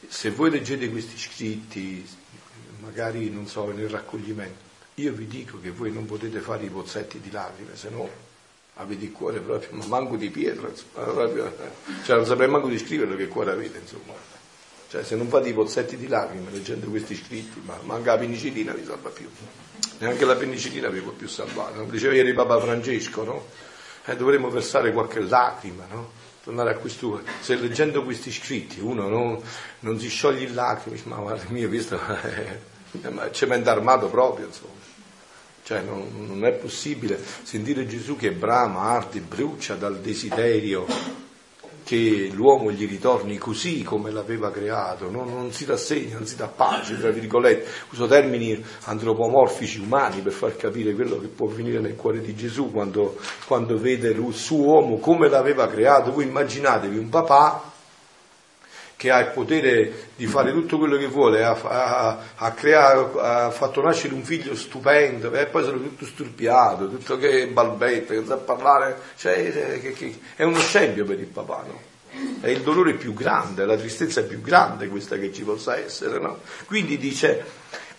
[0.07, 2.05] se voi leggete questi scritti,
[2.79, 4.63] magari non so, nel raccoglimento,
[4.95, 8.23] io vi dico che voi non potete fare i pozzetti di lacrime, se no
[8.75, 11.55] avete il cuore proprio, ma manco di pietra, insomma, proprio,
[12.03, 14.34] cioè non saprei manco di scriverlo che cuore avete, insomma.
[14.87, 18.73] Cioè, se non fate i pozzetti di lacrime leggendo questi scritti, ma manca la penicillina
[18.73, 19.27] vi salva più.
[19.99, 21.75] Neanche la penicillina vi può più salvare.
[21.75, 21.85] No?
[21.85, 23.45] Diceva ieri Papa Francesco, no?
[24.05, 26.11] Eh, dovremmo versare qualche lacrima, no?
[26.43, 27.21] Tornare a questo.
[27.39, 29.41] Se leggendo questi scritti uno non,
[29.79, 34.83] non si scioglie in lacrime, ma guarda mio, visto, eh, cemento armato proprio, insomma.
[35.63, 40.85] Cioè non, non, è possibile sentire Gesù che brama, arde, brucia dal desiderio
[41.85, 46.47] che l'uomo gli ritorni così come l'aveva creato, non, non, si rassegna, non si dà
[46.47, 51.95] pace, tra virgolette, uso termini antropomorfici umani per far capire quello che può venire nel
[51.95, 56.11] cuore di Gesù quando, quando vede il suo uomo come l'aveva creato.
[56.11, 57.73] Voi immaginatevi un papà
[58.95, 63.51] che ha il potere di fare tutto quello che vuole, ha, ha, ha, creato, ha
[63.51, 68.37] fatto nascere un figlio stupendo e poi sono tutto sturpiato, tutto che balbetta, che sa
[68.37, 71.93] parlare, cioè, che, che, è uno scempio per il papà, no?
[72.39, 76.39] È il dolore più grande, la tristezza più grande questa che ci possa essere, no?
[76.65, 77.43] Quindi dice,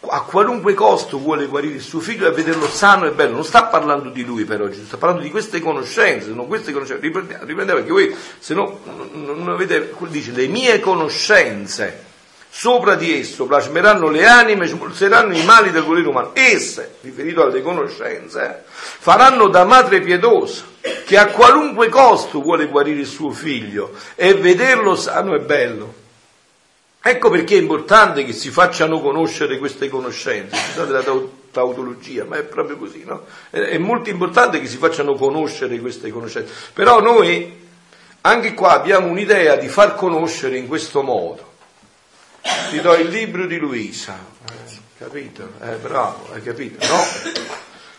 [0.08, 3.34] a qualunque costo vuole guarire il suo figlio e vederlo sano e bello.
[3.34, 7.02] Non sta parlando di lui per oggi, sta parlando di queste conoscenze, non queste conoscenze.
[7.02, 8.80] Riprendete, riprendete perché voi, se no,
[9.12, 12.04] non avete, dice, le mie conoscenze
[12.48, 16.30] sopra di esso plasmeranno le anime, spolseranno i mali del volere umano.
[16.34, 20.64] Esse, riferito alle conoscenze, faranno da madre pietosa,
[21.04, 26.04] che a qualunque costo vuole guarire il suo figlio e vederlo sano e bello.
[27.08, 31.04] Ecco perché è importante che si facciano conoscere queste conoscenze, scusate la
[31.52, 33.26] tautologia, ma è proprio così, no?
[33.48, 36.52] È molto importante che si facciano conoscere queste conoscenze.
[36.72, 37.64] Però noi
[38.22, 41.52] anche qua abbiamo un'idea di far conoscere in questo modo.
[42.70, 45.48] Ti do il libro di Luisa, eh, capito?
[45.62, 46.84] Eh, bravo, hai capito?
[46.88, 47.04] No?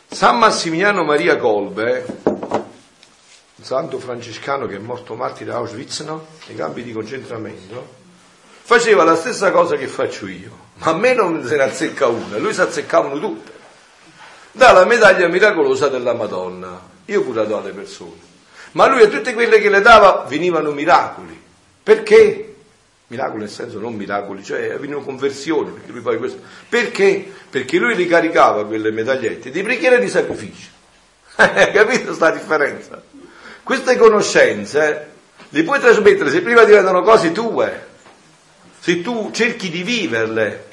[0.10, 6.28] San Massimiliano Maria Colbe, un santo francescano che è morto martire a Auschwitz, no?
[6.48, 7.97] Nei campi di concentramento,
[8.68, 12.38] faceva la stessa cosa che faccio io, ma a me non se ne azzecca una,
[12.38, 13.52] lui si azzeccavano tutte.
[14.52, 18.20] Dà medaglia miracolosa della Madonna, io pure la do alle persone,
[18.74, 21.42] ma lui a tutte quelle che le dava venivano miracoli.
[21.82, 22.56] Perché?
[23.08, 26.42] Miracoli nel senso non miracoli, cioè venivano conversioni, perché lui poi questo.
[26.68, 27.26] Perché?
[27.50, 30.68] Perché lui ricaricava quelle medagliette di preghiera e di sacrificio.
[31.38, 33.02] Capito sta differenza?
[33.64, 35.12] Queste conoscenze
[35.48, 37.96] le puoi trasmettere se prima diventano cose tue
[38.88, 40.70] se tu cerchi di viverle,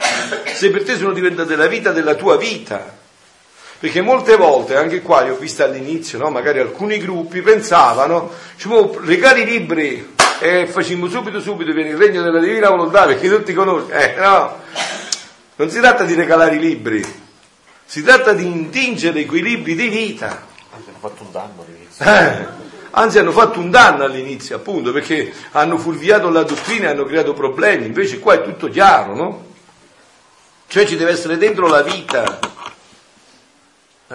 [0.54, 2.96] se per te sono diventate la vita della tua vita.
[3.80, 6.30] Perché molte volte, anche qua li ho visti all'inizio, no?
[6.30, 12.22] magari alcuni gruppi pensavano, diciamo, legare i libri e facciamo subito subito viene il regno
[12.22, 13.92] della divina volontà perché tutti conoscono.
[13.98, 14.60] Eh, no,
[15.56, 17.04] non si tratta di regalare i libri,
[17.84, 20.46] si tratta di intingere quei libri di vita.
[20.70, 22.04] Hanno fatto un danno all'inizio.
[22.04, 22.63] Eh
[22.94, 27.32] anzi hanno fatto un danno all'inizio, appunto, perché hanno fulviato la dottrina e hanno creato
[27.34, 29.46] problemi, invece qua è tutto chiaro, no?
[30.66, 32.38] Cioè ci deve essere dentro la vita.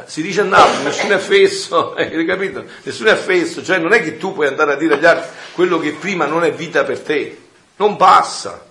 [0.06, 2.66] Si dice a Napoli, nessuno è fesso, hai capito?
[2.84, 5.80] Nessuno è fesso, cioè non è che tu puoi andare a dire agli altri quello
[5.80, 7.38] che prima non è vita per te,
[7.76, 8.66] non passa,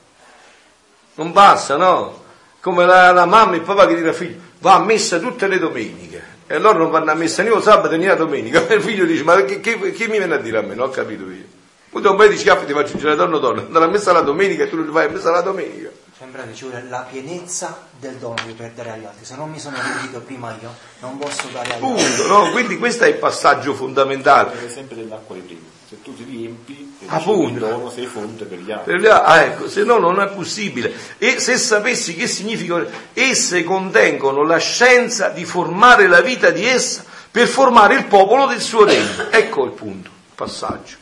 [1.14, 2.24] non passa, no?
[2.60, 5.46] Come la, la mamma e il papà che dicono al figlio, va a messa tutte
[5.46, 8.66] le domeniche, e allora non vanno a messa né lo sabato né la domenica.
[8.66, 10.74] E il figlio dice, ma che, che, che, mi viene a dire a me?
[10.74, 11.44] Non ho capito io.
[11.90, 14.64] Poi un paio di schiaffi ti faccio dire donna donna, andare a messa la domenica
[14.64, 15.90] e tu non vai a messa la domenica.
[16.16, 19.24] Sembra che ci vuole la pienezza del dono per dare agli altri.
[19.24, 22.28] Se non mi sono riempito prima io, non posso dare agli Punto, altri.
[22.28, 22.50] No?
[22.50, 24.50] Quindi questo è il passaggio fondamentale.
[24.50, 25.77] Per esempio dell'acqua di prima.
[25.88, 27.48] Se tu ti riempi, Appunto.
[27.48, 29.06] il dono sei fonte per gli altri.
[29.06, 30.92] Ah, ecco, se no non è possibile.
[31.16, 32.84] E se sapessi che significa,
[33.14, 38.60] esse contengono la scienza di formare la vita di essa per formare il popolo del
[38.60, 39.30] suo regno.
[39.30, 40.96] Ecco il punto, il passaggio.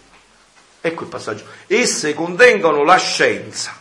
[0.81, 1.45] Ecco il passaggio.
[1.67, 3.77] Esse contengono la scienza,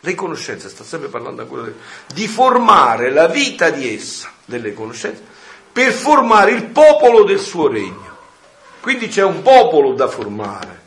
[0.00, 1.72] le conoscenze, sta sempre parlando ancora
[2.12, 5.22] di formare la vita di essa, delle conoscenze,
[5.72, 8.12] per formare il popolo del suo regno.
[8.84, 10.82] Quindi c'è un popolo da formare.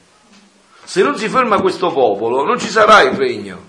[0.84, 3.60] Se non si ferma questo popolo, non ci sarà il regno.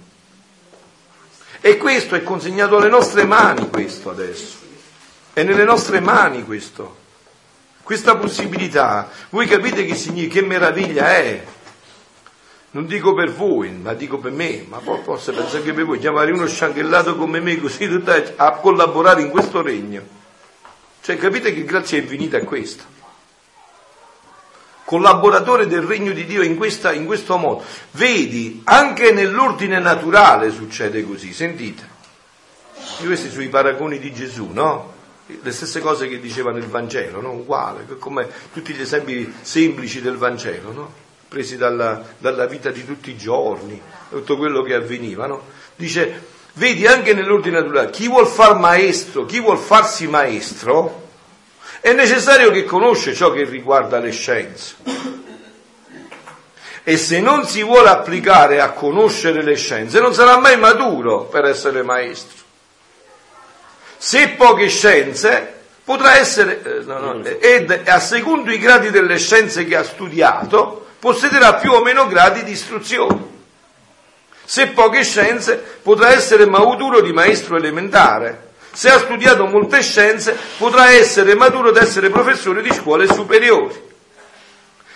[1.63, 4.57] E questo è consegnato alle nostre mani, questo adesso.
[5.33, 6.97] È nelle nostre mani questo.
[7.83, 9.09] Questa possibilità.
[9.31, 11.43] Voi capite che, significa, che meraviglia è?
[12.73, 15.99] Non dico per voi, ma dico per me, ma poi posso pensare che per voi
[15.99, 17.89] chiamare uno scianchellato come me così
[18.37, 20.03] a collaborare in questo regno.
[21.01, 22.97] Cioè capite che grazia infinita è questa?
[24.89, 27.63] Collaboratore del regno di Dio in, questa, in questo modo.
[27.91, 31.87] Vedi, anche nell'ordine naturale succede così, sentite.
[32.99, 34.95] E questi sono i paragoni di Gesù, no?
[35.27, 37.33] Le stesse cose che diceva nel Vangelo, no?
[37.33, 40.93] Uguale, come tutti gli esempi semplici del Vangelo, no?
[41.29, 43.79] Presi dalla, dalla vita di tutti i giorni,
[44.09, 45.43] tutto quello che avveniva, no?
[45.77, 51.08] Dice, vedi anche nell'ordine naturale, chi vuol far maestro, chi vuol farsi maestro,
[51.81, 54.75] è necessario che conosce ciò che riguarda le scienze.
[56.83, 61.45] E se non si vuole applicare a conoscere le scienze, non sarà mai maturo per
[61.45, 62.45] essere maestro.
[63.97, 65.55] Se poche scienze,
[65.85, 70.87] potrà essere, eh, no, no, ed a secondo i gradi delle scienze che ha studiato,
[70.99, 73.37] possederà più o meno gradi di istruzione.
[74.45, 80.91] Se poche scienze, potrà essere maturo di maestro elementare se ha studiato molte scienze, potrà
[80.91, 83.87] essere maturo ad essere professore di scuole superiori.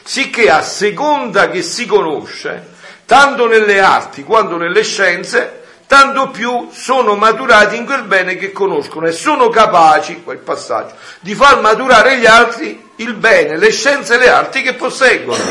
[0.04, 2.70] Sicché a seconda che si conosce,
[3.06, 9.06] tanto nelle arti quanto nelle scienze, tanto più sono maturati in quel bene che conoscono
[9.06, 14.18] e sono capaci, quel passaggio, di far maturare gli altri il bene, le scienze e
[14.18, 15.42] le arti che posseggono.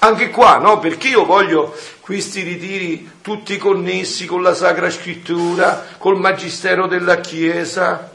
[0.00, 0.78] Anche qua, no?
[0.78, 1.76] Perché io voglio
[2.08, 8.10] questi ritiri tutti connessi con la Sacra Scrittura, col Magistero della Chiesa,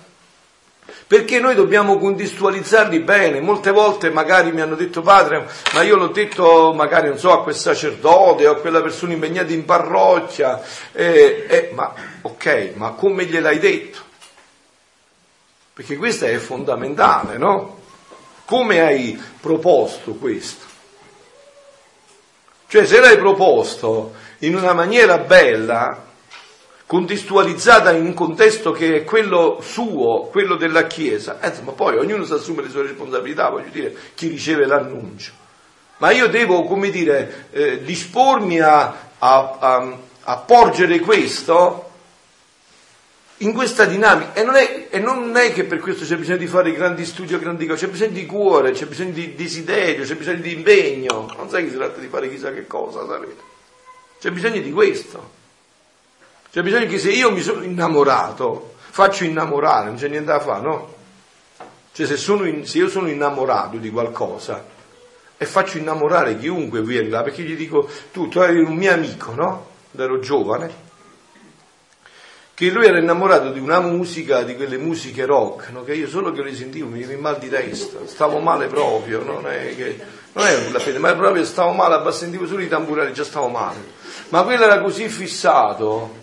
[1.06, 3.40] perché noi dobbiamo contestualizzarli bene.
[3.40, 7.44] Molte volte magari mi hanno detto padre, ma io l'ho detto magari non so a
[7.44, 10.60] quel sacerdote o a quella persona impegnata in parrocchia,
[10.92, 14.00] eh, eh, ma ok, ma come gliel'hai detto?
[15.72, 17.82] Perché questo è fondamentale, no?
[18.46, 20.73] Come hai proposto questo?
[22.74, 26.06] Cioè se l'hai proposto in una maniera bella,
[26.88, 32.26] contestualizzata in un contesto che è quello suo, quello della Chiesa, eh, ma poi ognuno
[32.26, 35.34] si assume le sue responsabilità, voglio dire, chi riceve l'annuncio.
[35.98, 41.92] Ma io devo, come dire, eh, dispormi a, a, a, a, porgere questo
[43.44, 44.34] in questa dinamica.
[44.34, 47.34] E non, è, e non, è, che per questo c'è bisogno di fare grandi studi
[47.34, 51.32] o grandi cose, c'è bisogno di cuore, c'è bisogno di desiderio, c'è bisogno di impegno.
[51.38, 53.42] Non sai che si tratta di fare chissà che cosa, sapete?
[54.20, 55.42] C'è bisogno di questo.
[56.52, 60.62] C'è bisogno che se io mi sono innamorato, faccio innamorare, non c'è niente da fare,
[60.62, 60.94] no?
[61.94, 64.64] Cioè se, in, se io sono innamorato di qualcosa
[65.36, 69.34] e faccio innamorare chiunque viene là, perché gli dico, tu, tu eri un mio amico,
[69.34, 69.68] no?
[69.96, 70.83] Ero giovane,
[72.56, 75.84] che lui era innamorato di una musica, di quelle musiche rock, no?
[75.84, 79.48] che io solo che le sentivo mi veniva mal di testa, stavo male proprio, non
[79.48, 83.24] è che non è la fede, ma proprio stavo male, sentivo solo i tamburelli, già
[83.24, 84.02] stavo male.
[84.30, 86.22] Ma quello era così fissato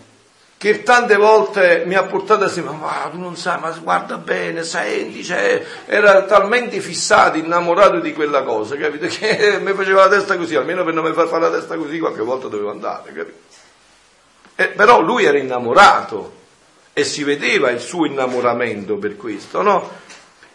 [0.57, 4.63] che tante volte mi ha portato a dire, ma tu non sai, ma guarda bene,
[4.63, 9.07] senti, cioè, era talmente fissato, innamorato di quella cosa, capito?
[9.09, 12.21] Che mi faceva la testa così, almeno per non far fare la testa così qualche
[12.21, 13.37] volta dovevo andare, capito?
[14.55, 16.39] Eh, però lui era innamorato
[16.93, 19.89] e si vedeva il suo innamoramento per questo, no?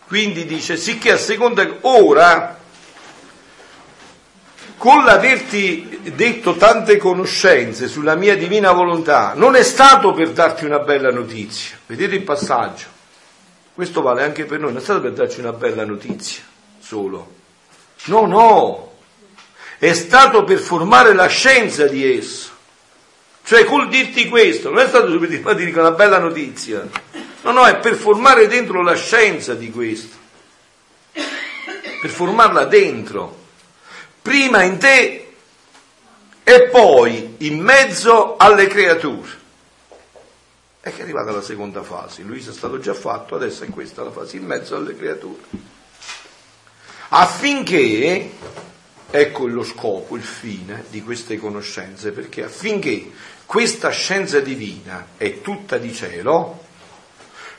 [0.07, 2.59] Quindi dice, sicché a seconda ora
[4.76, 10.78] con l'averti detto tante conoscenze sulla mia divina volontà, non è stato per darti una
[10.80, 11.78] bella notizia.
[11.86, 12.86] Vedete il passaggio?
[13.74, 16.42] Questo vale anche per noi, non è stato per darci una bella notizia
[16.78, 17.34] solo.
[18.05, 18.92] No, no,
[19.78, 22.51] è stato per formare la scienza di esso.
[23.47, 26.84] Cioè, col dirti questo, non è stato per dirti una bella notizia.
[27.42, 30.16] No, no, è per formare dentro la scienza di questo.
[31.12, 33.44] Per formarla dentro
[34.20, 35.32] prima in te
[36.42, 39.30] e poi in mezzo alle creature.
[40.80, 44.03] E che è arrivata la seconda fase, Luisa è stato già fatto, adesso è questa
[44.03, 45.38] la fase, in mezzo alle creature.
[47.11, 48.30] Affinché,
[49.09, 55.78] ecco lo scopo, il fine di queste conoscenze, perché affinché questa scienza divina è tutta
[55.78, 56.64] di cielo,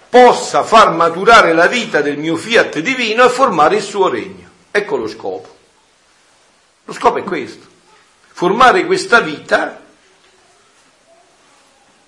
[0.10, 4.50] possa far maturare la vita del mio fiat divino e formare il suo regno.
[4.70, 5.56] Ecco lo scopo.
[6.86, 7.66] Lo scopo è questo,
[8.32, 9.84] formare questa vita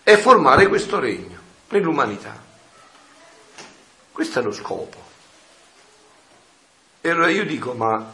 [0.03, 1.37] e formare questo regno
[1.69, 2.41] nell'umanità.
[4.11, 5.07] Questo è lo scopo.
[7.01, 8.11] E allora io dico, ma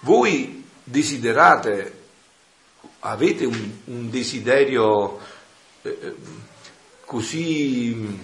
[0.00, 1.95] voi desiderate,
[3.08, 5.18] avete un, un desiderio
[5.82, 6.14] eh, eh
[7.06, 8.18] così,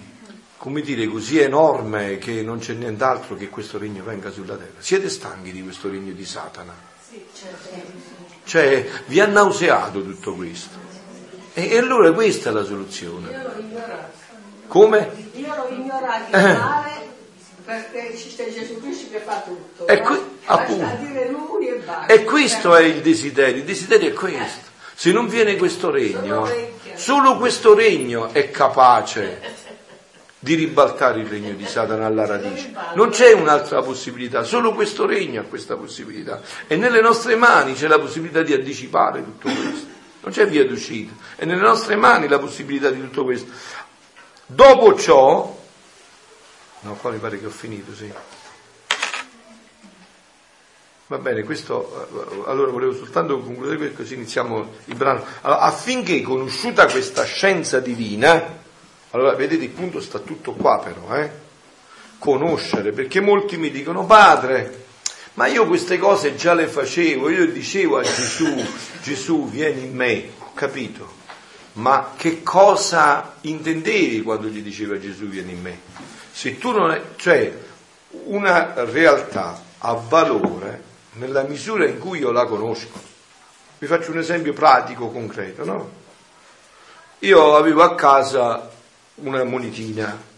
[0.56, 4.80] come dire, così enorme che non c'è nient'altro che questo regno venga sulla terra?
[4.80, 6.74] Siete stanchi di questo regno di Satana?
[8.44, 10.76] Cioè, vi ha nauseato tutto questo.
[11.54, 13.30] E, e allora questa è la soluzione.
[13.30, 14.20] Io l'ho ignorato.
[14.66, 15.10] Come?
[15.34, 16.52] Io l'ho ignorato eh.
[16.54, 17.10] male
[17.64, 19.86] perché ci sta Gesù Cristo che fa tutto.
[19.86, 20.18] E, qui,
[22.08, 24.70] e questo è il desiderio, il desiderio è questo.
[25.03, 26.48] Se non viene questo regno,
[26.94, 29.40] solo questo regno è capace
[30.38, 32.72] di ribaltare il regno di Satana alla radice.
[32.94, 36.40] Non c'è un'altra possibilità, solo questo regno ha questa possibilità.
[36.68, 39.86] E nelle nostre mani c'è la possibilità di anticipare tutto questo.
[40.20, 41.14] Non c'è via d'uscita.
[41.34, 43.50] È nelle nostre mani la possibilità di tutto questo.
[44.46, 45.62] Dopo ciò,
[46.78, 48.09] no, qua mi pare che ho finito, sì.
[51.12, 52.08] Va bene, questo,
[52.46, 55.22] allora volevo soltanto concludere questo, così iniziamo il brano.
[55.42, 58.60] Allora, affinché conosciuta questa scienza divina,
[59.10, 61.30] allora, vedete, il punto sta tutto qua però, eh?
[62.16, 64.84] Conoscere, perché molti mi dicono, padre,
[65.34, 68.64] ma io queste cose già le facevo, io dicevo a Gesù,
[69.02, 71.12] Gesù vieni in me, ho capito,
[71.74, 75.78] ma che cosa intendevi quando gli diceva Gesù vieni in me?
[76.32, 77.54] Se tu non è, cioè
[78.28, 83.10] una realtà ha valore nella misura in cui io la conosco.
[83.78, 85.90] Vi faccio un esempio pratico, concreto, no?
[87.20, 88.70] Io avevo a casa
[89.16, 90.30] una monetina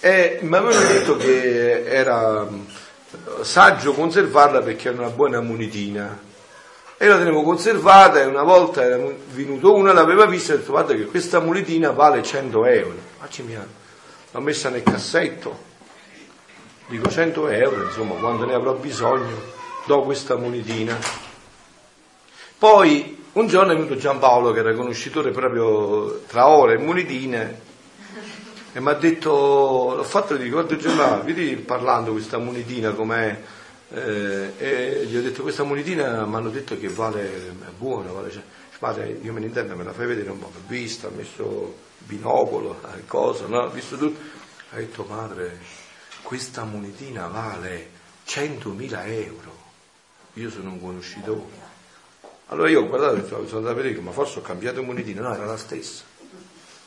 [0.00, 2.46] e mi avevano detto che era
[3.42, 6.24] saggio conservarla perché era una buona monetina.
[6.98, 8.98] E la tenevo conservata e una volta era
[9.32, 12.96] venuto uno, l'aveva vista e ha detto guarda che questa monetina vale 100 euro.
[14.30, 15.65] L'ho messa nel cassetto,
[16.88, 19.36] dico 100 euro, insomma, quando ne avrò bisogno,
[19.86, 20.96] do questa monetina.
[22.58, 27.60] Poi un giorno è venuto Giampaolo, che era conoscitore proprio tra ore e monetine,
[28.72, 33.40] e mi ha detto, l'ho fatto e dico, guarda Giampaolo, vedi parlando questa monetina com'è,
[33.90, 38.30] eh, e gli ho detto, questa monetina mi hanno detto che vale, è buona, vale,
[38.30, 38.42] cioè,
[38.78, 41.74] padre, io me ne intendo, me la fai vedere un po', l'ho vista, ho messo
[41.98, 43.60] binocolo, cosa, no?
[43.60, 44.18] ho visto tutto.
[44.72, 45.58] Ha detto, padre,
[46.26, 47.88] questa monetina vale
[48.26, 49.56] 100.000 euro.
[50.34, 51.64] Io sono un conoscitore.
[52.46, 55.20] Allora io ho guardato e sono andato a vedere, ma forse ho cambiato monetina.
[55.20, 56.02] No, era la stessa.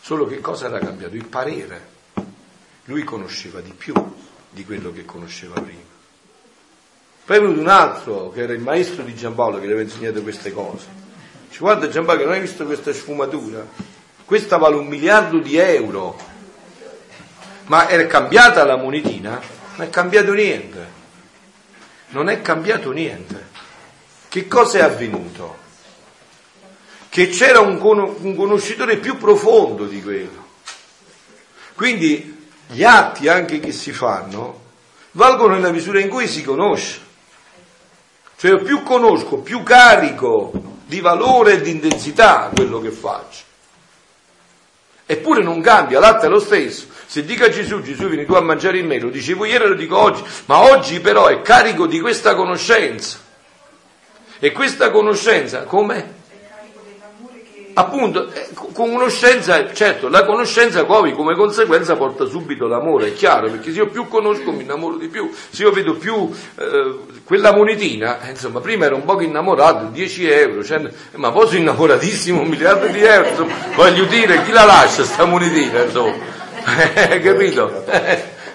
[0.02, 1.16] Solo che cosa era cambiato?
[1.16, 1.88] Il parere.
[2.84, 3.94] Lui conosceva di più
[4.50, 5.88] di quello che conosceva prima.
[7.24, 10.22] Poi è venuto un altro, che era il maestro di Giampaolo, che le aveva insegnato
[10.22, 10.88] queste cose.
[11.50, 13.66] Ci guarda Giampaolo, non hai visto questa sfumatura?
[14.26, 16.39] Questa vale un miliardo di euro
[17.70, 19.40] ma è cambiata la monetina?
[19.76, 20.88] Non è cambiato niente.
[22.10, 23.48] Non è cambiato niente.
[24.28, 25.58] Che cosa è avvenuto?
[27.10, 30.48] Che c'era un, con- un conoscitore più profondo di quello.
[31.76, 34.62] Quindi gli atti anche che si fanno
[35.12, 37.00] valgono nella misura in cui si conosce.
[38.36, 40.52] Cioè più conosco, più carico
[40.86, 43.44] di valore e di intensità quello che faccio.
[45.06, 46.86] Eppure non cambia, l'atto è lo stesso.
[47.12, 49.68] Se dico a Gesù, Gesù vieni tu a mangiare in me, lo dicevo ieri e
[49.70, 53.18] lo dico oggi, ma oggi però è carico di questa conoscenza.
[54.38, 56.06] E questa conoscenza com'è?
[57.74, 63.72] Appunto, eh, conoscenza, certo, la conoscenza poi come conseguenza porta subito l'amore, è chiaro, perché
[63.72, 68.22] se io più conosco mi innamoro di più, se io vedo più eh, quella monetina,
[68.22, 72.50] eh, insomma, prima ero un poco innamorato, 10 euro, 100, ma poi sono innamoratissimo, un
[72.50, 76.38] miliardo di euro, insomma, voglio dire, chi la lascia sta monetina, insomma?
[76.94, 77.86] Eh, capito?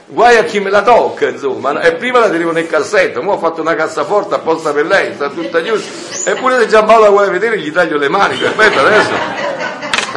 [0.06, 1.80] Guai a chi me la tocca, insomma.
[1.80, 5.30] E prima la tenevo nel cassetto, ora ho fatto una cassaforte apposta per lei, sta
[5.30, 6.30] tutta chiusa.
[6.30, 9.42] Eppure se Giampaolo la vuole vedere gli taglio le mani, aspetta adesso.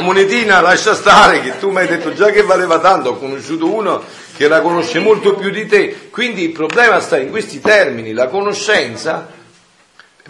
[0.01, 4.03] Monetina lascia stare, che tu mi hai detto già che valeva tanto, ho conosciuto uno
[4.35, 6.09] che la conosce molto più di te.
[6.11, 9.27] Quindi il problema sta in questi termini, la conoscenza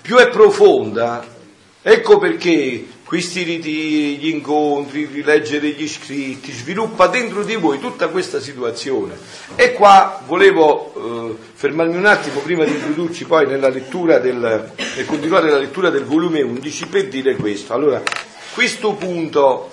[0.01, 1.25] più è profonda,
[1.81, 8.41] ecco perché questi ritiri, gli incontri, rileggere gli scritti, sviluppa dentro di voi tutta questa
[8.41, 9.17] situazione.
[9.55, 15.05] E qua volevo eh, fermarmi un attimo prima di introdurci poi nella lettura del, e
[15.05, 17.73] continuare la lettura del volume 11 per dire questo.
[17.73, 18.03] Allora,
[18.53, 19.71] questo punto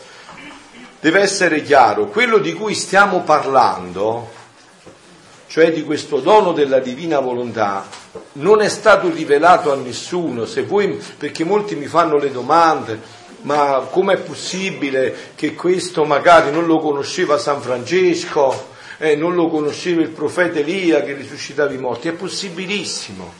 [1.01, 4.31] deve essere chiaro, quello di cui stiamo parlando,
[5.49, 7.85] cioè di questo dono della divina volontà,
[8.35, 13.87] non è stato rivelato a nessuno, se voi, perché molti mi fanno le domande, ma
[13.91, 20.11] com'è possibile che questo magari non lo conosceva San Francesco, eh, non lo conosceva il
[20.11, 22.09] profeta Elia che risuscitava i morti?
[22.09, 23.33] È possibilissimo,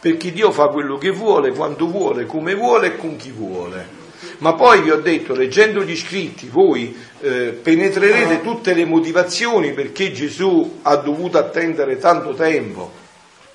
[0.00, 4.02] perché Dio fa quello che vuole, quando vuole, come vuole e con chi vuole.
[4.38, 10.12] Ma poi vi ho detto, leggendo gli scritti, voi eh, penetrerete tutte le motivazioni perché
[10.12, 13.02] Gesù ha dovuto attendere tanto tempo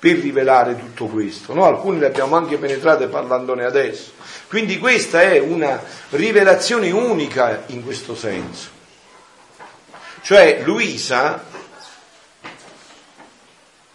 [0.00, 1.52] per rivelare tutto questo.
[1.52, 1.66] No?
[1.66, 4.12] Alcune le abbiamo anche penetrate parlandone adesso.
[4.48, 5.80] Quindi questa è una
[6.10, 8.78] rivelazione unica in questo senso.
[10.22, 11.44] Cioè Luisa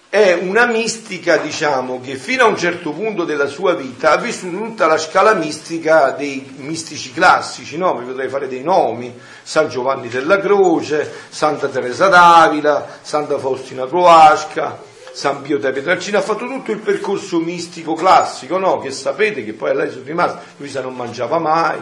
[0.10, 4.56] è una mistica, diciamo, che fino a un certo punto della sua vita ha vissuto
[4.56, 7.98] tutta la scala mistica dei mistici classici, no?
[7.98, 9.14] Vi potrei fare dei nomi,
[9.44, 16.22] San Giovanni della Croce, Santa Teresa d'Avila, Santa Faustina Croasca, San Pio da Pietralcina, ha
[16.22, 18.80] fatto tutto il percorso mistico classico, no?
[18.80, 21.80] Che sapete che poi a lei sono rimasti, Luisa non mangiava mai,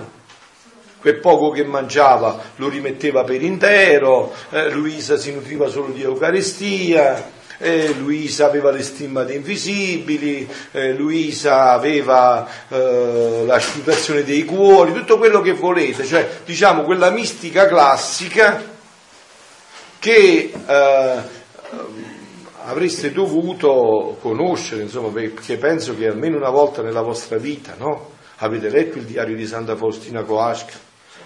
[1.00, 7.32] quel poco che mangiava lo rimetteva per intero, eh, Luisa si nutriva solo di Eucaristia,
[7.58, 15.42] eh, Luisa aveva le stimmate invisibili, eh, Luisa aveva eh, l'asciutazione dei cuori, tutto quello
[15.42, 18.64] che volete, cioè diciamo quella mistica classica
[19.98, 21.42] che eh,
[22.65, 28.11] avreste dovuto conoscere, insomma, perché penso che almeno una volta nella vostra vita, no?
[28.38, 30.73] Avete letto il diario di Santa Faustina Coasca,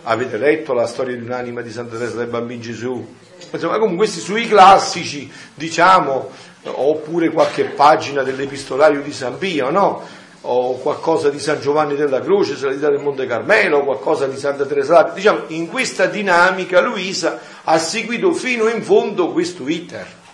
[0.03, 3.05] avete letto la storia di un'anima di Santa Teresa del Bambino Gesù,
[3.51, 6.29] insomma, comunque questi sui classici, diciamo,
[6.63, 10.25] oppure qualche pagina dell'epistolario di San Pio, no?
[10.41, 15.11] o qualcosa di San Giovanni della Croce, Salita del Monte Carmelo, qualcosa di Santa Teresa.
[15.13, 20.25] Diciamo, in questa dinamica Luisa ha seguito fino in fondo questo iter.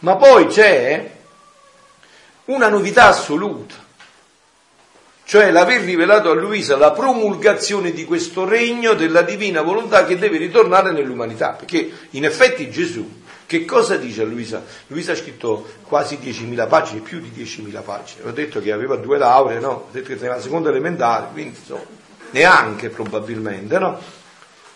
[0.00, 1.10] Ma poi c'è
[2.46, 3.84] una novità assoluta
[5.26, 10.38] cioè l'aver rivelato a Luisa la promulgazione di questo regno della divina volontà che deve
[10.38, 14.62] ritornare nell'umanità, perché in effetti Gesù che cosa dice a Luisa?
[14.86, 19.18] Luisa ha scritto quasi 10.000 pagine, più di 10.000 pagine, ho detto che aveva due
[19.18, 19.70] lauree, no?
[19.70, 21.82] Ho detto che era la seconda elementare, quindi insomma,
[22.30, 24.00] neanche probabilmente, no?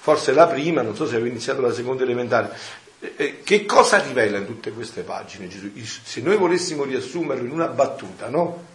[0.00, 2.56] Forse la prima, non so se aveva iniziato la seconda elementare.
[3.02, 5.70] Eh, eh, che cosa rivela in tutte queste pagine Gesù?
[5.82, 8.68] Se noi volessimo riassumerlo in una battuta, no?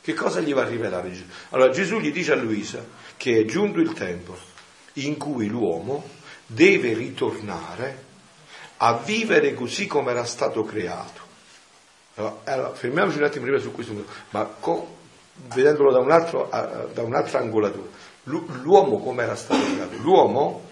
[0.00, 1.24] Che cosa gli va a rivelare Gesù?
[1.50, 2.84] Allora Gesù gli dice a Luisa
[3.16, 4.36] che è giunto il tempo
[4.94, 6.08] in cui l'uomo
[6.46, 8.06] deve ritornare
[8.78, 11.26] a vivere così come era stato creato.
[12.44, 14.96] Allora, fermiamoci un attimo prima su questo ma co-
[15.54, 16.48] vedendolo da, un altro,
[16.92, 17.86] da un'altra angolatura.
[18.24, 19.96] L'uomo come era stato creato?
[19.98, 20.67] L'uomo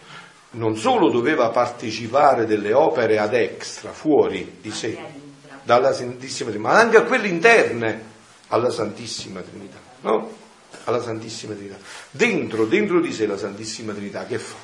[0.57, 4.99] non solo doveva partecipare delle opere ad extra, fuori di sé,
[5.63, 8.15] dalla Santissima Trinità, ma anche a quelle interne
[8.49, 10.35] alla Santissima Trinità, no?
[10.85, 11.77] Alla Santissima Trinità.
[12.11, 14.57] Dentro, dentro di sé la Santissima Trinità che fa?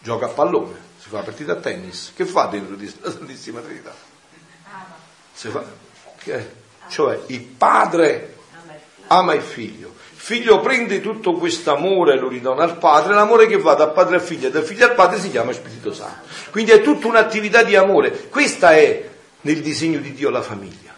[0.00, 3.10] Gioca a pallone, si fa una partita a tennis, che fa dentro di sé la
[3.10, 3.94] Santissima Trinità?
[5.32, 5.64] Fa,
[6.88, 8.36] cioè il padre
[9.08, 13.56] ama il figlio, figlio prende tutto questo amore e lo ridona al padre, l'amore che
[13.56, 16.26] va da padre a figlio e da figlio al padre si chiama Spirito Santo.
[16.50, 18.28] Quindi è tutta un'attività di amore.
[18.28, 19.08] Questa è
[19.42, 20.94] nel disegno di Dio la famiglia.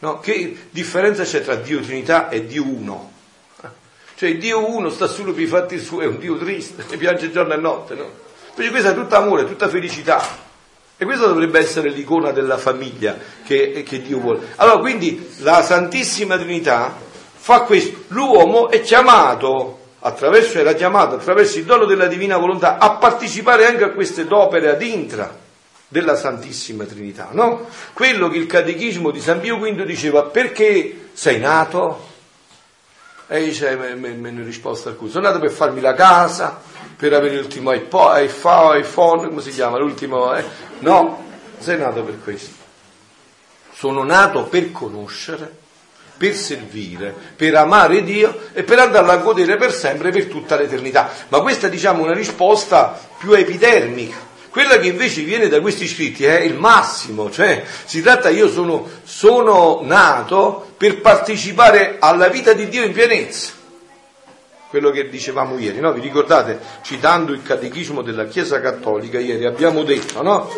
[0.00, 0.18] No?
[0.18, 3.12] Che differenza c'è tra Dio Trinità e Dio Uno?
[4.14, 7.30] Cioè Dio Uno sta solo per i fatti suoi, è un Dio triste, che piange
[7.30, 8.10] giorno e notte, no?
[8.56, 10.46] Invece questo è tutto amore, tutta felicità.
[10.96, 14.54] E questa dovrebbe essere l'icona della famiglia che, che Dio vuole.
[14.56, 17.06] Allora, quindi la Santissima Trinità
[17.48, 18.04] fa questo.
[18.08, 23.84] L'uomo è chiamato, attraverso, era chiamato attraverso il dono della divina volontà, a partecipare anche
[23.84, 25.34] a queste opere ad intra
[25.88, 27.66] della Santissima Trinità, no?
[27.94, 32.06] Quello che il catechismo di San Pio V diceva, perché sei nato?
[33.28, 36.60] E dice, mi hanno risposto a cui, sono nato per farmi la casa,
[36.98, 40.44] per avere l'ultimo iPhone, iPhone come si chiama, l'ultimo, eh?
[40.80, 41.24] no,
[41.56, 42.56] sei nato per questo.
[43.72, 45.66] Sono nato per conoscere,
[46.18, 51.10] per servire, per amare Dio e per andarlo a godere per sempre, per tutta l'eternità.
[51.28, 54.26] Ma questa diciamo una risposta più epidermica
[54.58, 58.88] quella che invece viene da questi scritti è il massimo, cioè si tratta, io sono,
[59.04, 63.52] sono nato per partecipare alla vita di Dio in pienezza.
[64.68, 65.92] Quello che dicevamo ieri, no?
[65.92, 70.50] Vi ricordate, citando il catechismo della Chiesa Cattolica, ieri abbiamo detto, no?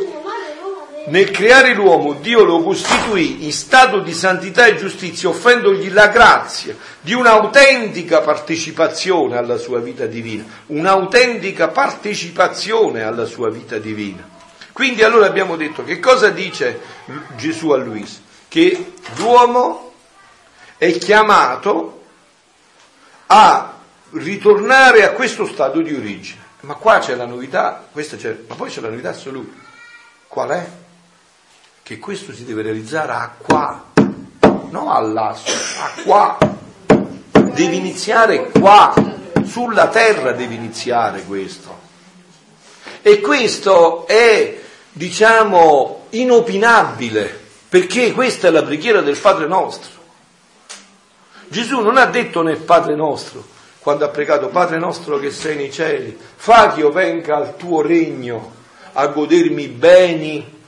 [1.07, 6.77] Nel creare l'uomo Dio lo costituì in stato di santità e giustizia, offrendogli la grazia
[7.01, 14.29] di un'autentica partecipazione alla sua vita divina, un'autentica partecipazione alla sua vita divina.
[14.73, 16.81] Quindi allora abbiamo detto che cosa dice
[17.37, 18.19] Gesù a Luisa?
[18.47, 19.95] Che l'uomo
[20.77, 22.03] è chiamato
[23.27, 23.75] a
[24.13, 26.49] ritornare a questo stato di origine.
[26.61, 29.57] Ma qua c'è la novità, c'è, ma poi c'è la novità assoluta.
[30.27, 30.69] Qual è?
[31.91, 33.85] Che questo si deve realizzare a qua,
[34.71, 36.39] non a lasso, a qua.
[37.53, 38.95] Devi iniziare qua,
[39.45, 41.77] sulla terra devi iniziare questo.
[43.03, 44.61] E questo è,
[44.93, 49.91] diciamo, inopinabile, perché questa è la preghiera del Padre nostro.
[51.49, 53.45] Gesù non ha detto nel Padre nostro,
[53.81, 57.83] quando ha pregato Padre nostro che sei nei cieli, fa che io venga al tuo
[57.83, 58.53] regno
[58.93, 60.59] a godermi beni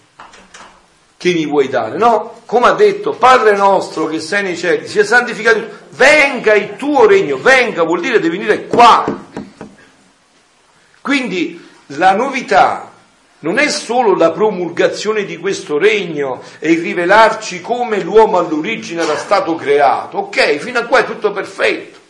[1.22, 1.98] che mi vuoi dare.
[1.98, 7.06] No, come ha detto, Padre nostro che sei nei cieli, sia santificato, venga il tuo
[7.06, 9.04] regno, venga vuol dire devi venire qua.
[11.00, 12.90] Quindi la novità
[13.40, 19.16] non è solo la promulgazione di questo regno e il rivelarci come l'uomo all'origine era
[19.16, 20.18] stato creato.
[20.18, 22.00] Ok, fino a qua è tutto perfetto.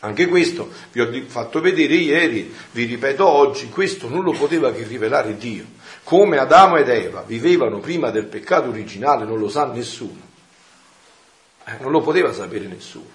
[0.00, 4.82] Anche questo vi ho fatto vedere ieri, vi ripeto oggi, questo non lo poteva che
[4.82, 5.64] rivelare Dio
[6.06, 10.20] come Adamo ed Eva vivevano prima del peccato originale non lo sa nessuno.
[11.64, 13.08] Eh, non lo poteva sapere nessuno.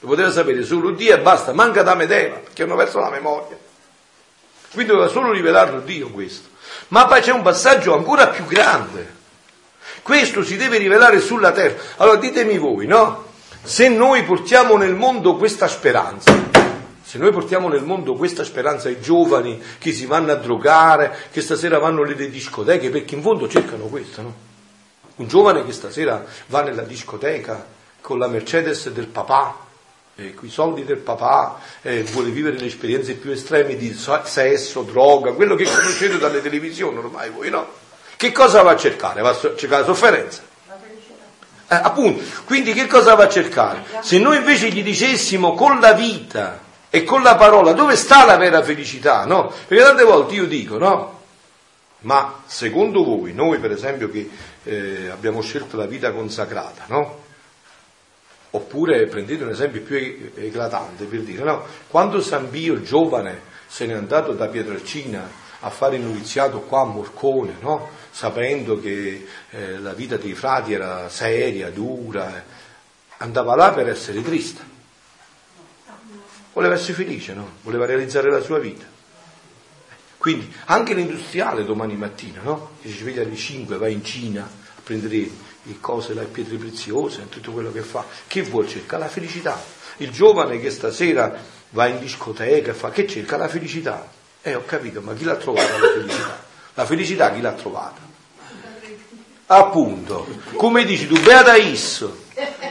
[0.00, 3.08] Lo poteva sapere solo Dio e basta, manca Adamo ed Eva, perché hanno perso la
[3.08, 3.56] memoria.
[4.74, 6.50] Quindi doveva solo rivelarlo Dio questo.
[6.88, 9.14] Ma poi c'è un passaggio ancora più grande.
[10.02, 11.80] Questo si deve rivelare sulla terra.
[11.96, 13.24] Allora ditemi voi, no?
[13.62, 16.30] Se noi portiamo nel mondo questa speranza,
[17.14, 21.42] se noi portiamo nel mondo questa speranza ai giovani che si vanno a drogare, che
[21.42, 24.34] stasera vanno nelle discoteche, perché in fondo cercano questo, no?
[25.14, 27.64] Un giovane che stasera va nella discoteca
[28.00, 29.56] con la Mercedes del papà,
[30.16, 34.82] eh, con i soldi del papà, eh, vuole vivere le esperienze più estreme di sesso,
[34.82, 37.64] droga, quello che conoscete dalle televisioni ormai voi no?
[38.16, 39.22] Che cosa va a cercare?
[39.22, 40.42] Va a cercare la sofferenza.
[41.68, 43.84] Eh, appunto, quindi che cosa va a cercare?
[44.00, 46.63] Se noi invece gli dicessimo con la vita
[46.94, 49.52] e con la parola dove sta la vera felicità, no?
[49.66, 51.22] Perché tante volte io dico, no?
[52.02, 54.30] Ma secondo voi, noi per esempio che
[54.62, 57.22] eh, abbiamo scelto la vita consacrata, no?
[58.50, 59.96] Oppure prendete un esempio più
[60.36, 61.64] eclatante per dire, no?
[61.88, 66.84] Quando San Pio, giovane, se n'è andato da Pietrelcina a fare il noviziato qua a
[66.84, 67.88] Morcone, no?
[68.12, 72.40] Sapendo che eh, la vita dei frati era seria, dura,
[73.16, 74.73] andava là per essere triste.
[76.54, 77.56] Voleva essere felice, no?
[77.62, 78.86] Voleva realizzare la sua vita.
[80.16, 82.70] Quindi anche l'industriale domani mattina, no?
[82.80, 85.28] Che si sveglia alle 5, va in Cina a prendere
[85.62, 88.04] le cose, le pietre preziose, tutto quello che fa.
[88.26, 89.02] Che vuol cercare?
[89.02, 89.62] La felicità.
[89.98, 91.36] Il giovane che stasera
[91.70, 93.36] va in discoteca e fa che cerca?
[93.36, 94.08] La felicità.
[94.40, 96.44] Eh, ho capito, ma chi l'ha trovata la felicità?
[96.74, 98.00] La felicità chi l'ha trovata?
[99.46, 102.22] Appunto, come dici tu, beata isso.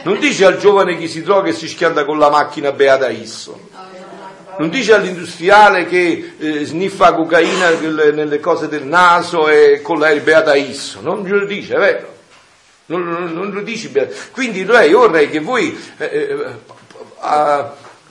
[0.02, 3.70] Non dici al giovane che si trova che si schianta con la macchina beata isso.
[4.58, 7.70] Non dice all'industriale che eh, sniffa cocaina
[8.10, 11.00] nelle cose del naso e con l'aereo beata isso.
[11.00, 12.12] Non glielo dice, è vero?
[12.86, 13.90] non, non, non lo dici.
[14.32, 17.64] Quindi lei vorrei che voi eh, eh,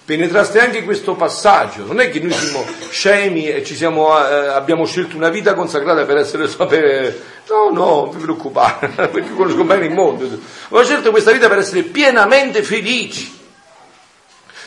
[0.05, 1.85] penetraste anche questo passaggio.
[1.85, 6.17] Non è che noi siamo scemi e siamo, eh, abbiamo scelto una vita consacrata per
[6.17, 7.31] essere sapere.
[7.49, 10.27] No, no, non vi preoccupate, perché conosco bene il mondo.
[10.69, 13.39] Ho scelto questa vita per essere pienamente felici,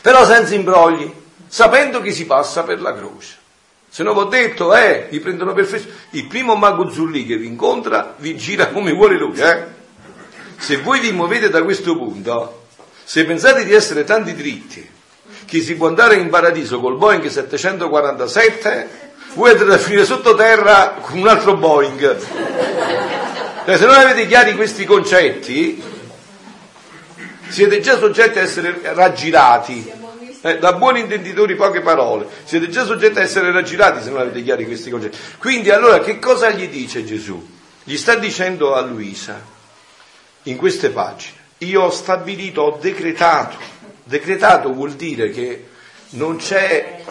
[0.01, 1.11] però senza imbrogli,
[1.47, 3.35] sapendo che si passa per la croce.
[3.89, 5.87] Se no vi ho detto, eh, vi prendono per fesso.
[6.11, 9.75] Il primo mago Zulli che vi incontra vi gira come vuole lui, eh?
[10.57, 12.65] Se voi vi muovete da questo punto,
[13.03, 14.87] se pensate di essere tanti dritti,
[15.45, 21.19] che si può andare in paradiso col Boeing 747, voi andrete a finire sottoterra con
[21.19, 22.17] un altro Boeing.
[23.65, 25.81] Cioè, se non avete chiari questi concetti,
[27.47, 29.91] siete già soggetti a essere raggirati.
[30.47, 34.41] Eh, da buoni intenditori poche parole, siete già soggetti a essere raggirati se non avete
[34.41, 35.17] chiari questi concetti.
[35.39, 37.45] Quindi allora che cosa gli dice Gesù?
[37.83, 39.41] Gli sta dicendo a Luisa,
[40.43, 41.35] in queste pagine.
[41.59, 43.57] Io ho stabilito, ho decretato.
[44.05, 45.67] Decretato vuol dire che
[46.11, 47.03] non c'è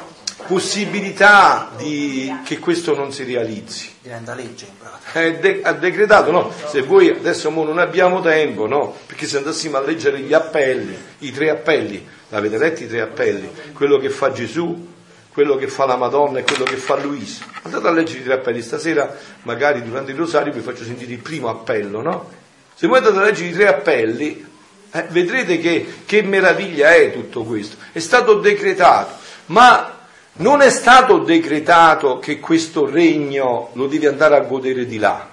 [0.46, 3.94] possibilità di, che questo non si realizzi.
[4.02, 5.68] Diventa legge in pratica.
[5.68, 6.52] Ha decretato, no?
[6.68, 8.96] Se voi adesso non abbiamo tempo, no?
[9.06, 13.50] Perché se andassimo a leggere gli appelli, i tre appelli, l'avete letto i tre appelli?
[13.72, 14.94] Quello che fa Gesù,
[15.32, 17.44] quello che fa la Madonna e quello che fa Luisa.
[17.62, 21.18] Andate a leggere i tre appelli, stasera magari durante il rosario vi faccio sentire il
[21.18, 22.30] primo appello, no?
[22.74, 24.46] Se voi andate a leggere i tre appelli,
[24.92, 27.76] eh, vedrete che, che meraviglia è tutto questo.
[27.90, 29.14] È stato decretato,
[29.46, 29.95] ma
[30.36, 35.28] non è stato decretato che questo regno lo devi andare a godere di là.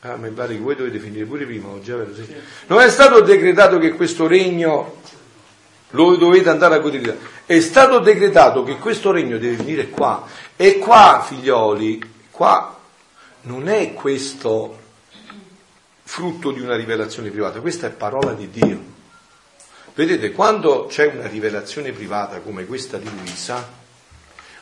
[0.00, 2.14] Ah, mi pare che voi dovete finire pure prima vero?
[2.14, 2.26] Sì.
[2.66, 4.96] Non è stato decretato che questo regno
[5.90, 7.14] lo dovete andare a godere di là.
[7.46, 10.26] È stato decretato che questo regno deve venire qua.
[10.56, 12.78] E qua, figlioli, qua
[13.42, 14.78] non è questo
[16.02, 18.92] frutto di una rivelazione privata, questa è parola di Dio.
[19.94, 23.82] Vedete, quando c'è una rivelazione privata come questa di Luisa,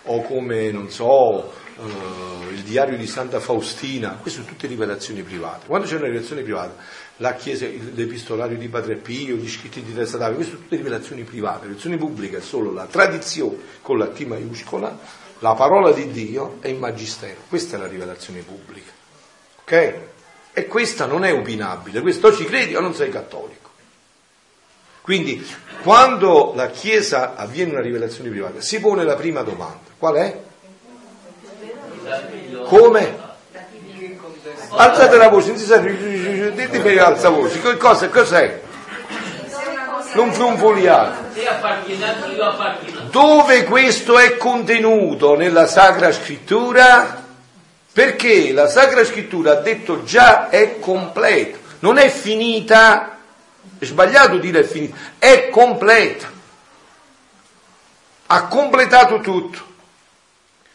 [0.05, 5.67] o come, non so, uh, il diario di Santa Faustina, queste sono tutte rivelazioni private.
[5.67, 6.75] Quando c'è una rivelazione privata,
[7.19, 11.23] la Chiesa, l'epistolario di Padre Pio, gli scritti di Teresa Davide, queste sono tutte rivelazioni
[11.23, 11.55] private.
[11.55, 14.99] La rivelazione pubblica è solo la tradizione con la T maiuscola,
[15.39, 17.41] la parola di Dio e il Magistero.
[17.49, 18.91] Questa è la rivelazione pubblica.
[19.63, 19.95] Ok?
[20.53, 23.62] E questa non è opinabile, questo ci credi o non sei cattolico.
[25.03, 25.45] Quindi,
[25.83, 29.81] quando la Chiesa avviene una rivelazione privata, si pone la prima domanda.
[29.99, 30.41] Qual è?
[32.65, 33.31] Come?
[34.71, 38.61] Alzate la voce, non si sa, ditemi alza voce, che cosa, cos'è?
[40.15, 41.31] Non frunfoliate.
[43.11, 47.23] Dove questo è contenuto nella Sacra Scrittura?
[47.93, 53.12] Perché la Sacra Scrittura ha detto già è completo, non è finita,
[53.79, 56.31] è sbagliato dire è finita, è completa.
[58.27, 59.71] Ha completato tutto.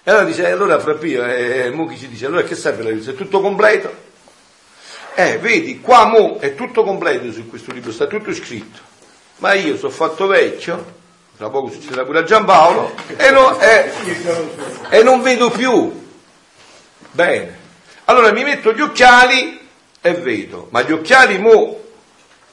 [0.04, 3.12] E allora dice, allora fra Pio, eh, Mucchi ci dice, allora che serve la Bibbia?
[3.12, 4.06] È tutto completo?
[5.16, 8.80] Eh, vedi, qua mo è tutto completo su questo libro, sta tutto scritto.
[9.38, 10.96] Ma io sono fatto vecchio,
[11.36, 13.92] tra poco succederà pure a Giampaolo, e, no, eh,
[14.90, 16.06] e non vedo più
[17.18, 17.66] Bene.
[18.06, 19.60] Allora mi metto gli occhiali
[20.00, 21.86] e vedo, ma gli occhiali mo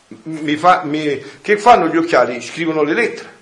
[0.09, 2.40] mi fa, mi, che fanno gli occhiali?
[2.40, 3.32] Scrivono le lettere,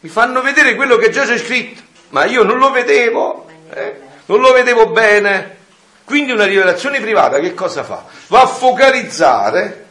[0.00, 4.40] mi fanno vedere quello che già c'è scritto, ma io non lo vedevo, eh, non
[4.40, 5.58] lo vedevo bene.
[6.04, 8.04] Quindi una rivelazione privata che cosa fa?
[8.26, 9.86] Va a focalizzare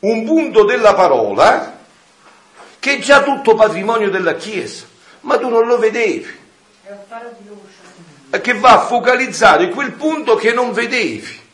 [0.00, 1.78] un punto della parola
[2.78, 4.86] che è già tutto patrimonio della Chiesa,
[5.22, 6.44] ma tu non lo vedevi.
[8.40, 11.44] Che va a focalizzare quel punto che non vedevi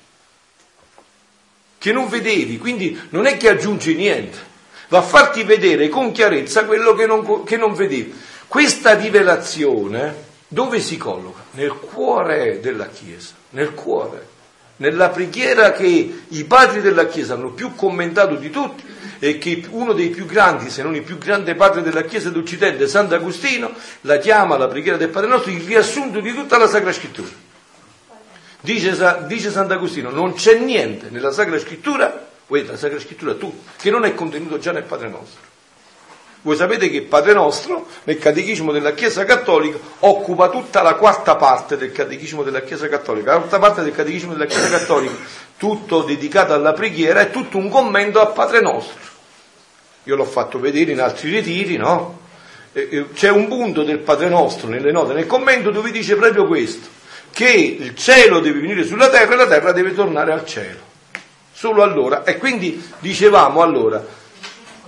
[1.83, 4.39] che non vedevi, quindi non è che aggiunge niente,
[4.87, 8.15] va a farti vedere con chiarezza quello che non, che non vedevi.
[8.47, 10.15] Questa rivelazione
[10.47, 11.43] dove si colloca?
[11.55, 14.29] Nel cuore della Chiesa, nel cuore,
[14.77, 18.85] nella preghiera che i padri della Chiesa hanno più commentato di tutti
[19.19, 22.87] e che uno dei più grandi, se non il più grande padre della Chiesa d'Occidente,
[22.87, 23.73] Sant'Agostino,
[24.03, 27.51] la chiama la preghiera del Padre nostro il riassunto di tutta la Sacra Scrittura.
[28.65, 33.91] Dice, dice Sant'Agostino, non c'è niente nella Sacra Scrittura, vedete la Sacra Scrittura tu, che
[33.91, 35.41] non è contenuto già nel Padre nostro.
[36.43, 41.35] Voi sapete che il Padre nostro, nel Catechismo della Chiesa Cattolica, occupa tutta la quarta
[41.35, 43.33] parte del Catechismo della Chiesa Cattolica.
[43.33, 45.15] La quarta parte del Catechismo della Chiesa Cattolica,
[45.57, 49.11] tutto dedicato alla preghiera, è tutto un commento al Padre nostro.
[50.05, 52.21] Io l'ho fatto vedere in altri ritiri, no?
[52.73, 57.01] C'è un punto del Padre nostro nelle note, nel commento, dove dice proprio questo
[57.33, 60.91] che il cielo deve venire sulla terra e la terra deve tornare al cielo.
[61.53, 62.25] Solo allora.
[62.25, 64.05] E quindi dicevamo allora,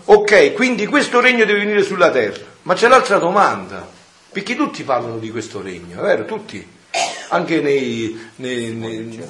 [0.04, 3.88] ok, quindi questo regno deve venire sulla terra, ma c'è l'altra domanda,
[4.30, 6.24] perché tutti parlano di questo regno, è vero?
[6.24, 6.66] Tutti,
[7.28, 8.30] anche nei...
[8.36, 9.28] nei, nei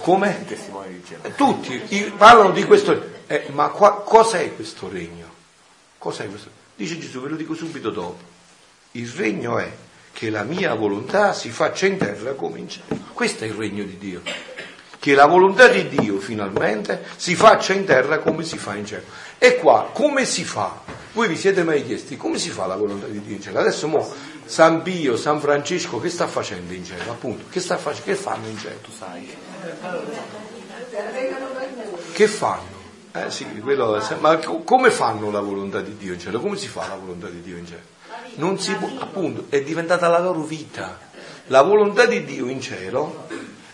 [0.00, 0.46] come?
[1.36, 3.12] Tutti parlano di questo regno.
[3.26, 5.32] Eh, ma qua, cos'è questo regno?
[5.98, 6.48] Cos'è questo?
[6.76, 8.32] Dice Gesù, ve lo dico subito dopo.
[8.92, 9.70] Il regno è
[10.14, 13.00] che la mia volontà si faccia in terra come in cielo.
[13.12, 14.22] Questo è il regno di Dio.
[14.98, 19.02] Che la volontà di Dio finalmente si faccia in terra come si fa in cielo.
[19.38, 20.80] E qua come si fa?
[21.12, 23.58] Voi vi siete mai chiesti come si fa la volontà di Dio in cielo?
[23.58, 24.14] Adesso mo
[24.44, 27.10] San Pio, San Francesco che sta facendo in cielo?
[27.10, 28.12] Appunto, che, sta facendo?
[28.12, 28.78] che fanno in cielo?
[32.12, 32.82] Che fanno?
[33.12, 36.40] Eh sì, quello, ma come fanno la volontà di Dio in cielo?
[36.40, 37.93] Come si fa la volontà di Dio in cielo?
[38.36, 40.98] Non si può, appunto, è diventata la loro vita.
[41.48, 43.26] La volontà di Dio in cielo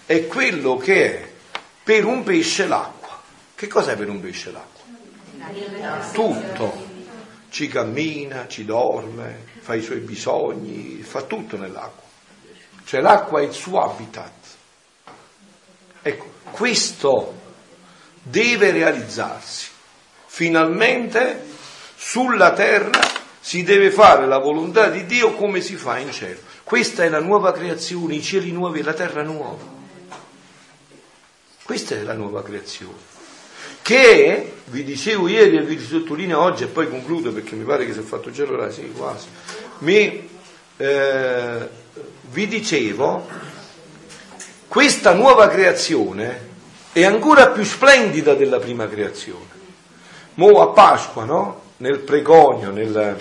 [0.07, 1.33] è quello che è
[1.83, 3.21] per un pesce l'acqua.
[3.55, 4.85] Che cos'è per un pesce l'acqua?
[6.13, 6.89] Tutto.
[7.49, 12.09] Ci cammina, ci dorme, fa i suoi bisogni, fa tutto nell'acqua.
[12.85, 14.33] Cioè l'acqua è il suo habitat.
[16.03, 17.35] Ecco, questo
[18.23, 19.69] deve realizzarsi.
[20.27, 21.45] Finalmente
[21.97, 23.20] sulla terra
[23.51, 26.39] si deve fare la volontà di Dio come si fa in cielo.
[26.63, 29.65] Questa è la nuova creazione, i cieli nuovi e la terra nuova.
[31.65, 32.95] Questa è la nuova creazione.
[33.83, 37.93] Che, vi dicevo ieri e vi sottolineo oggi e poi concludo perché mi pare che
[37.93, 39.27] si è fatto già l'ora, sì, quasi.
[39.79, 40.29] Mi,
[40.77, 41.69] eh,
[42.31, 43.27] vi dicevo,
[44.69, 46.51] questa nuova creazione
[46.93, 49.59] è ancora più splendida della prima creazione.
[50.35, 51.63] Mo a Pasqua, no?
[51.79, 53.19] nel pregonio, nel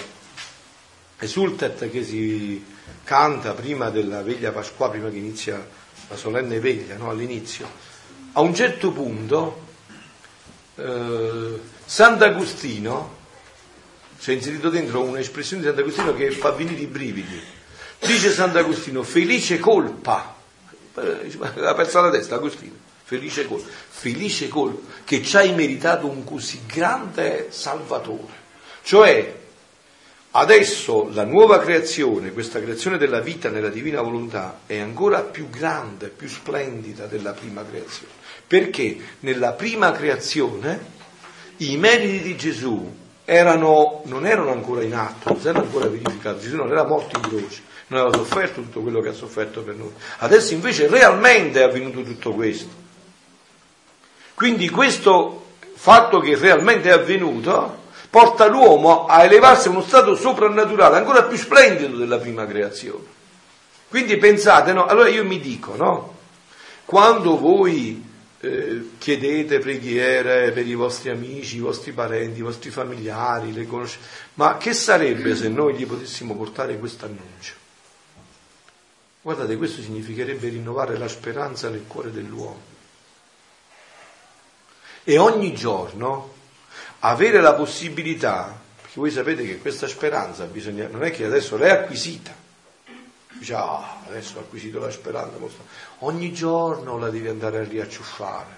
[1.19, 2.63] esultet che si
[3.03, 5.65] canta prima della veglia pasquale, prima che inizia
[6.07, 7.09] la solenne veglia, no?
[7.09, 7.69] all'inizio,
[8.33, 9.67] a un certo punto
[10.75, 13.17] eh, Sant'Agostino,
[14.19, 17.41] c'è inserito dentro un'espressione di Sant'Agostino che fa venire i brividi,
[17.99, 20.35] dice Sant'Agostino, felice colpa,
[20.95, 26.23] eh, ha perso la testa Agostino, felice colpa, felice colpa che ci hai meritato un
[26.23, 28.37] così grande salvatore.
[28.83, 29.38] Cioè,
[30.31, 36.09] adesso la nuova creazione, questa creazione della vita nella divina volontà, è ancora più grande,
[36.09, 38.13] più splendida della prima creazione.
[38.45, 40.97] Perché nella prima creazione
[41.57, 46.41] i meriti di Gesù erano, non erano ancora in atto, non erano ancora verificati.
[46.41, 49.75] Gesù non era morto in croce, non aveva sofferto tutto quello che ha sofferto per
[49.75, 49.91] noi.
[50.19, 52.87] Adesso invece realmente è avvenuto tutto questo.
[54.33, 57.78] Quindi questo fatto che realmente è avvenuto
[58.09, 63.17] porta l'uomo a elevarsi a uno stato soprannaturale ancora più splendido della prima creazione.
[63.87, 64.85] Quindi pensate, no?
[64.85, 66.17] Allora io mi dico, no?
[66.85, 68.03] Quando voi
[68.39, 74.03] eh, chiedete preghiere per i vostri amici, i vostri parenti, i vostri familiari, le conoscete,
[74.35, 77.53] ma che sarebbe se noi gli potessimo portare questo annuncio?
[79.21, 82.61] Guardate, questo significherebbe rinnovare la speranza nel cuore dell'uomo.
[85.03, 86.37] E ogni giorno
[86.99, 91.69] avere la possibilità, perché voi sapete che questa speranza bisogna, non è che adesso l'è
[91.69, 92.33] acquisita,
[93.33, 95.37] dice ah, adesso ho acquisito la speranza,
[95.99, 98.57] ogni giorno la devi andare a riacciuffare,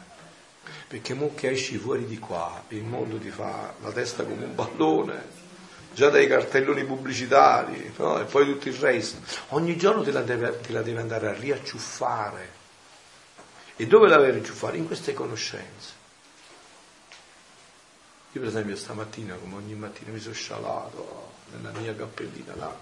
[0.87, 4.55] Perché mo che esci fuori di qua, il mondo ti fa la testa come un
[4.55, 5.23] pallone,
[5.93, 8.19] già dai cartelloni pubblicitari, no?
[8.19, 9.19] e poi tutto il resto.
[9.49, 12.59] Ogni giorno te la, deve, te la deve andare a riacciuffare.
[13.77, 14.75] E dove la devi riacciuffare?
[14.75, 15.99] In queste conoscenze.
[18.33, 22.73] Io per esempio stamattina, come ogni mattina, mi sono scialato nella mia cappellina là,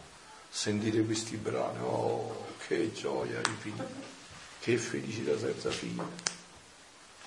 [0.47, 3.87] sentire questi brani, oh che gioia infinita,
[4.59, 6.03] che felicità senza fine.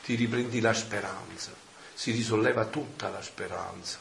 [0.04, 1.50] Ti riprendi la speranza,
[1.94, 3.98] si risolleva tutta la speranza,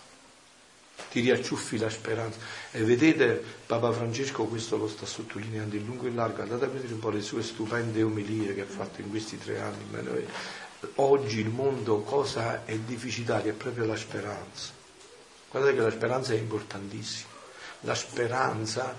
[1.10, 2.38] ti riacciuffi la speranza.
[2.72, 6.68] E vedete, Papa Francesco questo lo sta sottolineando in lungo e in largo, andate a
[6.68, 10.28] vedere un po' le sue stupende omelie che ha fatto in questi tre anni.
[10.96, 13.52] Oggi il mondo cosa è deficitario?
[13.52, 14.72] È proprio la speranza.
[15.50, 17.30] Guardate che la speranza è importantissima.
[17.82, 18.96] La speranza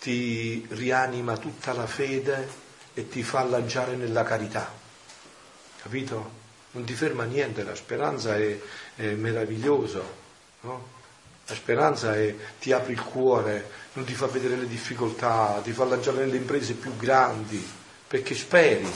[0.00, 2.48] ti rianima tutta la fede
[2.94, 4.70] e ti fa lanciare nella carità.
[5.80, 6.36] Capito?
[6.72, 8.58] Non ti ferma niente, la speranza è,
[8.96, 10.02] è meravigliosa.
[10.60, 10.96] No?
[11.46, 15.84] La speranza è, ti apre il cuore, non ti fa vedere le difficoltà, ti fa
[15.84, 17.66] lanciare nelle imprese più grandi,
[18.06, 18.86] perché speri.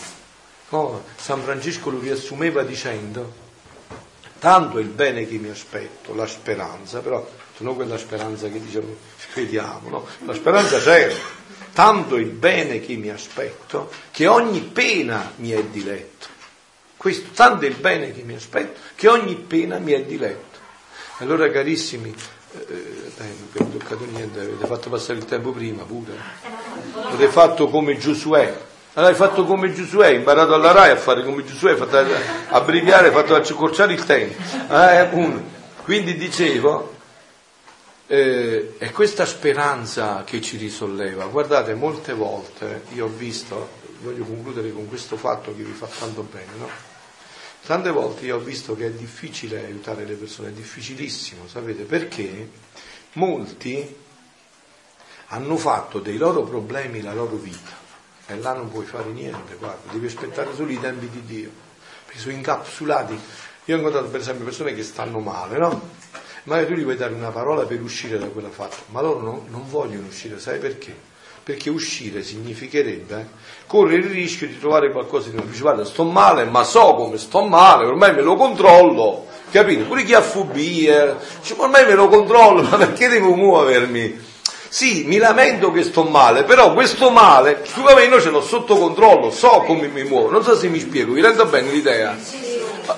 [0.72, 1.04] No?
[1.16, 3.30] San Francesco lo riassumeva dicendo,
[4.38, 7.28] tanto è il bene che mi aspetto, la speranza, però
[7.58, 8.96] non quella speranza che diciamo
[9.34, 10.06] vediamo, no?
[10.24, 11.14] La speranza c'è,
[11.74, 16.26] tanto il bene che mi aspetto, che ogni pena mi è diletto.
[16.96, 20.58] Questo, tanto è il bene che mi aspetto, che ogni pena mi è diletto.
[21.18, 22.14] Allora carissimi,
[22.68, 23.12] eh,
[23.52, 26.12] non vi è toccato niente, avete fatto passare il tempo prima pure.
[26.94, 28.70] Avete fatto come Giosuè.
[28.94, 31.96] Allora hai fatto come Giosuè, hai imparato alla RAI a fare come Giosuè, hai fatto
[32.48, 34.42] abbreviare, hai fatto accorciare il tempo.
[34.70, 35.42] Eh,
[35.82, 36.94] Quindi dicevo,
[38.06, 41.24] eh, è questa speranza che ci risolleva.
[41.24, 43.70] Guardate, molte volte io ho visto,
[44.00, 46.68] voglio concludere con questo fatto che vi fa tanto bene, no?
[47.64, 52.50] Tante volte io ho visto che è difficile aiutare le persone, è difficilissimo, sapete perché?
[53.14, 53.96] Molti
[55.28, 57.81] hanno fatto dei loro problemi la loro vita
[58.32, 61.50] e là non puoi fare niente, guarda, devi aspettare solo i tempi di Dio,
[62.04, 63.18] perché sono incapsulati.
[63.66, 66.00] Io ho incontrato per esempio persone che stanno male, no?
[66.44, 69.42] magari tu gli vuoi dare una parola per uscire da quella fatta, ma loro non,
[69.48, 71.10] non vogliono uscire, sai perché?
[71.42, 73.26] Perché uscire significherebbe eh,
[73.66, 75.50] correre il rischio di trovare qualcosa di nuovo.
[75.50, 79.84] Dice, guarda, sto male, ma so come sto male, ormai me lo controllo, capito?
[79.84, 84.30] Pure chi ha fobie, dice, ormai me lo controllo, ma perché devo muovermi?
[84.72, 89.30] Sì, mi lamento che sto male, però questo male, siccome io ce l'ho sotto controllo,
[89.30, 92.16] so come mi muovo, non so se mi spiego, vi rendo bene l'idea?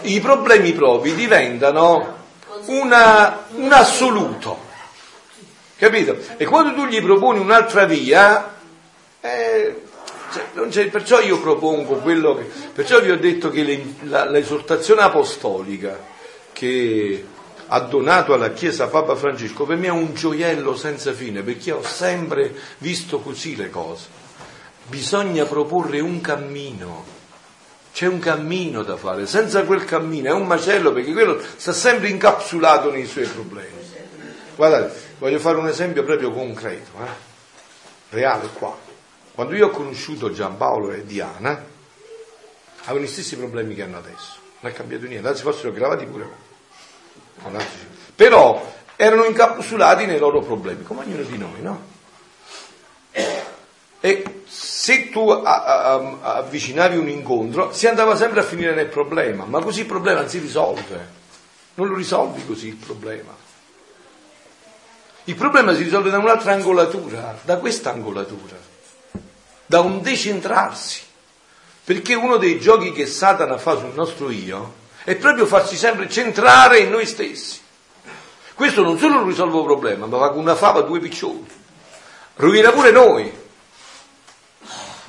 [0.02, 2.16] I problemi propri diventano
[2.66, 4.56] una, un assoluto,
[5.76, 6.16] capito?
[6.36, 8.55] E quando tu gli proponi un'altra via,
[9.20, 9.82] eh,
[10.70, 15.98] cioè, perciò io propongo quello che, perciò vi ho detto che le, la, l'esortazione apostolica
[16.52, 17.24] che
[17.66, 21.82] ha donato alla Chiesa Papa Francesco per me è un gioiello senza fine, perché ho
[21.82, 24.23] sempre visto così le cose.
[24.86, 27.05] Bisogna proporre un cammino,
[27.93, 32.09] c'è un cammino da fare, senza quel cammino è un macello perché quello sta sempre
[32.09, 33.82] incapsulato nei suoi problemi.
[34.57, 37.32] Guardate, voglio fare un esempio proprio concreto, eh?
[38.11, 38.77] reale qua.
[39.35, 41.65] Quando io ho conosciuto Giampaolo e Diana,
[42.82, 46.44] avevano gli stessi problemi che hanno adesso, non è cambiato niente, anzi fossero gravati pure
[48.15, 51.93] Però erano incapsulati nei loro problemi, come ognuno di noi, no?
[54.01, 59.81] E se tu avvicinavi un incontro si andava sempre a finire nel problema, ma così
[59.81, 61.09] il problema non si risolve,
[61.74, 63.35] non lo risolvi così il problema.
[65.24, 68.56] Il problema si risolve da un'altra angolatura, da questa angolatura,
[69.65, 71.01] da un decentrarsi,
[71.82, 76.78] perché uno dei giochi che Satana fa sul nostro io è proprio farsi sempre centrare
[76.78, 77.60] in noi stessi.
[78.55, 81.47] Questo non solo non risolve il problema, ma va con una fava due piccioni,
[82.36, 83.43] rovina pure noi.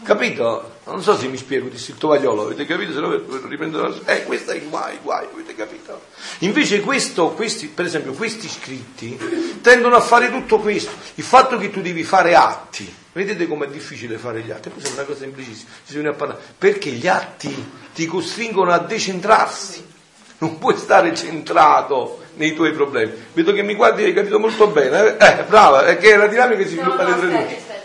[0.03, 0.73] Capito?
[0.85, 2.93] Non so se mi spiego, disse il tovagliolo, avete capito?
[2.93, 3.09] Se no
[3.47, 4.13] riprendo la...
[4.13, 5.99] Eh, questo è guai, guai, avete capito?
[6.39, 10.91] Invece questo, questi, per esempio, questi scritti tendono a fare tutto questo.
[11.15, 14.69] Il fatto che tu devi fare atti, vedete com'è difficile fare gli atti?
[14.69, 16.41] Questa è una cosa semplicissima, ci a parlare.
[16.57, 19.93] Perché gli atti ti costringono a decentrarsi.
[20.37, 23.13] Non puoi stare centrato nei tuoi problemi.
[23.31, 25.15] Vedo che mi guardi, hai capito molto bene.
[25.15, 27.75] Eh, brava, è che la dinamica si sviluppa no, no, dentro di noi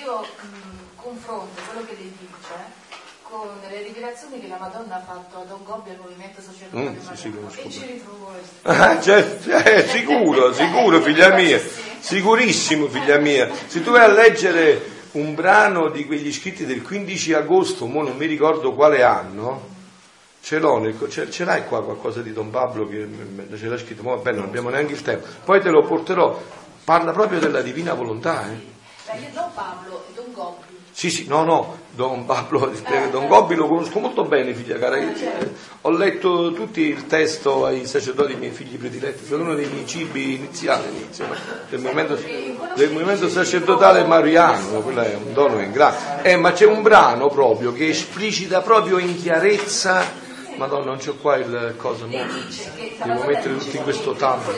[0.00, 2.09] io mh, confronto quello che dice
[3.40, 7.00] con le rivelazioni che la Madonna ha fatto a Don Gobbia al movimento sacerdotale mm,
[7.00, 11.58] sì, sì, e ci ritrovo ah, cioè, eh, sicuro, sicuro figlia mia
[12.00, 17.32] sicurissimo figlia mia se tu vai a leggere un brano di quegli scritti del 15
[17.32, 19.68] agosto mo non mi ricordo quale anno
[20.42, 23.06] Ce l'ho, nel, ce, ce, l'hai qua qualcosa di Don Pablo che
[23.58, 26.42] ce l'ha scritto, ma vabbè non abbiamo neanche il tempo, poi te lo porterò,
[26.82, 28.50] parla proprio della divina volontà.
[28.50, 29.28] Eh?
[29.34, 30.09] Don Pablo.
[31.00, 32.70] Sì, sì, no, no, Don Pablo,
[33.10, 34.98] Don Gobbi lo conosco molto bene, figlia cara.
[35.80, 40.34] Ho letto tutti il testo ai sacerdoti miei figli prediletti, sono uno dei miei cibi
[40.34, 41.24] iniziali inizio,
[41.70, 42.18] del, movimento,
[42.74, 46.20] del movimento sacerdotale mariano, quello è un dono in grande.
[46.20, 50.04] Eh, ma c'è un brano proprio che esplicita proprio in chiarezza
[50.56, 52.10] Madonna, non c'ho qua il coso, no?
[52.10, 54.52] devo mettere tutto in questo tablo.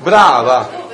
[0.00, 0.87] Brava!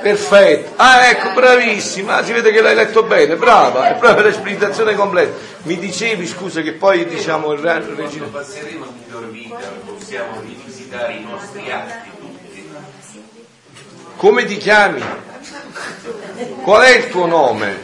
[0.00, 5.32] Perfetto, ah ecco, bravissima, si vede che l'hai letto bene, brava, è proprio l'esplicitazione completa.
[5.62, 7.94] Mi dicevi, scusa, che poi diciamo il regina...
[7.94, 12.70] Quando passeremo a miglior vita possiamo rivisitare i nostri atti tutti.
[14.16, 15.02] Come ti chiami?
[16.62, 17.78] Qual è il tuo nome?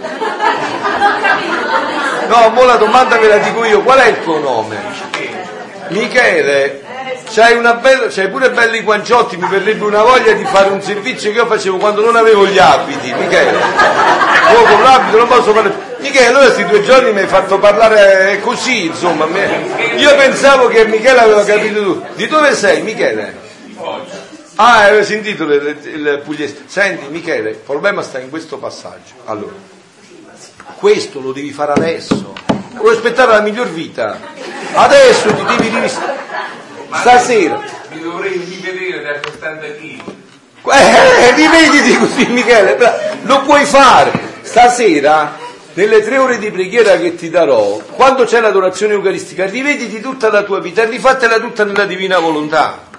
[2.26, 5.41] No, mo la domanda ve la dico io, qual è il tuo nome?
[5.92, 6.82] Michele,
[7.32, 11.36] c'hai, bella, c'hai pure belli guanciotti, mi verrebbe una voglia di fare un servizio che
[11.36, 13.50] io facevo quando non avevo gli abiti, Michele.
[14.52, 15.72] Io con l'abito non posso fare.
[15.98, 19.26] Michele, allora questi due giorni mi hai fatto parlare così, insomma.
[19.96, 22.06] Io pensavo che Michele aveva capito tu.
[22.14, 23.50] Di dove sei, Michele?
[24.56, 26.64] Ah, avevo sentito il, il pugliese.
[26.66, 29.14] Senti, Michele, il problema sta in questo passaggio.
[29.24, 29.80] Allora
[30.82, 32.32] questo lo devi fare adesso.
[32.74, 34.18] Vuoi aspettare la miglior vita?
[34.74, 36.20] Adesso ti devi rivisitare.
[36.92, 37.60] Stasera.
[37.90, 40.02] Mi dovrei rivedere da quest'anno qui.
[40.64, 42.78] Eh, rivediti così Michele,
[43.22, 44.12] lo puoi fare.
[44.42, 45.36] Stasera,
[45.74, 50.42] nelle tre ore di preghiera che ti darò, quando c'è l'adorazione eucaristica, rivediti tutta la
[50.42, 52.90] tua vita e rifatela tutta nella divina volontà.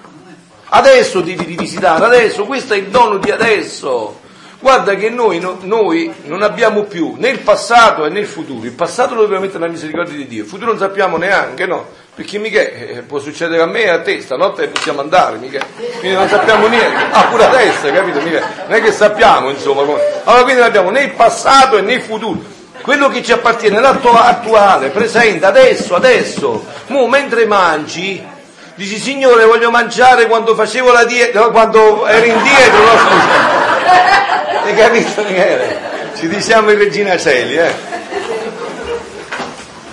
[0.66, 4.20] Adesso devi rivisitare, adesso, questo è il dono di adesso.
[4.64, 8.64] Guarda che noi, no, noi, non abbiamo più né il passato né il futuro.
[8.64, 11.86] Il passato lo dobbiamo mettere nella misericordia di Dio, il futuro non sappiamo neanche, no?
[12.14, 15.62] Perché mica eh, può succedere a me e a te, stanotte possiamo andare, mica.
[15.98, 16.96] Quindi non sappiamo niente.
[17.10, 18.22] Ah, pure adesso, capito?
[18.22, 18.64] Mica.
[18.66, 19.82] Non è che sappiamo, insomma.
[19.82, 20.00] Come.
[20.24, 22.40] Allora quindi non abbiamo né il passato né il futuro.
[22.80, 26.64] Quello che ci appartiene, l'atto attuale, presente, adesso, adesso.
[26.86, 28.26] Mo, mentre mangi,
[28.74, 34.62] dici, Signore, voglio mangiare quando facevo la dieta, no, quando ero indietro, no, scusa.
[34.64, 35.78] Hai capito Michele?
[36.16, 37.74] Ci diciamo in Regina Celi, eh?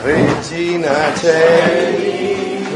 [0.03, 2.67] Regina Celi,